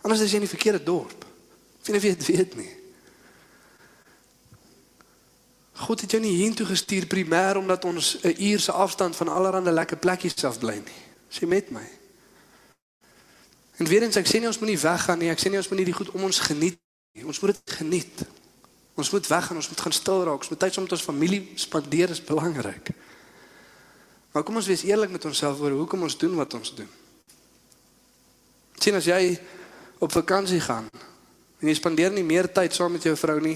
Anders 0.00 0.20
is 0.20 0.30
jy 0.30 0.34
in 0.34 0.44
die 0.44 0.48
verkeerde 0.48 0.82
dorp. 0.82 1.24
Of 1.80 1.86
jy 1.86 2.00
weet, 2.00 2.26
weet 2.26 2.56
nie. 2.56 2.76
God 5.72 6.00
het 6.00 6.10
jou 6.10 6.22
nie 6.22 6.36
hiertoe 6.36 6.66
gestuur 6.66 7.06
primêr 7.06 7.56
omdat 7.56 7.84
ons 7.84 8.18
'n 8.22 8.34
uur 8.38 8.60
se 8.60 8.72
afstand 8.72 9.16
van 9.16 9.28
allerlei 9.28 9.74
lekker 9.74 9.96
plekkies 9.96 10.44
af 10.44 10.58
bly 10.58 10.74
nie. 10.74 11.02
Sê 11.28 11.46
met 11.46 11.70
my. 11.70 11.88
En 13.76 13.86
weer 13.86 14.02
eens 14.02 14.16
ek 14.16 14.26
sê 14.26 14.38
nie 14.38 14.46
ons 14.46 14.58
moenie 14.58 14.78
weggaan 14.78 15.18
nie. 15.18 15.30
Ek 15.30 15.40
sê 15.40 15.48
nie 15.48 15.56
ons 15.56 15.68
moenie 15.68 15.84
die 15.84 15.94
goed 15.94 16.10
om 16.10 16.22
ons 16.22 16.38
geniet 16.38 16.78
nie. 17.12 17.24
Ons 17.24 17.40
moet 17.40 17.50
dit 17.50 17.74
geniet. 17.76 18.24
Ons 18.94 19.10
moet 19.10 19.26
weggaan, 19.26 19.56
ons 19.56 19.68
moet 19.68 19.80
gaan 19.80 19.92
stil 19.92 20.24
raak. 20.24 20.38
Ons 20.38 20.48
moet 20.48 20.58
tyd 20.58 20.72
saam 20.72 20.82
met 20.82 20.92
ons 20.92 21.02
familie 21.02 21.52
spandeer 21.54 22.10
is 22.10 22.24
belangrik. 22.24 22.88
Maar 24.36 24.44
kom 24.44 24.58
ons 24.60 24.66
wees 24.68 24.82
eerlik 24.84 25.08
met 25.08 25.24
onsself 25.24 25.60
oor 25.64 25.72
hoekom 25.72 26.02
ons 26.04 26.18
doen 26.20 26.34
wat 26.36 26.54
ons 26.54 26.74
doen. 26.76 26.88
Sien 28.76 28.92
as 28.98 29.06
jy 29.08 29.38
op 29.96 30.12
vakansie 30.12 30.58
gaan 30.60 30.90
en 30.92 31.70
jy 31.70 31.72
spandeer 31.78 32.12
nie 32.12 32.24
meer 32.24 32.44
tyd 32.52 32.74
saam 32.76 32.92
met 32.92 33.06
jou 33.08 33.14
vrou 33.16 33.38
nie, 33.40 33.54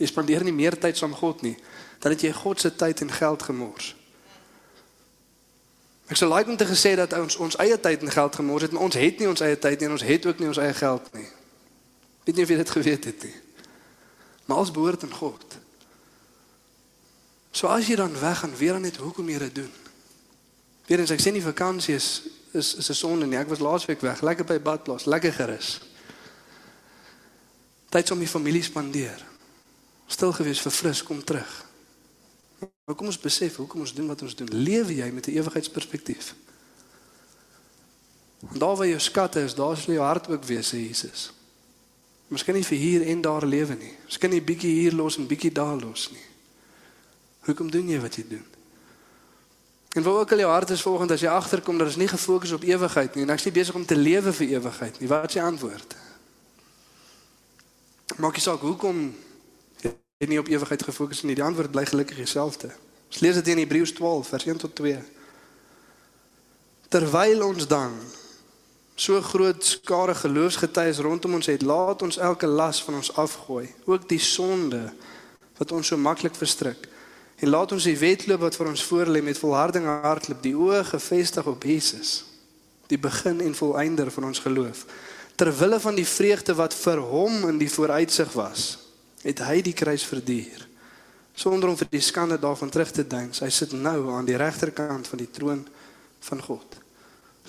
jy 0.00 0.08
spandeer 0.08 0.40
nie 0.46 0.54
meer 0.56 0.78
tyd 0.80 0.96
saam 0.96 1.12
God 1.18 1.44
nie, 1.44 1.52
dan 2.00 2.14
het 2.14 2.24
jy 2.24 2.30
God 2.32 2.64
se 2.64 2.70
tyd 2.72 3.02
en 3.04 3.12
geld 3.12 3.44
gemors. 3.44 3.90
Ek 6.08 6.16
sou 6.16 6.30
like 6.32 6.48
om 6.48 6.56
te 6.56 6.70
gesê 6.70 6.94
dat 6.96 7.12
ons 7.20 7.36
ons 7.36 7.58
eie 7.60 7.76
tyd 7.76 8.00
en 8.00 8.14
geld 8.16 8.40
gemors 8.40 8.64
het, 8.64 8.72
maar 8.72 8.88
ons 8.88 8.96
het 8.96 9.20
nie 9.20 9.28
ons 9.28 9.44
eie 9.44 9.60
tyd 9.60 9.84
nie 9.84 9.90
en 9.90 9.98
ons 9.98 10.06
het 10.14 10.30
ook 10.30 10.40
nie 10.40 10.48
ons 10.48 10.62
eie 10.64 10.78
geld 10.80 11.12
nie. 11.12 11.28
Weet 12.24 12.40
nie 12.40 12.48
of 12.48 12.54
jy 12.54 12.58
dit 12.62 12.74
geweet 12.78 13.10
het 13.12 13.28
nie. 13.28 13.36
Maar 14.48 14.64
ons 14.64 14.72
behoort 14.72 15.04
aan 15.04 15.12
God. 15.20 15.60
So 17.52 17.68
as 17.68 17.84
jy 17.84 18.00
dan 18.00 18.16
weg 18.16 18.40
gaan, 18.46 18.56
weer 18.56 18.80
net 18.80 18.96
hoekom 19.04 19.28
jy 19.28 19.44
dit 19.44 19.60
doen? 19.60 19.89
Weer 20.90 20.98
eens 20.98 21.12
ek 21.14 21.20
sê 21.22 21.30
nie 21.30 21.42
vakansie 21.42 21.94
is 21.94 22.08
is 22.50 22.74
is 22.74 22.88
'n 22.90 22.94
sonde 22.98 23.26
nie. 23.26 23.38
Ek 23.38 23.48
was 23.48 23.62
laasweek 23.62 24.00
weg, 24.00 24.20
lekker 24.20 24.44
by 24.44 24.58
badplaas, 24.58 25.04
lekker 25.04 25.32
gerus. 25.32 25.80
Tyd 27.88 28.10
om 28.10 28.18
die 28.18 28.28
familie 28.28 28.62
spandeer. 28.62 29.26
Stil 30.06 30.32
gewees, 30.32 30.60
verfris, 30.60 31.02
kom 31.02 31.24
terug. 31.24 31.66
Maar 32.84 32.96
kom 32.96 33.06
ons 33.06 33.18
besef 33.18 33.56
hoekom 33.56 33.80
ons 33.80 33.94
doen 33.94 34.06
wat 34.06 34.22
ons 34.22 34.34
doen. 34.34 34.48
Lewe 34.50 34.94
jy 34.94 35.10
met 35.10 35.26
'n 35.26 35.30
ewigheidsperspektief? 35.30 36.34
Want 38.40 38.60
daar 38.60 38.76
waar 38.76 38.86
jou 38.86 39.00
skatte 39.00 39.40
is, 39.40 39.54
daar 39.54 39.76
sal 39.76 39.94
jou 39.94 40.04
hart 40.04 40.28
ook 40.28 40.44
wees, 40.44 40.74
sê 40.74 40.76
Jesus. 40.76 41.32
Miskien 42.28 42.54
nie 42.54 42.64
vir 42.64 42.78
hier 42.78 43.02
en 43.06 43.20
daar 43.20 43.46
lewe 43.46 43.74
nie. 43.74 43.94
Miskien 44.04 44.30
nie 44.30 44.42
bietjie 44.42 44.70
hier 44.70 44.92
los 44.92 45.16
en 45.16 45.26
bietjie 45.26 45.52
daar 45.52 45.80
los 45.80 46.10
nie. 46.10 46.26
Hoekom 47.40 47.70
doen 47.70 47.88
jy 47.88 48.00
wat 48.00 48.14
jy 48.16 48.24
doen? 48.28 48.59
En 49.94 50.02
waar 50.02 50.14
ook 50.14 50.32
al 50.32 50.38
jou 50.38 50.50
hart 50.50 50.70
is 50.70 50.82
volgende 50.82 51.14
as 51.14 51.20
jy 51.20 51.28
agterkom 51.28 51.78
dat 51.78 51.88
is 51.88 51.96
nie 51.96 52.08
gefokus 52.08 52.52
op 52.52 52.62
ewigheid 52.62 53.14
nie 53.14 53.24
en 53.26 53.32
ek's 53.34 53.44
nie 53.48 53.54
besig 53.54 53.74
om 53.74 53.86
te 53.86 53.96
lewe 53.96 54.32
vir 54.32 54.46
ewigheid 54.58 55.00
nie. 55.00 55.08
Wat 55.10 55.26
is 55.26 55.38
die 55.38 55.42
antwoord? 55.42 55.96
Maak 58.16 58.38
jy 58.38 58.44
saak 58.44 58.62
hoekom 58.62 59.08
jy 59.82 60.28
nie 60.28 60.38
op 60.38 60.48
ewigheid 60.52 60.82
gefokus 60.84 61.22
nie. 61.24 61.34
Die 61.34 61.44
antwoord 61.44 61.72
bly 61.72 61.86
gelukkig 61.88 62.20
dieselfde. 62.22 62.70
Ons 63.10 63.22
lees 63.24 63.38
dit 63.40 63.50
in 63.50 63.62
Hebreërs 63.64 63.94
12 63.98 64.28
vers 64.28 64.46
1 64.46 64.62
tot 64.62 64.74
2. 64.78 64.98
Terwyl 66.92 67.42
ons 67.46 67.66
dan 67.66 67.96
so 69.00 69.16
groot 69.24 69.64
skare 69.64 70.14
geloofsgetuies 70.14 71.00
rondom 71.00 71.38
ons 71.38 71.48
het, 71.48 71.62
laat 71.64 72.02
ons 72.04 72.18
elke 72.20 72.46
las 72.46 72.82
van 72.84 72.98
ons 73.00 73.08
afgooi, 73.16 73.64
ook 73.88 74.04
die 74.10 74.20
sonde 74.20 74.90
wat 75.56 75.72
ons 75.72 75.88
so 75.88 75.96
maklik 75.96 76.36
verstrik. 76.36 76.84
En 77.40 77.48
laat 77.48 77.72
ons 77.72 77.86
die 77.88 77.98
wedloop 77.98 78.44
wat 78.44 78.56
vir 78.56 78.68
ons 78.68 78.84
voorlê 78.84 79.22
met 79.24 79.38
volharding 79.38 79.86
hardloop, 79.88 80.42
die 80.44 80.56
oë 80.56 80.84
gefestig 80.92 81.46
op 81.48 81.64
Jesus, 81.64 82.24
die 82.92 82.98
begin 83.00 83.40
en 83.40 83.56
volëinder 83.56 84.10
van 84.12 84.28
ons 84.28 84.42
geloof. 84.44 84.84
Terwille 85.40 85.80
van 85.80 85.96
die 85.96 86.06
vreugde 86.06 86.54
wat 86.58 86.74
vir 86.76 87.00
hom 87.00 87.46
in 87.48 87.60
die 87.60 87.70
vooruitsig 87.70 88.34
was, 88.36 88.74
het 89.24 89.40
hy 89.46 89.60
die 89.64 89.76
kruis 89.76 90.04
verduur 90.04 90.70
sonder 91.40 91.70
om 91.70 91.78
vir 91.78 91.88
die 91.88 92.04
skande 92.04 92.38
daarvan 92.40 92.70
terug 92.70 92.92
te 92.92 93.04
dink. 93.06 93.38
Hy 93.40 93.48
sit 93.52 93.72
nou 93.72 94.10
aan 94.12 94.28
die 94.28 94.38
regterkant 94.40 95.08
van 95.08 95.22
die 95.22 95.30
troon 95.32 95.64
van 96.26 96.42
God. 96.44 96.76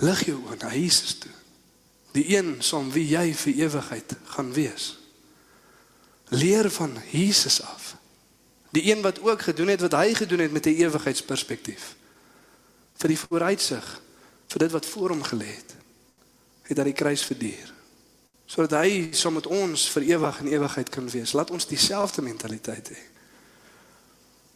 Lig 0.01 0.25
jou 0.29 0.37
oë 0.45 0.59
na 0.61 0.71
Jesus 0.73 1.17
toe. 1.19 1.33
Die 2.15 2.25
een 2.35 2.57
som 2.63 2.91
wie 2.91 3.05
jy 3.11 3.31
vir 3.43 3.65
ewigheid 3.67 4.15
gaan 4.35 4.51
wees. 4.55 4.93
Leer 6.31 6.69
van 6.71 6.95
Jesus 7.11 7.59
af. 7.63 7.95
Die 8.71 8.91
een 8.91 9.01
wat 9.01 9.19
ook 9.21 9.41
gedoen 9.41 9.67
het 9.67 9.81
wat 9.81 9.91
hy 9.99 10.13
gedoen 10.13 10.39
het 10.39 10.51
met 10.51 10.65
'n 10.65 10.79
ewigheidsperspektief. 10.79 11.95
Vir 12.93 13.07
die 13.07 13.19
vooruitsig, 13.19 14.01
vir 14.47 14.59
dit 14.59 14.71
wat 14.71 14.85
voor 14.85 15.09
hom 15.09 15.23
gelê 15.23 15.45
het, 15.55 15.75
het 16.61 16.77
hy 16.77 16.83
die 16.83 16.93
kruis 16.93 17.23
verduur. 17.23 17.73
Sodat 18.45 18.83
hy 18.83 19.07
saam 19.11 19.33
met 19.33 19.47
ons 19.47 19.89
vir 19.89 20.03
ewig 20.03 20.39
en 20.39 20.47
ewigheid 20.47 20.89
kan 20.89 21.09
wees. 21.09 21.31
Laat 21.31 21.51
ons 21.51 21.67
dieselfde 21.67 22.21
mentaliteit 22.21 22.89
hê. 22.89 22.99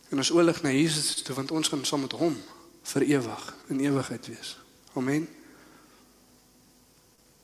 En 0.09 0.17
ons 0.17 0.31
oorlig 0.31 0.61
na 0.61 0.69
Jesus 0.69 1.21
toe 1.21 1.35
want 1.35 1.51
ons 1.51 1.67
gaan 1.67 1.85
saam 1.85 2.01
met 2.01 2.11
hom 2.11 2.35
vir 2.83 3.01
ewig 3.01 3.55
en 3.67 3.79
ewigheid 3.79 4.27
wees. 4.27 4.57
Amen. 4.93 5.27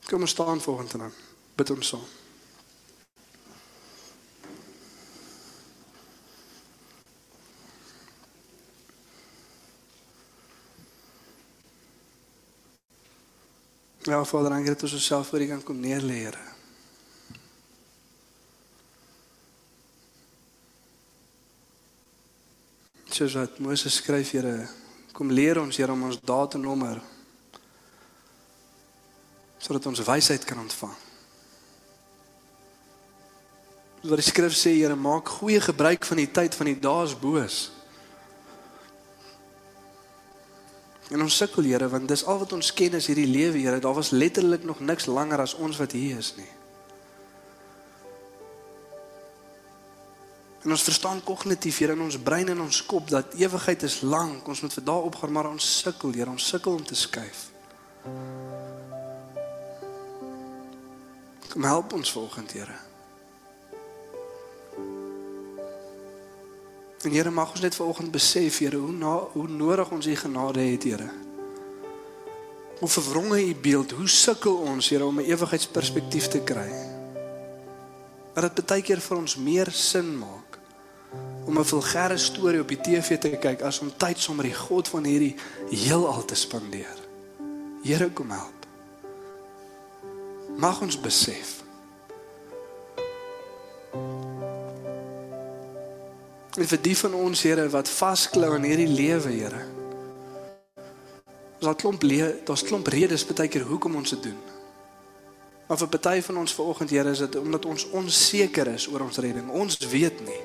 Kom 0.05 0.21
ons 0.21 0.31
staan 0.31 0.61
volgende 0.61 0.97
dan. 0.97 1.13
Bid 1.55 1.69
ons 1.69 1.87
saam. 1.87 2.20
Ja, 14.03 14.25
Vader, 14.25 14.49
dankie 14.49 14.73
dat 14.73 14.83
ons 14.83 14.93
osself 14.93 15.27
voor 15.27 15.39
U 15.39 15.47
kan 15.47 15.63
kom 15.63 15.79
neerlê, 15.79 16.13
Here. 16.13 16.37
Soos 23.05 23.35
wat 23.37 23.59
Moses 23.59 23.95
skryf, 23.95 24.31
Here, 24.31 24.67
kom 25.13 25.29
leer 25.29 25.61
ons, 25.61 25.77
Here, 25.77 25.91
om 25.93 26.07
ons 26.09 26.17
dae 26.17 26.47
te 26.47 26.57
nommer 26.57 27.01
sodat 29.61 29.85
ons 29.85 30.01
wysheid 30.01 30.41
kan 30.49 30.57
ontvang. 30.57 30.95
Wat 34.01 34.17
die 34.17 34.25
skrif 34.25 34.57
sê, 34.57 34.73
Here, 34.79 34.97
maak 34.97 35.29
goeie 35.29 35.61
gebruik 35.61 36.09
van 36.09 36.23
die 36.23 36.31
tyd 36.33 36.57
van 36.57 36.71
die 36.71 36.79
dae 36.81 37.05
is 37.05 37.13
boos. 37.13 37.59
En 41.11 41.21
ons 41.21 41.37
sukkel, 41.37 41.67
Here, 41.67 41.89
want 41.91 42.07
dis 42.07 42.23
al 42.23 42.39
wat 42.39 42.53
ons 42.55 42.71
ken 42.73 42.95
is 42.95 43.09
hierdie 43.11 43.27
lewe, 43.27 43.59
Here. 43.59 43.79
Daar 43.83 43.97
was 43.97 44.13
letterlik 44.15 44.63
nog 44.63 44.79
niks 44.79 45.05
langer 45.11 45.43
as 45.43 45.53
ons 45.59 45.77
wat 45.77 45.91
hier 45.91 46.17
is 46.17 46.33
nie. 46.37 46.47
En 50.61 50.71
ons 50.71 50.83
verstaan 50.85 51.23
kognitief 51.25 51.81
hier 51.81 51.95
in 51.95 52.03
ons 52.05 52.19
brein 52.21 52.47
en 52.53 52.61
ons 52.61 52.83
kop 52.85 53.09
dat 53.09 53.33
ewigheid 53.35 53.83
is 53.83 54.01
lank. 54.05 54.47
Ons 54.47 54.61
moet 54.61 54.73
vir 54.77 54.85
daai 54.87 55.07
opgaan, 55.09 55.33
maar 55.35 55.49
ons 55.49 55.71
sukkel, 55.81 56.13
Here. 56.15 56.29
Ons 56.31 56.47
sukkel 56.47 56.79
om 56.79 56.85
te 56.85 56.95
skuif. 56.95 57.49
Kom 61.51 61.67
help 61.67 61.93
ons 61.97 62.15
volgende, 62.15 62.55
Here. 62.55 62.79
En 67.01 67.11
Here 67.11 67.31
mag 67.31 67.51
ons 67.51 67.61
net 67.61 67.75
vanoggend 67.75 68.11
besef, 68.11 68.57
Here, 68.61 68.77
hoe 68.77 68.93
na, 68.93 69.15
hoe 69.33 69.47
nodig 69.47 69.89
ons 69.91 70.05
U 70.05 70.15
genade 70.15 70.61
het, 70.61 70.83
Here. 70.83 71.09
Hoe 72.79 72.89
verwronge 72.89 73.41
U 73.45 73.55
beeld, 73.55 73.91
hoe 73.91 74.07
sukkel 74.07 74.55
ons, 74.55 74.89
Here, 74.89 75.05
om 75.05 75.19
'n 75.19 75.25
ewigheidsperspektief 75.25 76.27
te 76.27 76.41
kry. 76.41 76.69
Dat 78.33 78.55
dit 78.55 78.65
baie 78.65 78.81
keer 78.81 79.01
vir 79.01 79.17
ons 79.17 79.35
meer 79.35 79.71
sin 79.71 80.17
maak 80.17 80.59
om 81.45 81.57
'n 81.57 81.65
vulgêre 81.65 82.17
storie 82.17 82.61
op 82.61 82.67
die 82.67 82.81
TV 82.81 83.17
te 83.17 83.29
kyk 83.29 83.61
as 83.61 83.79
om 83.79 83.91
tyd 83.97 84.29
met 84.35 84.45
die 84.45 84.53
God 84.53 84.87
van 84.87 85.03
hierdie 85.03 85.35
heelal 85.69 86.25
te 86.25 86.35
spandeer. 86.35 86.97
Here, 87.83 88.09
kom 88.09 88.29
help. 88.29 88.65
Mag 90.57 90.81
ons 90.81 90.99
besef 90.99 91.60
En 96.61 96.67
vir 96.69 96.81
die 96.85 96.97
van 96.97 97.13
ons 97.17 97.41
Here 97.41 97.63
wat 97.73 97.89
vasklou 97.89 98.51
aan 98.53 98.67
hierdie 98.69 98.89
lewe, 98.89 99.31
Here. 99.33 99.61
Ons 101.57 101.69
het 101.69 101.81
klomp 101.81 102.03
le 102.05 102.27
daar's 102.45 102.61
klomp 102.65 102.89
redes 102.93 103.25
baie 103.25 103.49
keer 103.49 103.65
hoekom 103.65 103.97
ons 103.97 104.13
dit 104.13 104.29
doen. 104.29 104.37
Maar 105.65 105.79
vir 105.81 105.89
party 105.95 106.21
van 106.27 106.37
ons 106.43 106.53
vanoggend 106.53 106.93
Here 106.93 107.09
is 107.09 107.23
dit 107.25 107.37
omdat 107.41 107.65
ons 107.65 107.87
onseker 107.97 108.69
is 108.75 108.85
oor 108.93 109.07
ons 109.07 109.17
redding. 109.17 109.49
Ons 109.49 109.79
weet 109.89 110.21
nie 110.27 110.41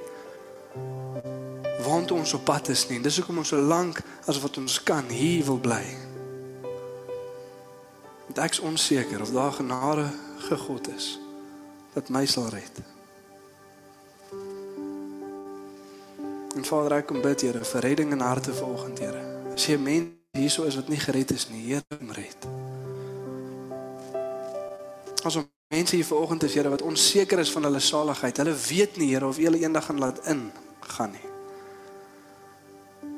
waant 1.87 2.11
ons 2.11 2.33
op 2.35 2.43
pad 2.49 2.73
is 2.73 2.89
nie. 2.91 2.99
Dis 2.99 3.21
hoekom 3.21 3.45
ons 3.45 3.53
so 3.53 3.61
lank 3.63 4.01
as 4.27 4.41
wat 4.43 4.57
ons 4.59 4.81
kan 4.83 5.07
hier 5.13 5.45
wil 5.47 5.61
bly. 5.63 5.85
Want 8.27 8.43
ek's 8.43 8.59
onseker 8.59 9.23
of 9.23 9.31
daar 9.37 9.55
genade 9.61 10.09
gegod 10.49 10.91
is 10.97 11.15
dat 11.95 12.11
my 12.11 12.27
sal 12.27 12.51
red. 12.51 12.96
En 16.57 16.65
Vader, 16.65 16.95
ek 17.03 17.11
kom 17.11 17.21
bid 17.21 17.43
Here 17.45 17.65
vir 17.69 17.85
redding 17.85 18.15
in 18.17 18.23
harte 18.25 18.55
vanoggend, 18.57 19.01
Here. 19.03 19.21
As 19.53 19.67
jy 19.69 19.77
mense 19.77 20.41
hierso 20.41 20.65
is 20.69 20.79
wat 20.81 20.89
nie 20.89 21.01
gered 21.01 21.35
is 21.35 21.49
nie, 21.53 21.67
Here, 21.69 21.85
kom 21.93 22.15
red. 22.17 22.47
As 25.21 25.37
ons 25.37 25.51
mense 25.73 25.97
hier 25.99 26.09
vanoggend 26.09 26.47
is, 26.49 26.57
Here, 26.57 26.73
wat 26.73 26.85
onseker 26.87 27.43
is 27.45 27.53
van 27.53 27.69
hulle 27.69 27.83
saligheid. 27.85 28.41
Hulle 28.41 28.55
weet 28.57 28.97
nie, 28.97 29.11
Here, 29.13 29.29
of 29.29 29.41
hulle 29.41 29.61
eendag 29.61 29.91
gaan 29.91 30.01
laat 30.01 30.23
in 30.33 30.47
gaan 30.97 31.13
nie. 31.13 31.25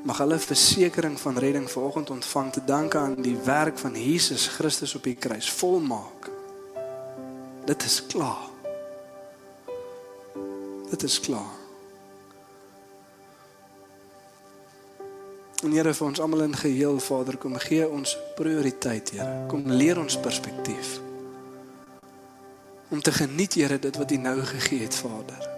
Mag 0.08 0.18
hulle 0.22 0.38
versekering 0.40 1.18
van 1.20 1.38
redding 1.38 1.68
vanoggend 1.70 2.10
ontvang 2.14 2.52
te 2.56 2.64
danke 2.66 2.98
aan 2.98 3.18
die 3.22 3.36
werk 3.46 3.78
van 3.78 3.94
Jesus 3.98 4.48
Christus 4.56 4.94
op 4.98 5.06
die 5.06 5.18
kruis 5.18 5.50
volmaak. 5.60 6.30
Dit 7.68 7.86
is 7.86 8.00
klaar. 8.10 8.48
Dit 10.90 11.02
is 11.06 11.20
klaar. 11.20 11.57
En 15.62 15.72
Here 15.74 15.90
vir 15.94 16.06
ons 16.06 16.20
almal 16.20 16.42
in 16.42 16.54
geheel 16.56 17.00
Vader 17.02 17.36
kom 17.36 17.56
gee 17.58 17.88
ons 17.88 18.14
prioriteit 18.38 19.10
Here. 19.10 19.46
Kom 19.50 19.64
leer 19.66 19.98
ons 19.98 20.18
perspektief. 20.20 21.00
Om 22.88 23.02
te 23.02 23.12
geniet 23.12 23.54
Here 23.54 23.78
dit 23.78 23.96
wat 23.96 24.10
U 24.10 24.16
nou 24.16 24.36
gegee 24.44 24.86
het 24.86 24.94
Vader. 24.94 25.48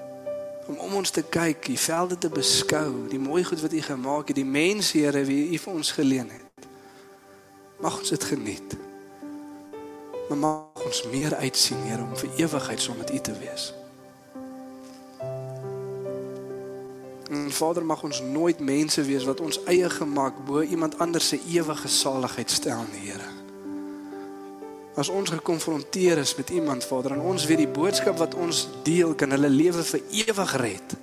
Om 0.67 0.79
om 0.79 0.95
ons 0.95 1.11
te 1.11 1.23
kyk, 1.23 1.67
die 1.67 1.79
velde 1.79 2.19
te 2.19 2.31
beskou, 2.33 3.09
die 3.13 3.21
mooi 3.21 3.45
goed 3.45 3.61
wat 3.61 3.73
U 3.73 3.83
gemaak 3.83 4.33
het, 4.33 4.41
die 4.41 4.45
mense 4.49 4.99
Here 4.99 5.25
wie 5.29 5.51
U 5.53 5.59
vir 5.59 5.73
ons 5.73 5.93
geleen 5.93 6.33
het. 6.33 6.71
Mag 7.81 7.99
ons 7.99 8.09
dit 8.09 8.25
geniet. 8.25 8.77
Maar 10.29 10.39
mag 10.39 10.85
ons 10.87 11.05
meer 11.13 11.37
uitsien 11.45 11.85
Here 11.91 12.03
om 12.03 12.17
vir 12.17 12.41
ewigheid 12.47 12.81
saam 12.81 12.97
met 13.05 13.13
U 13.13 13.21
te 13.21 13.37
wees. 13.37 13.73
En 17.31 17.51
Vader 17.51 17.85
mag 17.85 18.03
ons 18.03 18.23
nooit 18.23 18.59
mense 18.59 19.03
wees 19.07 19.25
wat 19.25 19.41
ons 19.41 19.61
eie 19.71 19.91
gemaak 19.91 20.41
bo 20.47 20.63
iemand 20.63 20.99
anders 20.99 21.29
se 21.29 21.39
ewige 21.47 21.89
saligheid 21.89 22.51
stel 22.51 22.83
nie, 22.91 23.05
Here. 23.07 23.29
As 24.99 25.09
ons 25.09 25.31
gekonfronteer 25.31 26.19
is 26.19 26.35
met 26.35 26.51
iemand, 26.51 26.85
Vader, 26.85 27.15
en 27.15 27.23
ons 27.31 27.47
weet 27.47 27.63
die 27.63 27.71
boodskap 27.71 28.19
wat 28.19 28.35
ons 28.35 28.67
deel 28.83 29.15
kan 29.15 29.31
hulle 29.31 29.49
lewe 29.49 29.85
vir 29.93 30.03
ewig 30.25 30.57
red. 30.59 30.97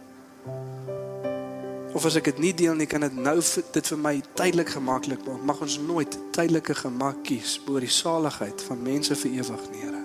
Of 1.95 2.05
as 2.05 2.19
ek 2.19 2.27
dit 2.33 2.41
nie 2.43 2.53
deel 2.53 2.75
nie, 2.75 2.89
kan 2.91 3.07
dit 3.07 3.15
nou 3.15 3.39
dit 3.39 3.91
vir 3.93 4.01
my 4.03 4.17
tydelik 4.35 4.75
gemaklik 4.75 5.23
maak. 5.25 5.45
Mag 5.53 5.63
ons 5.63 5.79
nooit 5.79 6.19
tydelike 6.35 6.75
gemak 6.75 7.23
kies 7.25 7.55
bo 7.63 7.79
die 7.79 7.89
saligheid 7.89 8.67
van 8.67 8.83
mense 8.83 9.15
vir 9.15 9.39
ewig 9.39 9.63
nie, 9.71 9.85
Here. 9.85 9.96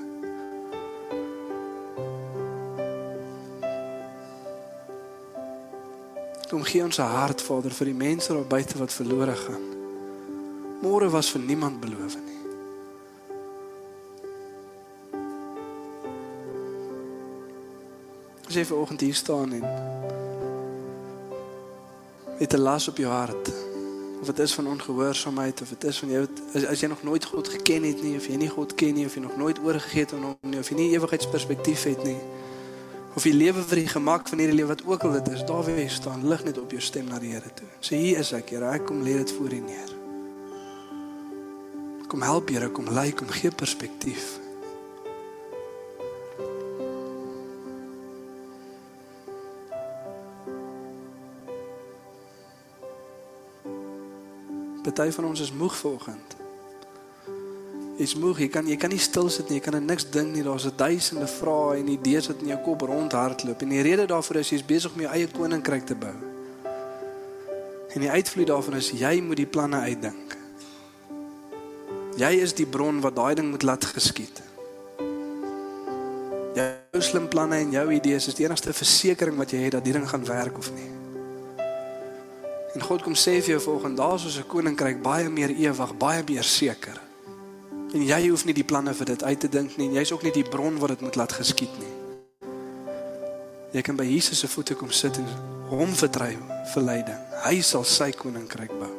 Kom 6.53 6.63
gee 6.63 6.83
ons 6.85 6.99
'n 6.99 7.03
hart, 7.03 7.43
Vader, 7.43 7.73
vir 7.73 7.87
die 7.87 7.95
mense 7.95 8.33
daar 8.33 8.45
buite 8.45 8.79
wat 8.79 8.93
verlore 8.93 9.35
gaan. 9.35 9.65
Môre 10.83 11.09
was 11.11 11.31
vir 11.31 11.41
niemand 11.41 11.81
beloof 11.81 12.17
nie. 12.27 12.41
As 18.49 18.55
jy 18.55 18.65
vanoggend 18.65 19.01
hier 19.01 19.15
staan 19.15 19.53
en 19.53 19.65
het 22.39 22.53
'n 22.53 22.61
las 22.61 22.89
op 22.89 22.97
jou 22.97 23.13
hart, 23.13 23.49
of 24.21 24.27
dit 24.27 24.39
is 24.39 24.55
van 24.55 24.67
ongehoorsaamheid 24.67 25.61
of 25.61 25.69
dit 25.69 25.85
is 25.85 25.99
van 25.99 26.09
jou 26.09 26.27
as, 26.55 26.67
as 26.67 26.81
jy 26.81 26.89
nog 26.89 27.03
nooit 27.03 27.25
God 27.25 27.49
geken 27.49 27.83
het 27.83 28.03
nie 28.03 28.17
of 28.17 28.27
jy 28.27 28.37
nie 28.37 28.49
God 28.49 28.75
ken 28.75 28.95
nie 28.95 29.07
of 29.07 29.15
jy 29.15 29.21
nog 29.21 29.37
nooit 29.37 29.59
oorgegee 29.59 30.01
het 30.01 30.13
aan 30.13 30.23
hom 30.23 30.37
nie 30.41 30.59
of 30.59 30.69
jy 30.69 30.77
nie 30.77 30.93
ewigheidsperspektief 30.95 31.83
het 31.83 32.05
nie 32.05 32.19
of 33.15 33.25
jy 33.27 33.33
lewe 33.37 33.63
vir 33.69 33.83
die 33.83 33.91
gemak 33.93 34.29
van 34.29 34.41
hierdie 34.43 34.57
lewe 34.57 34.73
wat 34.75 34.85
ook 34.89 35.07
al 35.09 35.17
dit 35.21 35.33
is, 35.37 35.47
daar 35.49 35.65
waar 35.65 35.81
jy 35.81 35.89
staan, 35.93 36.29
lig 36.29 36.45
net 36.45 36.59
op 36.59 36.71
jou 36.73 36.81
stem 36.81 37.09
na 37.11 37.19
die 37.23 37.33
Here 37.35 37.53
toe. 37.55 37.69
Sê 37.81 38.01
hier 38.01 38.23
is 38.25 38.33
ek, 38.37 38.55
Here, 38.55 38.71
ek 38.73 38.87
kom 38.89 39.03
lê 39.05 39.19
dit 39.21 39.35
voor 39.39 39.53
U 39.53 39.65
neer. 39.67 39.97
Kom 42.09 42.25
help 42.25 42.53
Here, 42.53 42.71
kom 42.73 42.89
lei, 42.93 43.11
kom 43.17 43.29
gee 43.33 43.51
perspektief. 43.51 44.39
Party 54.83 55.11
van 55.11 55.25
ons 55.25 55.41
is 55.41 55.53
moeg 55.53 55.77
vanoggend. 55.77 56.42
Jy's 57.99 58.15
moeg, 58.17 58.39
jy 58.41 58.49
kan 58.49 58.69
jy 58.69 58.77
kan 58.81 58.89
nie 58.89 59.01
stil 59.03 59.29
sit 59.29 59.51
nie, 59.51 59.59
jy 59.59 59.65
kan 59.67 59.75
aan 59.77 59.85
niks 59.85 60.07
dink 60.09 60.33
nie. 60.33 60.43
Daar's 60.47 60.65
duisende 60.65 61.27
vrae 61.29 61.81
en 61.83 61.91
idees 61.93 62.29
wat 62.31 62.41
in 62.41 62.53
jou 62.55 62.61
kop 62.65 62.87
rondhardloop. 62.89 63.63
En 63.63 63.75
die 63.75 63.83
rede 63.85 64.07
daarvoor 64.09 64.41
is 64.41 64.53
jy's 64.55 64.65
besig 64.65 64.95
om 64.95 65.05
jou 65.05 65.11
eie 65.13 65.29
koninkryk 65.29 65.85
te 65.91 65.97
bou. 65.99 66.15
En 67.93 68.01
die 68.01 68.09
uitvloei 68.09 68.47
daarvan 68.49 68.79
is 68.79 68.89
jy 68.97 69.19
moet 69.21 69.43
die 69.43 69.51
planne 69.59 69.83
uitdink. 69.85 70.39
Jy 72.17 72.33
is 72.45 72.57
die 72.57 72.69
bron 72.69 73.03
wat 73.05 73.17
daai 73.17 73.35
ding 73.37 73.53
moet 73.53 73.69
laat 73.69 73.85
geskied. 73.93 74.41
Jou 76.57 77.05
slim 77.05 77.29
planne 77.29 77.61
en 77.61 77.77
jou 77.77 77.87
idees 77.93 78.29
is 78.29 78.37
die 78.37 78.49
enigste 78.49 78.73
versekering 78.77 79.37
wat 79.37 79.53
jy 79.53 79.67
het 79.67 79.77
dat 79.77 79.85
die 79.85 79.93
ding 79.97 80.09
gaan 80.09 80.25
werk 80.29 80.59
of 80.61 80.73
nie. 80.73 80.89
En 82.73 82.85
God 82.89 83.05
kom 83.05 83.13
sê 83.13 83.37
vir 83.45 83.59
jou 83.59 83.63
volgende, 83.69 84.01
daar's 84.01 84.25
ons 84.25 84.39
'n 84.41 84.49
koninkryk 84.49 85.03
baie 85.03 85.29
meer 85.29 85.51
ewig, 85.51 85.97
baie 85.97 86.23
meer 86.25 86.45
seker. 86.45 87.12
En 87.93 88.01
jy 88.01 88.29
hoef 88.31 88.47
nie 88.49 88.55
die 88.57 88.65
planne 88.65 88.95
vir 88.97 89.11
dit 89.13 89.23
uit 89.23 89.41
te 89.41 89.49
dink 89.53 89.75
nie 89.77 89.91
en 89.91 89.99
jy's 89.99 90.13
ook 90.15 90.23
nie 90.25 90.33
die 90.33 90.49
bron 90.49 90.79
wat 90.81 90.95
dit 90.95 91.03
moet 91.05 91.19
laat 91.21 91.35
geskied 91.37 91.73
nie. 91.77 91.91
Jy 93.73 93.83
kan 93.85 93.97
by 93.97 94.07
Jesus 94.09 94.41
se 94.41 94.49
voete 94.49 94.77
kom 94.77 94.91
sit 94.93 95.17
en 95.21 95.29
hom 95.69 95.93
vertrou 95.97 96.33
vir 96.73 96.85
leiding. 96.85 97.21
Hy 97.45 97.61
sal 97.65 97.85
sy 97.89 98.11
koninkryk 98.17 98.73
bou. 98.81 98.91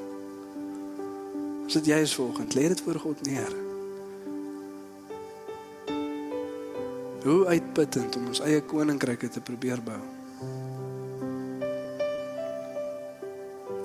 As 1.65 1.77
dit 1.77 1.89
jy 1.89 1.99
is 2.05 2.13
volgende, 2.17 2.57
lê 2.57 2.67
dit 2.69 2.81
voor 2.85 2.99
God 3.01 3.21
neer. 3.25 3.53
Hoe 7.23 7.39
uitputtend 7.53 8.17
om 8.19 8.29
ons 8.33 8.43
eie 8.45 8.61
koninkryke 8.67 9.29
te 9.29 9.41
probeer 9.41 9.81
bou. 9.81 10.01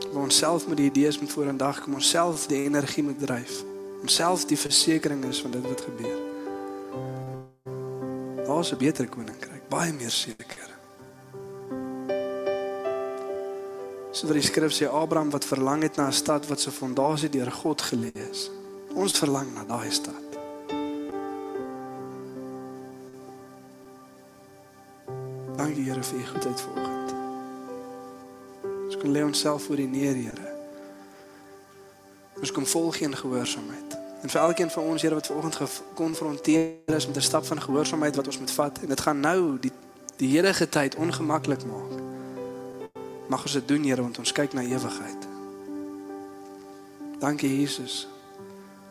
Waar 0.09 0.25
ons 0.25 0.41
self 0.45 0.69
met 0.69 0.81
die 0.81 0.89
idees 0.89 1.21
moet 1.21 1.33
voor 1.33 1.53
in 1.53 1.61
dag 1.61 1.81
kom, 1.85 1.97
ons 2.01 2.13
self 2.17 2.49
die 2.51 2.65
energie 2.65 3.05
moet 3.05 3.21
dryf. 3.25 3.61
Ons 4.03 4.15
self 4.15 4.47
die 4.47 4.59
versekering 4.59 5.25
is 5.25 5.43
van 5.43 5.51
dit 5.51 5.63
wat 5.63 5.81
gebeur. 5.81 6.21
Daar's 8.47 8.73
'n 8.73 8.79
beter 8.79 9.09
koninkryk, 9.09 9.69
baie 9.69 9.93
meer 9.93 10.11
seker. 10.11 10.69
So 14.11 14.27
wat 14.27 14.35
die 14.35 14.43
skrif 14.43 14.73
sê 14.73 14.89
Abraham 14.91 15.31
wat 15.31 15.45
verlang 15.45 15.83
het 15.83 15.97
na 15.97 16.07
'n 16.07 16.13
stad 16.13 16.47
wat 16.47 16.61
se 16.61 16.71
fondasie 16.71 17.29
deur 17.29 17.51
God 17.53 17.83
gelê 17.83 18.11
is. 18.31 18.51
Ons 18.95 19.19
verlang 19.19 19.55
na 19.55 19.65
daai 19.65 19.91
stad. 19.91 20.29
Dankie 25.57 25.85
Here 25.85 26.03
vir 26.03 26.19
u 26.19 26.27
goedheid 26.27 26.61
vanoggend. 26.61 27.15
Ons 28.85 28.97
kan 28.97 29.11
lê 29.11 29.23
onsself 29.23 29.63
voor 29.63 29.79
U 29.79 29.87
neer, 29.87 30.15
Here. 30.15 30.48
Ons 32.41 32.53
kom 32.53 32.67
vol 32.67 32.91
geen 32.91 33.17
gehoorsaamheid. 33.17 33.99
En 34.23 34.29
vir 34.29 34.41
elkeen 34.41 34.71
van 34.71 34.83
ons 34.83 35.03
Here 35.03 35.15
wat 35.15 35.27
vanoggend 35.27 35.57
gekonfronteer 35.57 36.95
is 36.97 37.07
met 37.07 37.17
'n 37.17 37.21
stap 37.21 37.45
van 37.47 37.63
gehoorsaamheid 37.63 38.17
wat 38.17 38.27
ons 38.27 38.39
moet 38.39 38.51
vat 38.51 38.79
en 38.79 38.89
dit 38.89 39.01
gaan 39.01 39.21
nou 39.21 39.59
die 39.61 39.73
die 40.17 40.33
huidige 40.33 40.69
tyd 40.69 40.97
ongemaklik 40.97 41.65
maak. 41.65 42.01
Mag 43.29 43.43
ons 43.43 43.53
dit 43.53 43.69
doen 43.69 43.85
Here 43.85 44.03
want 44.03 44.19
ons 44.19 44.33
kyk 44.33 44.53
na 44.53 44.63
ewigheid. 44.63 45.27
Dankie 47.19 47.61
Jesus 47.61 48.09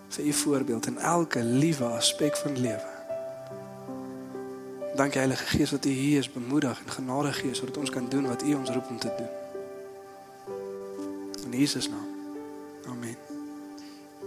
vir 0.08 0.26
u 0.26 0.34
voorbeeld 0.34 0.86
in 0.86 0.98
elke 0.98 1.44
liewe 1.44 1.84
aspek 1.84 2.38
van 2.38 2.60
lewe. 2.60 2.96
Dankie 4.96 5.18
Heilige 5.18 5.46
Gees 5.46 5.70
dat 5.70 5.86
u 5.86 5.90
hier 5.90 6.18
is, 6.18 6.32
bemoedig 6.32 6.82
en 6.86 6.92
genade 6.92 7.34
gee 7.34 7.54
sodat 7.54 7.78
ons 7.78 7.90
kan 7.90 8.10
doen 8.10 8.28
wat 8.28 8.44
u 8.44 8.54
ons 8.54 8.70
roep 8.70 8.90
om 8.90 9.00
te 9.00 9.12
doen. 9.18 9.30
In 11.52 11.60
Jesus 11.60 11.90
naam. 11.90 12.08
Amen. 12.88 13.27